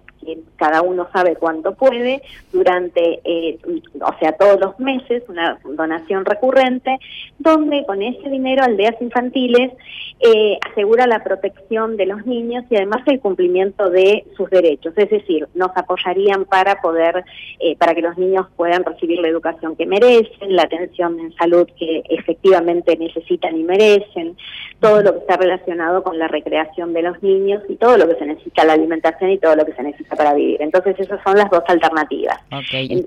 cada 0.55 0.81
uno 0.81 1.07
sabe 1.11 1.35
cuánto 1.35 1.73
puede, 1.73 2.21
durante, 2.51 3.19
eh, 3.23 3.59
o 4.01 4.19
sea, 4.19 4.33
todos 4.33 4.59
los 4.59 4.79
meses, 4.79 5.23
una 5.27 5.59
donación 5.63 6.25
recurrente, 6.25 6.97
donde 7.39 7.85
con 7.85 8.01
ese 8.01 8.29
dinero 8.29 8.63
Aldeas 8.63 8.95
Infantiles 9.01 9.71
eh, 10.19 10.57
asegura 10.71 11.05
la 11.07 11.23
protección 11.23 11.97
de 11.97 12.05
los 12.05 12.25
niños 12.25 12.63
y 12.69 12.75
además 12.75 13.01
el 13.07 13.19
cumplimiento 13.19 13.89
de 13.89 14.25
sus 14.37 14.49
derechos. 14.49 14.93
Es 14.95 15.09
decir, 15.09 15.47
nos 15.53 15.75
apoyarían 15.75 16.45
para 16.45 16.81
poder, 16.81 17.23
eh, 17.59 17.75
para 17.77 17.93
que 17.93 18.01
los 18.01 18.17
niños 18.17 18.47
puedan 18.55 18.83
recibir 18.85 19.19
la 19.19 19.27
educación 19.27 19.75
que 19.75 19.85
merecen, 19.85 20.55
la 20.55 20.63
atención 20.63 21.19
en 21.19 21.33
salud 21.33 21.67
que 21.77 22.03
efectivamente 22.09 22.95
necesitan 22.95 23.57
y 23.57 23.63
merecen, 23.63 24.37
todo 24.79 25.01
lo 25.01 25.13
que 25.13 25.19
está 25.19 25.37
relacionado 25.37 26.03
con 26.03 26.17
la 26.17 26.27
recreación 26.27 26.93
de 26.93 27.01
los 27.01 27.21
niños 27.23 27.63
y 27.69 27.75
todo 27.75 27.97
lo 27.97 28.07
que 28.07 28.15
se 28.15 28.25
necesita, 28.25 28.65
la 28.65 28.73
alimentación 28.73 29.31
y 29.31 29.37
todo 29.37 29.55
lo 29.55 29.65
que 29.65 29.73
se 29.73 29.83
necesita 29.83 30.12
para 30.15 30.33
vivir. 30.33 30.61
Entonces 30.61 30.99
esas 30.99 31.21
son 31.23 31.37
las 31.37 31.49
dos 31.49 31.63
alternativas. 31.67 32.39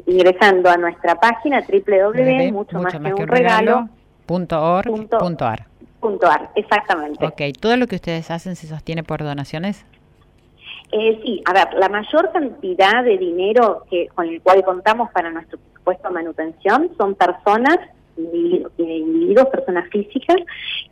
ingresando 0.07 0.71
a 0.71 0.77
nuestra 0.77 1.15
página 1.17 1.61
www, 1.61 2.53
mucho, 2.53 2.81
más, 2.81 2.93
que, 2.93 2.99
un 2.99 3.29
regalo, 3.29 3.89
exactamente. 6.55 7.25
Ok, 7.25 7.41
¿todo 7.61 7.77
lo 7.77 7.87
que 7.87 7.97
ustedes 7.97 8.31
hacen 8.31 8.57
se 8.57 8.67
sostiene 8.67 9.03
por 9.03 9.23
donaciones? 9.23 9.85
Eh, 10.93 11.21
sí, 11.25 11.43
a 11.47 11.53
ver, 11.53 11.75
la 11.75 11.89
mayor 11.89 12.31
cantidad 12.33 13.03
de 13.03 13.19
dinero 13.19 13.85
que 13.91 14.09
con 14.15 14.29
el 14.29 14.41
cual 14.41 14.63
contamos 14.65 15.11
para 15.11 15.31
nuestro 15.31 15.59
presupuesto 15.59 16.09
de 16.09 16.15
manutención 16.15 16.91
son 16.97 17.15
personas 17.17 17.79
individuos, 18.17 19.49
personas 19.49 19.89
físicas, 19.91 20.37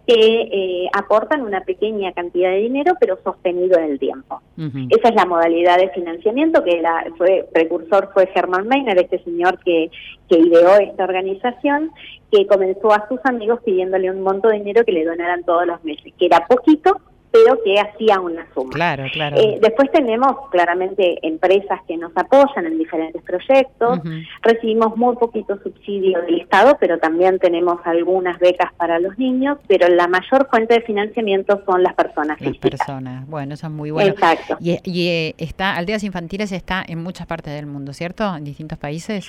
que 0.07 0.15
eh, 0.15 0.89
aportan 0.93 1.43
una 1.43 1.63
pequeña 1.63 2.13
cantidad 2.13 2.51
de 2.51 2.59
dinero, 2.59 2.95
pero 3.01 3.19
sostenido 3.25 3.79
en 3.79 3.93
el 3.93 3.99
tiempo. 3.99 4.43
Esa 4.91 5.09
es 5.09 5.15
la 5.15 5.25
modalidad 5.25 5.79
de 5.79 5.89
financiamiento 5.91 6.63
que 6.63 6.81
la 6.81 7.07
fue 7.17 7.49
precursor 7.53 8.11
fue 8.13 8.29
Herman 8.35 8.69
Meiner, 8.69 8.99
este 8.99 9.23
señor 9.25 9.59
que, 9.65 9.91
que 10.29 10.39
ideó 10.39 10.77
esta 10.77 11.05
organización, 11.05 11.91
que 12.31 12.47
comenzó 12.47 12.93
a 12.93 13.09
sus 13.09 13.19
amigos 13.25 13.61
pidiéndole 13.65 14.11
un 14.11 14.21
monto 14.21 14.49
de 14.49 14.59
dinero 14.59 14.85
que 14.85 14.93
le 14.93 15.05
donaran 15.05 15.45
todos 15.45 15.67
los 15.67 15.83
meses, 15.85 16.13
que 16.19 16.27
era 16.27 16.47
poquito, 16.47 17.01
pero 17.35 17.61
que 17.65 17.81
hacía 17.81 18.21
una 18.21 18.47
suma. 18.55 18.71
Claro, 18.71 19.07
claro. 19.13 19.37
Eh, 19.37 19.59
después 19.61 19.91
tenemos 19.91 20.49
claramente 20.53 21.19
empresas 21.27 21.81
que 21.89 21.97
nos 21.97 22.13
apoyan 22.17 22.65
en 22.65 22.79
diferentes 22.79 23.21
proyectos, 23.23 23.99
recibimos 24.41 24.97
muy 24.97 25.17
poquito 25.17 25.59
subsidio 25.61 26.21
del 26.23 26.43
Estado, 26.43 26.77
pero 26.79 26.99
también 26.99 27.41
tenemos 27.41 27.81
algunas 27.87 28.39
becas 28.39 28.73
para 28.75 29.01
los 29.01 29.19
niños, 29.19 29.59
pero 29.67 29.89
la 29.89 30.07
mayor 30.07 30.49
fuente 30.49 30.75
de 30.75 30.83
financiamiento 30.83 31.61
son 31.67 31.83
las 31.83 31.95
personas. 31.95 32.41
Las 32.41 32.57
personas, 32.59 33.27
bueno, 33.27 33.55
eso 33.55 33.67
es 33.67 33.73
muy 33.73 33.91
bueno. 33.91 34.13
Exacto. 34.13 34.57
Y, 34.61 34.79
y 34.85 35.09
eh, 35.09 35.35
está, 35.39 35.75
Aldeas 35.75 36.05
Infantiles 36.05 36.53
está 36.53 36.85
en 36.87 37.03
muchas 37.03 37.27
partes 37.27 37.53
del 37.53 37.67
mundo, 37.67 37.93
¿cierto? 37.93 38.33
En 38.37 38.45
distintos 38.45 38.79
países. 38.79 39.29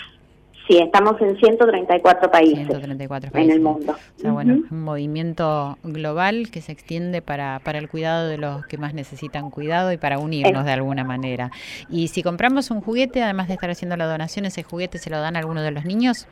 Sí, 0.68 0.80
estamos 0.80 1.22
en 1.22 1.38
134 1.38 2.32
países, 2.32 2.66
134 2.66 3.32
países. 3.32 3.50
en 3.50 3.56
el 3.56 3.62
mundo. 3.62 3.94
O 3.94 4.20
sea, 4.20 4.32
bueno, 4.32 4.56
un 4.72 4.84
movimiento 4.84 5.78
global 5.84 6.50
que 6.52 6.62
se 6.62 6.72
extiende 6.72 7.22
para, 7.22 7.60
para 7.64 7.78
el 7.78 7.88
cuidado 7.88 8.28
de 8.28 8.40
los 8.40 8.66
que 8.66 8.80
más 8.80 8.96
necesitan 8.96 9.52
cuidado 9.52 9.92
y 9.92 9.98
para 9.98 10.18
unirnos 10.18 10.66
de 10.66 10.72
alguna 10.72 11.04
manera. 11.04 11.52
Y 11.90 12.08
si 12.08 12.24
compramos 12.24 12.72
un 12.72 12.82
juguete, 12.82 13.22
además 13.22 13.48
de 13.48 13.54
estar 13.54 13.70
haciendo 13.70 13.96
la 13.96 14.08
donación, 14.08 14.46
¿ese 14.46 14.64
juguete 14.64 14.98
se 14.98 15.12
lo 15.12 15.20
dan 15.20 15.36
a 15.36 15.40
alguno 15.40 15.62
de 15.62 15.70
los 15.70 15.86
niños? 15.86 16.28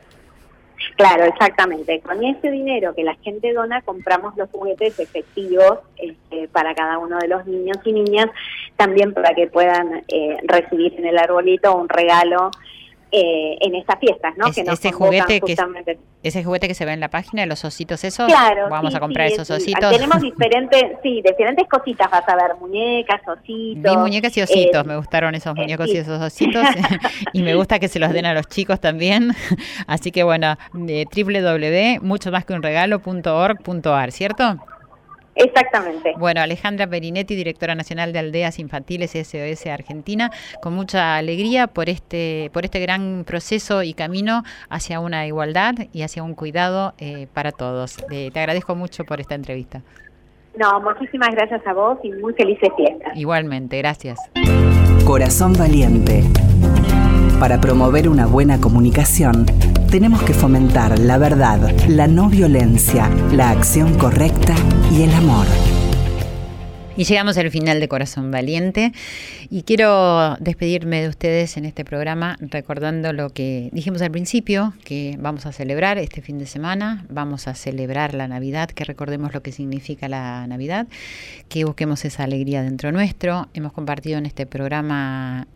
Claro, 0.96 1.26
exactamente. 1.26 2.00
Con 2.02 2.24
ese 2.24 2.50
dinero 2.50 2.94
que 2.96 3.04
la 3.04 3.16
gente 3.16 3.54
dona, 3.54 3.82
compramos 3.82 4.36
los 4.36 4.50
juguetes 4.50 5.00
efectivos 5.00 5.80
este, 5.98 6.48
para 6.50 6.74
cada 6.74 6.98
uno 6.98 7.20
de 7.20 7.28
los 7.28 7.46
niños 7.46 7.78
y 7.86 7.94
niñas, 7.94 8.28
también 8.78 9.14
para 9.14 9.34
que 9.34 9.48
puedan 9.48 10.04
eh, 10.08 10.38
recibir 10.44 10.94
en 10.98 11.06
el 11.06 11.18
arbolito 11.18 11.76
un 11.76 11.88
regalo 11.88 12.52
eh, 13.16 13.58
en 13.62 13.76
estas 13.76 14.00
fiestas, 14.00 14.34
¿no? 14.38 14.52
que 14.52 14.62
ese 14.62 14.92
juguete 14.92 15.40
que 15.40 15.56
ese 16.24 16.44
juguete 16.44 16.68
que 16.68 16.74
se 16.74 16.84
ve 16.86 16.94
en 16.94 17.00
la 17.00 17.10
página, 17.10 17.46
los 17.46 17.64
ositos 17.64 18.04
esos. 18.04 18.26
Claro. 18.26 18.70
Vamos 18.70 18.96
a 18.96 19.00
comprar 19.00 19.28
esos 19.28 19.52
ositos. 19.52 19.92
Tenemos 19.92 20.20
diferentes, 20.22 20.84
sí, 21.04 21.22
diferentes 21.22 21.68
cositas. 21.68 22.10
Vas 22.10 22.28
a 22.28 22.36
ver 22.36 22.56
muñecas, 22.60 23.22
ositos. 23.28 23.84
Vi 23.84 23.98
muñecas 23.98 24.36
y 24.38 24.42
ositos. 24.42 24.84
Eh, 24.84 24.88
me 24.88 24.98
gustaron 24.98 25.36
esos 25.36 25.54
muñecos 25.56 25.90
y 25.90 25.98
esos 25.98 26.20
ositos. 26.20 26.66
y 27.34 27.44
me 27.44 27.54
gusta 27.56 27.78
que 27.78 27.88
se 27.88 28.00
los 28.00 28.12
den 28.14 28.26
a 28.26 28.34
los 28.34 28.48
chicos 28.48 28.80
también. 28.80 29.36
Así 29.86 30.12
que 30.12 30.24
bueno, 30.24 30.56
eh, 30.88 31.06
www, 31.14 32.04
mucho 32.04 32.32
más 32.32 32.46
que 32.46 32.54
un 32.54 32.64
regalo.org.ar, 32.64 34.12
¿cierto? 34.12 34.58
Exactamente. 35.36 36.14
Bueno, 36.18 36.42
Alejandra 36.42 36.88
Perinetti, 36.88 37.36
directora 37.36 37.76
nacional 37.76 38.14
de 38.14 38.20
Aldeas 38.20 38.60
Infantiles 38.60 39.12
SOS 39.12 39.68
Argentina, 39.68 40.32
con 40.62 40.74
mucha 40.74 41.18
alegría 41.18 41.68
por 41.68 41.90
este, 41.90 42.50
por 42.54 42.66
este 42.66 42.80
gran 42.80 43.24
proceso 43.26 43.84
y 43.84 43.94
camino 43.94 44.44
hacia 44.70 45.00
una 45.00 45.26
igualdad 45.26 45.76
y 45.92 46.04
hacia 46.04 46.24
un 46.24 46.36
cuidado 46.36 46.94
eh, 47.00 47.28
para 47.34 47.52
todos. 47.52 47.98
te 48.08 48.40
agradezco 48.40 48.76
mucho 48.76 49.06
por 49.06 49.20
esta 49.20 49.36
entrevista. 49.36 49.82
No, 50.56 50.80
muchísimas 50.82 51.30
gracias 51.32 51.66
a 51.66 51.74
vos 51.74 51.98
y 52.04 52.12
muy 52.12 52.34
felices 52.34 52.70
fiestas. 52.78 53.18
Igualmente, 53.18 53.78
gracias. 53.80 54.20
Corazón 55.06 55.54
Valiente. 55.54 56.24
Para 57.40 57.60
promover 57.60 58.08
una 58.08 58.26
buena 58.26 58.60
comunicación, 58.60 59.46
tenemos 59.90 60.24
que 60.24 60.34
fomentar 60.34 60.98
la 61.00 61.18
verdad, 61.18 61.72
la 61.88 62.08
no 62.08 62.30
violencia, 62.30 63.10
la 63.32 63.50
acción 63.50 63.98
correcta 63.98 64.56
y 64.92 65.04
el 65.04 65.14
amor. 65.14 65.46
Y 66.96 67.06
llegamos 67.06 67.38
al 67.38 67.50
final 67.50 67.80
de 67.80 67.88
Corazón 67.88 68.30
Valiente 68.30 68.94
y 69.50 69.64
quiero 69.64 70.36
despedirme 70.40 71.02
de 71.02 71.10
ustedes 71.10 71.58
en 71.58 71.66
este 71.66 71.84
programa 71.84 72.38
recordando 72.40 73.14
lo 73.14 73.32
que 73.32 73.70
dijimos 73.72 74.04
al 74.04 74.12
principio, 74.12 74.76
que 74.84 75.18
vamos 75.20 75.48
a 75.48 75.52
celebrar 75.52 75.98
este 75.98 76.22
fin 76.22 76.38
de 76.38 76.46
semana, 76.46 77.04
vamos 77.10 77.48
a 77.48 77.56
celebrar 77.56 78.14
la 78.14 78.28
Navidad, 78.28 78.70
que 78.70 78.84
recordemos 78.84 79.34
lo 79.34 79.42
que 79.42 79.52
significa 79.52 80.08
la 80.08 80.46
Navidad, 80.46 80.88
que 81.50 81.66
busquemos 81.66 82.06
esa 82.06 82.26
alegría 82.26 82.62
dentro 82.62 82.92
nuestro. 82.92 83.50
Hemos 83.56 83.74
compartido 83.74 84.20
en 84.20 84.28
este 84.28 84.46
programa 84.46 85.48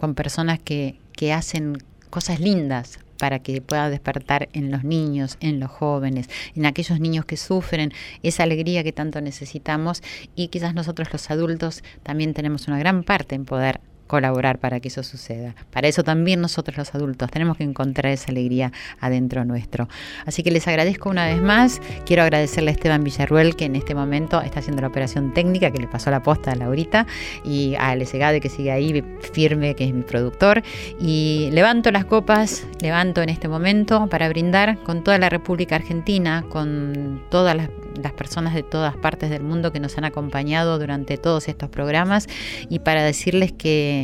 con 0.00 0.14
personas 0.14 0.58
que, 0.58 0.98
que 1.12 1.32
hacen 1.32 1.78
cosas 2.10 2.40
lindas 2.40 2.98
para 3.20 3.38
que 3.40 3.60
pueda 3.60 3.90
despertar 3.90 4.48
en 4.54 4.70
los 4.70 4.82
niños, 4.82 5.36
en 5.40 5.60
los 5.60 5.70
jóvenes, 5.70 6.28
en 6.56 6.64
aquellos 6.64 6.98
niños 7.00 7.26
que 7.26 7.36
sufren 7.36 7.92
esa 8.22 8.44
alegría 8.44 8.82
que 8.82 8.92
tanto 8.92 9.20
necesitamos. 9.20 10.02
Y 10.34 10.48
quizás 10.48 10.74
nosotros 10.74 11.12
los 11.12 11.30
adultos 11.30 11.84
también 12.02 12.32
tenemos 12.32 12.66
una 12.66 12.78
gran 12.78 13.04
parte 13.04 13.34
en 13.34 13.44
poder 13.44 13.80
colaborar 14.10 14.58
para 14.58 14.80
que 14.80 14.88
eso 14.88 15.04
suceda. 15.04 15.54
Para 15.72 15.86
eso 15.86 16.02
también 16.02 16.40
nosotros 16.40 16.76
los 16.76 16.92
adultos 16.96 17.30
tenemos 17.30 17.56
que 17.56 17.62
encontrar 17.62 18.12
esa 18.12 18.32
alegría 18.32 18.72
adentro 18.98 19.44
nuestro. 19.44 19.88
Así 20.26 20.42
que 20.42 20.50
les 20.50 20.66
agradezco 20.66 21.08
una 21.08 21.26
vez 21.26 21.40
más. 21.40 21.80
Quiero 22.06 22.24
agradecerle 22.24 22.70
a 22.70 22.72
Esteban 22.72 23.04
Villarruel 23.04 23.54
que 23.54 23.66
en 23.66 23.76
este 23.76 23.94
momento 23.94 24.40
está 24.40 24.58
haciendo 24.58 24.82
la 24.82 24.88
operación 24.88 25.32
técnica 25.32 25.70
que 25.70 25.78
le 25.78 25.86
pasó 25.86 26.10
la 26.10 26.24
posta 26.24 26.50
a 26.50 26.56
Laurita 26.56 27.06
y 27.44 27.76
a 27.76 27.90
Ale 27.90 28.40
que 28.40 28.48
sigue 28.48 28.72
ahí 28.72 29.04
firme, 29.32 29.76
que 29.76 29.84
es 29.84 29.94
mi 29.94 30.02
productor. 30.02 30.64
Y 30.98 31.50
levanto 31.52 31.92
las 31.92 32.04
copas, 32.04 32.66
levanto 32.80 33.22
en 33.22 33.28
este 33.28 33.46
momento 33.46 34.08
para 34.08 34.28
brindar 34.28 34.78
con 34.82 35.04
toda 35.04 35.18
la 35.18 35.28
República 35.28 35.76
Argentina, 35.76 36.44
con 36.48 37.22
todas 37.30 37.56
las, 37.56 37.68
las 38.02 38.12
personas 38.12 38.54
de 38.54 38.62
todas 38.64 38.96
partes 38.96 39.30
del 39.30 39.42
mundo 39.42 39.72
que 39.72 39.80
nos 39.80 39.96
han 39.98 40.04
acompañado 40.04 40.78
durante 40.80 41.16
todos 41.16 41.48
estos 41.48 41.68
programas 41.68 42.26
y 42.68 42.80
para 42.80 43.04
decirles 43.04 43.52
que 43.52 43.99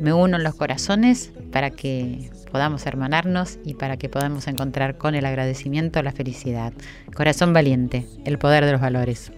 me 0.00 0.12
uno 0.12 0.36
en 0.36 0.42
los 0.42 0.54
corazones 0.54 1.32
para 1.52 1.70
que 1.70 2.30
podamos 2.50 2.86
hermanarnos 2.86 3.58
y 3.64 3.74
para 3.74 3.96
que 3.96 4.08
podamos 4.08 4.48
encontrar 4.48 4.96
con 4.98 5.14
el 5.14 5.26
agradecimiento 5.26 6.02
la 6.02 6.12
felicidad. 6.12 6.72
Corazón 7.14 7.52
valiente, 7.52 8.06
el 8.24 8.38
poder 8.38 8.64
de 8.64 8.72
los 8.72 8.80
valores. 8.80 9.30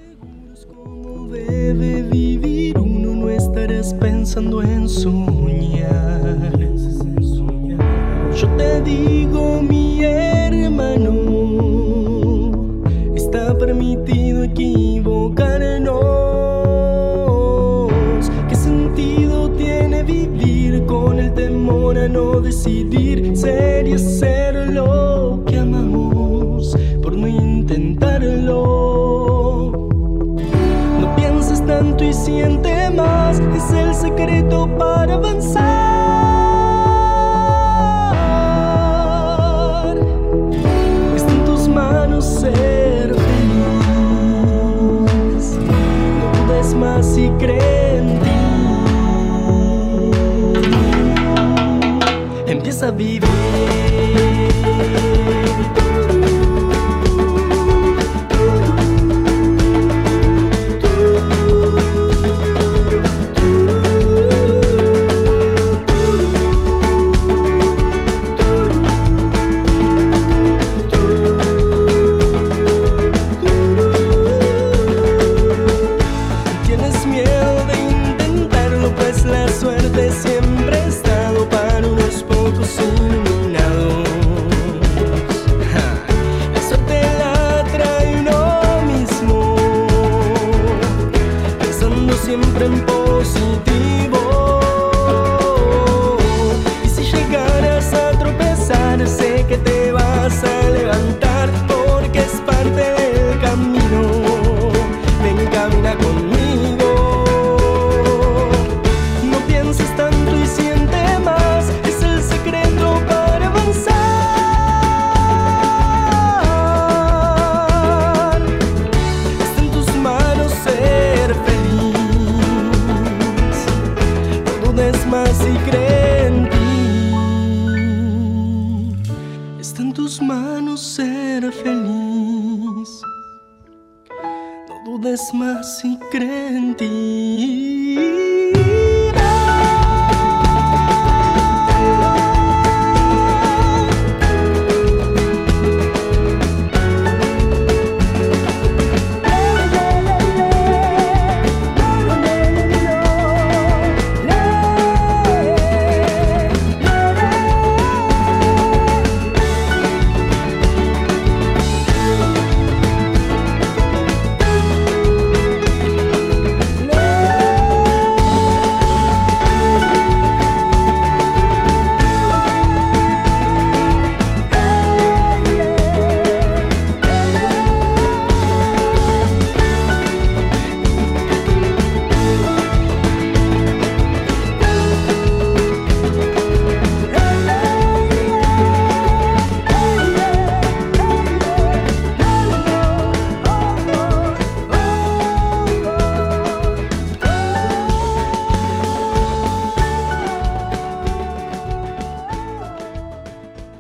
debe 1.31 2.03
vivir 2.03 2.79
uno, 2.79 3.15
no 3.15 3.31
estarás 3.31 3.95
pensando 3.95 4.63
en 4.63 4.89
soñar. 4.89 6.53
Yo 8.35 8.49
te 8.57 8.83
digo, 8.83 9.63
mi 9.63 10.05
hermano, 10.05 11.13
está 13.15 13.57
permitido 13.57 14.45
equivocarnos. 14.45 16.22
El 21.73 21.79
temor 21.79 21.99
a 21.99 22.09
no 22.09 22.41
decidir 22.41 23.37
ser 23.37 23.89
y 23.89 23.95
hacer 23.95 24.55
lo 24.73 25.43
que 25.47 25.59
amamos 25.59 26.77
por 27.03 27.17
no 27.17 27.27
intentarlo? 27.27 28.61
No 31.01 31.17
pienses 31.17 31.65
tanto 31.67 32.05
y 32.05 32.13
siente 32.13 32.91
más, 32.91 33.41
es 33.41 33.73
el 33.73 33.95
secreto 33.95 34.69
para 34.79 35.15
avanzar. 35.15 35.92
Empieza 52.83 53.32